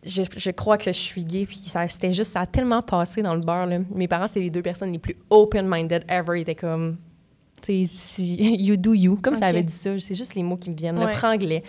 je, 0.03 0.21
je 0.35 0.51
crois 0.51 0.77
que 0.77 0.85
je 0.85 0.97
suis 0.97 1.23
gay. 1.23 1.45
Puis 1.45 1.61
ça, 1.65 1.87
c'était 1.87 2.13
juste, 2.13 2.31
ça 2.31 2.41
a 2.41 2.45
tellement 2.45 2.81
passé 2.81 3.21
dans 3.21 3.33
le 3.35 3.41
beurre. 3.41 3.65
Là. 3.65 3.79
Mes 3.93 4.07
parents, 4.07 4.27
c'est 4.27 4.39
les 4.39 4.49
deux 4.49 4.61
personnes 4.61 4.91
les 4.91 4.99
plus 4.99 5.17
open-minded 5.29 6.05
ever. 6.07 6.39
Ils 6.39 6.41
étaient 6.41 6.55
comme, 6.55 6.97
you 8.17 8.77
do 8.77 8.93
you. 8.93 9.17
Comme 9.21 9.35
ça 9.35 9.47
avait 9.47 9.63
dit 9.63 9.73
ça. 9.73 9.97
C'est 9.99 10.13
juste 10.15 10.35
les 10.35 10.43
mots 10.43 10.57
qui 10.57 10.69
me 10.69 10.75
viennent, 10.75 10.99
le 10.99 11.05
Ouais. 11.05 11.13
franglais. 11.13 11.63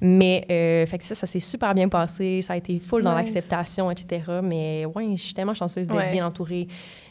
Mais, 0.00 0.44
euh, 0.50 0.86
fait 0.86 0.98
que 0.98 1.04
ça, 1.04 1.14
ça 1.14 1.26
s'est 1.26 1.40
super 1.40 1.74
bien 1.74 1.88
passé. 1.88 2.40
Ça 2.42 2.54
a 2.54 2.56
été 2.56 2.78
full 2.78 3.02
dans 3.02 3.14
l'acceptation, 3.14 3.90
etc. 3.90 4.22
Mais, 4.42 4.84
ouais, 4.86 5.08
je 5.16 5.22
suis 5.22 5.34
tellement 5.34 5.54
chanceuse 5.54 5.88
d'être 5.88 5.96
Ouais. 5.96 6.12
bien 6.12 6.26
entourée. 6.26 6.66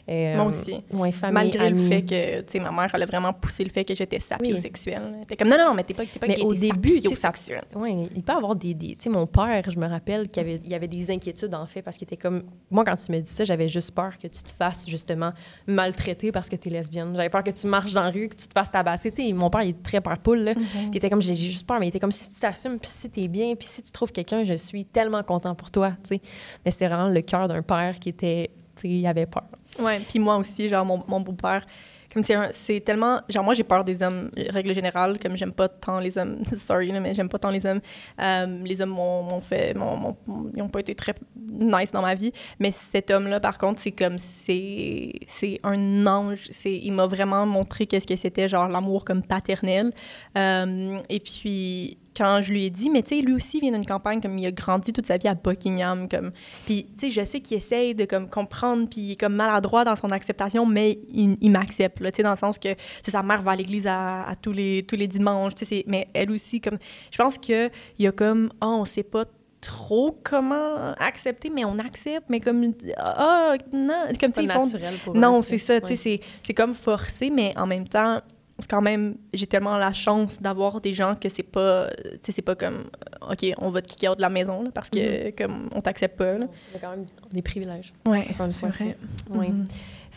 Euh, 0.08 0.36
Moi 0.36 0.46
aussi. 0.46 0.80
Ouais, 0.92 1.12
famille, 1.12 1.34
Malgré 1.34 1.66
amis. 1.66 1.80
le 1.82 1.88
fait 1.88 2.02
que, 2.02 2.40
tu 2.40 2.52
sais, 2.52 2.58
ma 2.58 2.72
mère, 2.72 2.90
elle 2.92 3.02
a 3.02 3.06
vraiment 3.06 3.32
poussé 3.32 3.62
le 3.62 3.70
fait 3.70 3.84
que 3.84 3.94
j'étais 3.94 4.18
sapiosexuelle. 4.18 5.12
Elle 5.16 5.22
était 5.22 5.36
comme, 5.36 5.48
non, 5.48 5.56
non, 5.56 5.74
mais 5.74 5.84
t'es 5.84 5.94
pas, 5.94 6.02
t'es 6.04 6.18
pas 6.18 6.26
Mais 6.26 6.40
au 6.42 6.52
t'es 6.54 6.60
début, 6.60 6.88
sapiosexuelle. 6.98 7.64
Oui, 7.76 8.08
il 8.16 8.22
peut 8.22 8.32
avoir 8.32 8.56
des. 8.56 8.74
des- 8.74 8.96
tu 8.96 9.04
sais, 9.04 9.10
mon 9.10 9.26
père, 9.28 9.62
je 9.70 9.78
me 9.78 9.86
rappelle 9.86 10.28
qu'il 10.28 10.38
y 10.42 10.46
avait, 10.46 10.60
il 10.64 10.70
y 10.70 10.74
avait 10.74 10.88
des 10.88 11.10
inquiétudes, 11.10 11.54
en 11.54 11.66
fait, 11.66 11.82
parce 11.82 11.96
qu'il 11.96 12.06
était 12.06 12.16
comme. 12.16 12.42
Moi, 12.70 12.84
quand 12.84 12.96
tu 12.96 13.12
me 13.12 13.20
dis 13.20 13.30
ça, 13.30 13.44
j'avais 13.44 13.68
juste 13.68 13.92
peur 13.92 14.14
que 14.18 14.26
tu 14.26 14.42
te 14.42 14.50
fasses, 14.50 14.88
justement, 14.88 15.32
maltraiter 15.68 16.32
parce 16.32 16.48
que 16.48 16.56
tu 16.56 16.68
es 16.68 16.72
lesbienne. 16.72 17.12
J'avais 17.16 17.30
peur 17.30 17.44
que 17.44 17.50
tu 17.50 17.66
marches 17.68 17.92
dans 17.92 18.02
la 18.02 18.10
rue, 18.10 18.28
que 18.28 18.36
tu 18.36 18.48
te 18.48 18.52
fasses 18.52 18.70
tabasser. 18.70 19.12
Tu 19.12 19.26
sais, 19.26 19.32
mon 19.32 19.50
père, 19.50 19.62
il 19.62 19.70
est 19.70 19.82
très 19.82 20.00
peur 20.00 20.18
poule, 20.18 20.38
là. 20.40 20.54
Puis 20.54 20.64
il 20.92 20.96
était 20.96 21.10
comme, 21.10 21.22
j'ai 21.22 21.34
juste 21.34 21.66
peur, 21.66 21.78
mais 21.78 21.86
il 21.86 21.90
était 21.90 22.00
comme, 22.00 22.12
si 22.12 22.28
tu 22.28 22.40
t'assumes, 22.40 22.78
puis 22.78 22.90
si 22.90 23.08
t'es 23.08 23.28
bien, 23.28 23.54
puis 23.54 23.66
si 23.68 23.82
tu 23.82 23.92
trouves 23.92 24.12
quelqu'un, 24.12 24.42
je 24.42 24.54
suis 24.54 24.84
tellement 24.84 25.22
content 25.22 25.54
pour 25.54 25.70
toi, 25.70 25.92
tu 26.02 26.16
sais. 26.16 26.20
Mais 26.64 26.70
c'est 26.72 26.88
vraiment 26.88 27.08
le 27.08 27.20
cœur 27.20 27.46
d'un 27.48 27.62
père 27.62 28.00
qui 28.00 28.08
était. 28.08 28.50
Il 28.84 29.06
avait 29.06 29.26
peur. 29.26 29.44
Ouais, 29.78 30.00
puis 30.08 30.18
moi 30.18 30.36
aussi, 30.36 30.68
genre, 30.68 30.84
mon, 30.84 31.02
mon 31.06 31.20
beau-père, 31.20 31.64
comme 32.12 32.22
c'est 32.52 32.80
tellement... 32.80 33.20
Genre, 33.28 33.42
moi, 33.42 33.54
j'ai 33.54 33.64
peur 33.64 33.84
des 33.84 34.02
hommes, 34.02 34.30
règle 34.50 34.74
générale, 34.74 35.18
comme 35.18 35.34
j'aime 35.34 35.52
pas 35.52 35.68
tant 35.68 35.98
les 35.98 36.18
hommes... 36.18 36.44
Sorry, 36.56 36.92
mais 36.92 37.14
j'aime 37.14 37.30
pas 37.30 37.38
tant 37.38 37.48
les 37.50 37.64
hommes. 37.64 37.80
Euh, 38.20 38.62
les 38.64 38.82
hommes 38.82 38.90
m'ont 38.90 39.40
fait... 39.40 39.72
m'ont- 39.74 40.16
ils 40.54 40.62
ont 40.62 40.68
pas 40.68 40.80
été 40.80 40.94
très 40.94 41.14
nice 41.50 41.90
dans 41.90 42.02
ma 42.02 42.14
vie. 42.14 42.32
Mais 42.60 42.70
cet 42.70 43.10
homme-là, 43.10 43.40
par 43.40 43.56
contre, 43.56 43.80
c'est 43.80 43.92
comme... 43.92 44.18
C'est 44.18 45.12
un 45.62 46.06
ange. 46.06 46.50
Il 46.66 46.92
m'a 46.92 47.06
vraiment 47.06 47.46
montré 47.46 47.86
qu'est-ce 47.86 48.06
que 48.06 48.16
c'était, 48.16 48.46
genre, 48.46 48.68
l'amour 48.68 49.06
comme 49.06 49.22
paternel. 49.22 49.92
Euh, 50.36 50.98
et 51.08 51.20
puis... 51.20 51.96
Quand 52.16 52.40
je 52.42 52.52
lui 52.52 52.66
ai 52.66 52.70
dit, 52.70 52.90
mais 52.90 53.02
tu 53.02 53.16
sais, 53.16 53.22
lui 53.22 53.32
aussi 53.32 53.60
vient 53.60 53.72
d'une 53.72 53.86
campagne, 53.86 54.20
comme 54.20 54.38
il 54.38 54.46
a 54.46 54.50
grandi 54.50 54.92
toute 54.92 55.06
sa 55.06 55.16
vie 55.16 55.28
à 55.28 55.34
Buckingham, 55.34 56.08
comme 56.08 56.32
puis, 56.66 56.86
tu 56.98 57.08
sais, 57.08 57.10
je 57.10 57.24
sais 57.24 57.40
qu'il 57.40 57.56
essaye 57.56 57.94
de 57.94 58.04
comme, 58.04 58.28
comprendre, 58.28 58.88
puis 58.88 59.00
il 59.00 59.12
est 59.12 59.16
comme 59.16 59.34
maladroit 59.34 59.84
dans 59.84 59.96
son 59.96 60.10
acceptation, 60.10 60.66
mais 60.66 60.98
il, 61.10 61.36
il 61.40 61.50
m'accepte, 61.50 62.00
là, 62.00 62.10
tu 62.12 62.18
sais, 62.18 62.22
dans 62.22 62.32
le 62.32 62.36
sens 62.36 62.58
que, 62.58 62.68
sa 63.06 63.22
mère 63.22 63.40
va 63.42 63.52
à 63.52 63.56
l'église 63.56 63.86
à, 63.86 64.24
à 64.24 64.36
tous, 64.36 64.52
les, 64.52 64.84
tous 64.86 64.96
les 64.96 65.08
dimanches, 65.08 65.54
tu 65.54 65.64
sais, 65.64 65.84
mais 65.86 66.08
elle 66.12 66.30
aussi, 66.30 66.60
comme, 66.60 66.78
je 67.10 67.16
pense 67.16 67.38
qu'il 67.38 67.70
y 67.98 68.06
a 68.06 68.12
comme, 68.12 68.50
oh, 68.60 68.78
on 68.80 68.84
sait 68.84 69.02
pas 69.02 69.24
trop 69.62 70.18
comment 70.24 70.92
accepter, 70.98 71.48
mais 71.48 71.64
on 71.64 71.78
accepte, 71.78 72.28
mais 72.28 72.40
comme, 72.40 72.72
ah, 72.96 73.54
non, 73.72 74.06
comme, 74.20 74.32
tu 74.32 74.40
sais, 74.40 74.44
ils 74.44 74.50
font... 74.50 75.12
Non, 75.14 75.40
c'est 75.40 75.58
ça, 75.58 75.80
tu 75.80 75.96
sais, 75.96 76.20
c'est- 76.42 76.54
comme 76.54 76.74
forcé, 76.74 77.30
mais 77.30 77.54
en 77.56 77.66
même 77.66 77.86
temps, 77.88 78.20
quand 78.68 78.82
même, 78.82 79.16
j'ai 79.32 79.46
tellement 79.46 79.76
la 79.76 79.92
chance 79.92 80.40
d'avoir 80.40 80.80
des 80.80 80.92
gens 80.92 81.14
que 81.14 81.28
c'est 81.28 81.42
pas, 81.42 81.88
tu 81.90 82.18
sais, 82.22 82.32
c'est 82.32 82.42
pas 82.42 82.54
comme, 82.54 82.84
OK, 83.30 83.46
on 83.58 83.70
va 83.70 83.82
te 83.82 83.88
kicker 83.88 84.08
out 84.10 84.16
de 84.16 84.22
la 84.22 84.28
maison, 84.28 84.62
là, 84.62 84.70
parce 84.72 84.88
que, 84.90 84.98
Mm-hmm. 84.98 85.34
comme, 85.36 85.68
on 85.74 85.80
t'accepte 85.80 86.16
pas, 86.18 86.38
là. 86.38 86.46
On 86.72 86.76
a 86.76 86.80
quand 86.80 86.90
même 86.90 87.06
des 87.32 87.42
privilèges. 87.42 87.92
Ouais, 88.06 88.26
c'est 88.50 88.66
vrai. 88.66 88.96
Oui. 89.30 89.48
Mhm. 89.48 89.64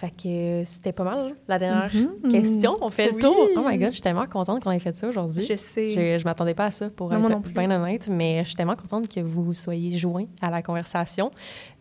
Fait 0.06 0.12
que 0.12 0.64
c'était 0.70 0.92
pas 0.92 1.04
mal, 1.04 1.32
la 1.48 1.58
dernière 1.58 1.90
Mhm. 1.92 2.30
question. 2.30 2.76
On 2.82 2.90
fait 2.92 3.08
le 3.08 3.16
Oui. 3.16 3.22
tour. 3.22 3.36
Oh 3.58 3.62
my 3.66 3.76
God, 3.78 3.88
je 3.88 3.94
suis 3.94 4.02
tellement 4.02 4.28
contente 4.28 4.64
qu'on 4.64 4.70
ait 4.70 4.78
fait 4.80 4.94
ça 4.96 5.08
aujourd'hui. 5.10 5.46
Je 5.46 5.56
sais. 5.56 5.88
Je, 5.88 6.20
je 6.20 6.24
m'attendais 6.26 6.54
pas 6.54 6.66
à 6.66 6.72
ça, 6.72 6.90
pour 6.92 7.10
Non, 7.10 7.28
être 7.28 7.42
bien 7.54 7.72
honnête, 7.72 8.08
mais 8.08 8.42
je 8.44 8.48
suis 8.50 8.56
tellement 8.56 8.76
contente 8.76 9.08
que 9.08 9.20
vous 9.22 9.54
soyez 9.56 9.98
joints 9.98 10.26
à 10.42 10.52
la 10.52 10.62
conversation. 10.62 11.32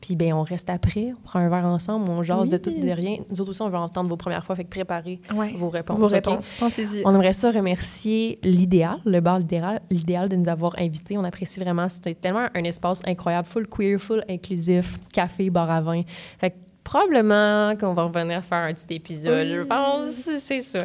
Puis, 0.00 0.16
ben 0.16 0.32
on 0.32 0.42
reste 0.42 0.70
après, 0.70 1.10
on 1.12 1.20
prend 1.22 1.38
un 1.40 1.48
verre 1.50 1.66
ensemble, 1.66 2.08
on 2.10 2.22
jase 2.22 2.48
de 2.48 2.56
tout 2.56 2.70
et 2.70 2.80
de 2.80 2.90
rien. 2.90 3.16
Nous 3.30 3.40
autres 3.42 3.50
aussi, 3.50 3.60
on 3.62 3.68
veut 3.68 3.76
entendre 3.76 4.08
vos 4.08 4.16
premières 4.16 4.44
fois, 4.46 4.56
fait 4.56 4.64
que 4.64 4.70
préparez 4.70 5.18
Ouais. 5.34 5.52
vos 5.56 5.68
réponses. 5.68 5.98
Vos 5.98 6.06
réponses. 6.06 6.44
Pensez-y. 6.58 7.02
On 7.04 7.14
aimerait 7.14 7.32
ça 7.34 7.50
remercier 7.50 8.38
l'idéal, 8.42 8.98
le 9.04 9.20
bar 9.20 9.38
l'idéal, 9.38 9.82
l'idéal 9.90 10.28
de 10.30 10.36
nous 10.36 10.48
avoir 10.48 10.74
invités. 10.78 11.18
On 11.18 11.24
apprécie 11.24 11.60
vraiment. 11.60 11.88
C'était 11.90 12.14
tellement 12.14 12.46
un 12.54 12.64
espace 12.64 13.02
incroyable, 13.06 13.46
full 13.48 13.66
queer, 13.66 13.98
full 14.00 14.24
inclusif, 14.30 14.98
café, 15.12 15.50
bar 15.50 15.70
à 15.70 15.80
vin. 15.82 16.02
Fait 16.38 16.50
que 16.50 16.56
probablement 16.84 17.74
qu'on 17.76 17.94
va 17.94 18.04
revenir 18.04 18.44
faire 18.44 18.58
un 18.58 18.72
petit 18.74 18.94
épisode, 18.94 19.48
je 19.48 19.60
Oui. 19.60 19.66
pense. 19.66 20.14
C'est 20.38 20.60
ça. 20.60 20.78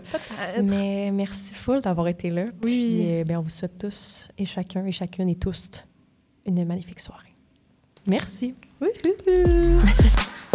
Mais 0.64 1.12
merci 1.12 1.54
full 1.54 1.82
d'avoir 1.82 2.08
été 2.08 2.30
là. 2.30 2.46
Oui. 2.64 2.96
Puis 2.98 3.12
euh, 3.20 3.24
ben, 3.26 3.38
on 3.38 3.42
vous 3.42 3.50
souhaite 3.50 3.78
tous 3.78 4.30
et 4.38 4.46
chacun 4.46 4.86
et 4.86 4.92
chacune 4.92 5.30
et 5.30 5.36
tous 5.36 5.70
une 6.46 6.66
magnifique 6.66 7.00
soirée. 7.02 7.34
Merci. 8.08 8.56
Wouhou. 8.82 9.80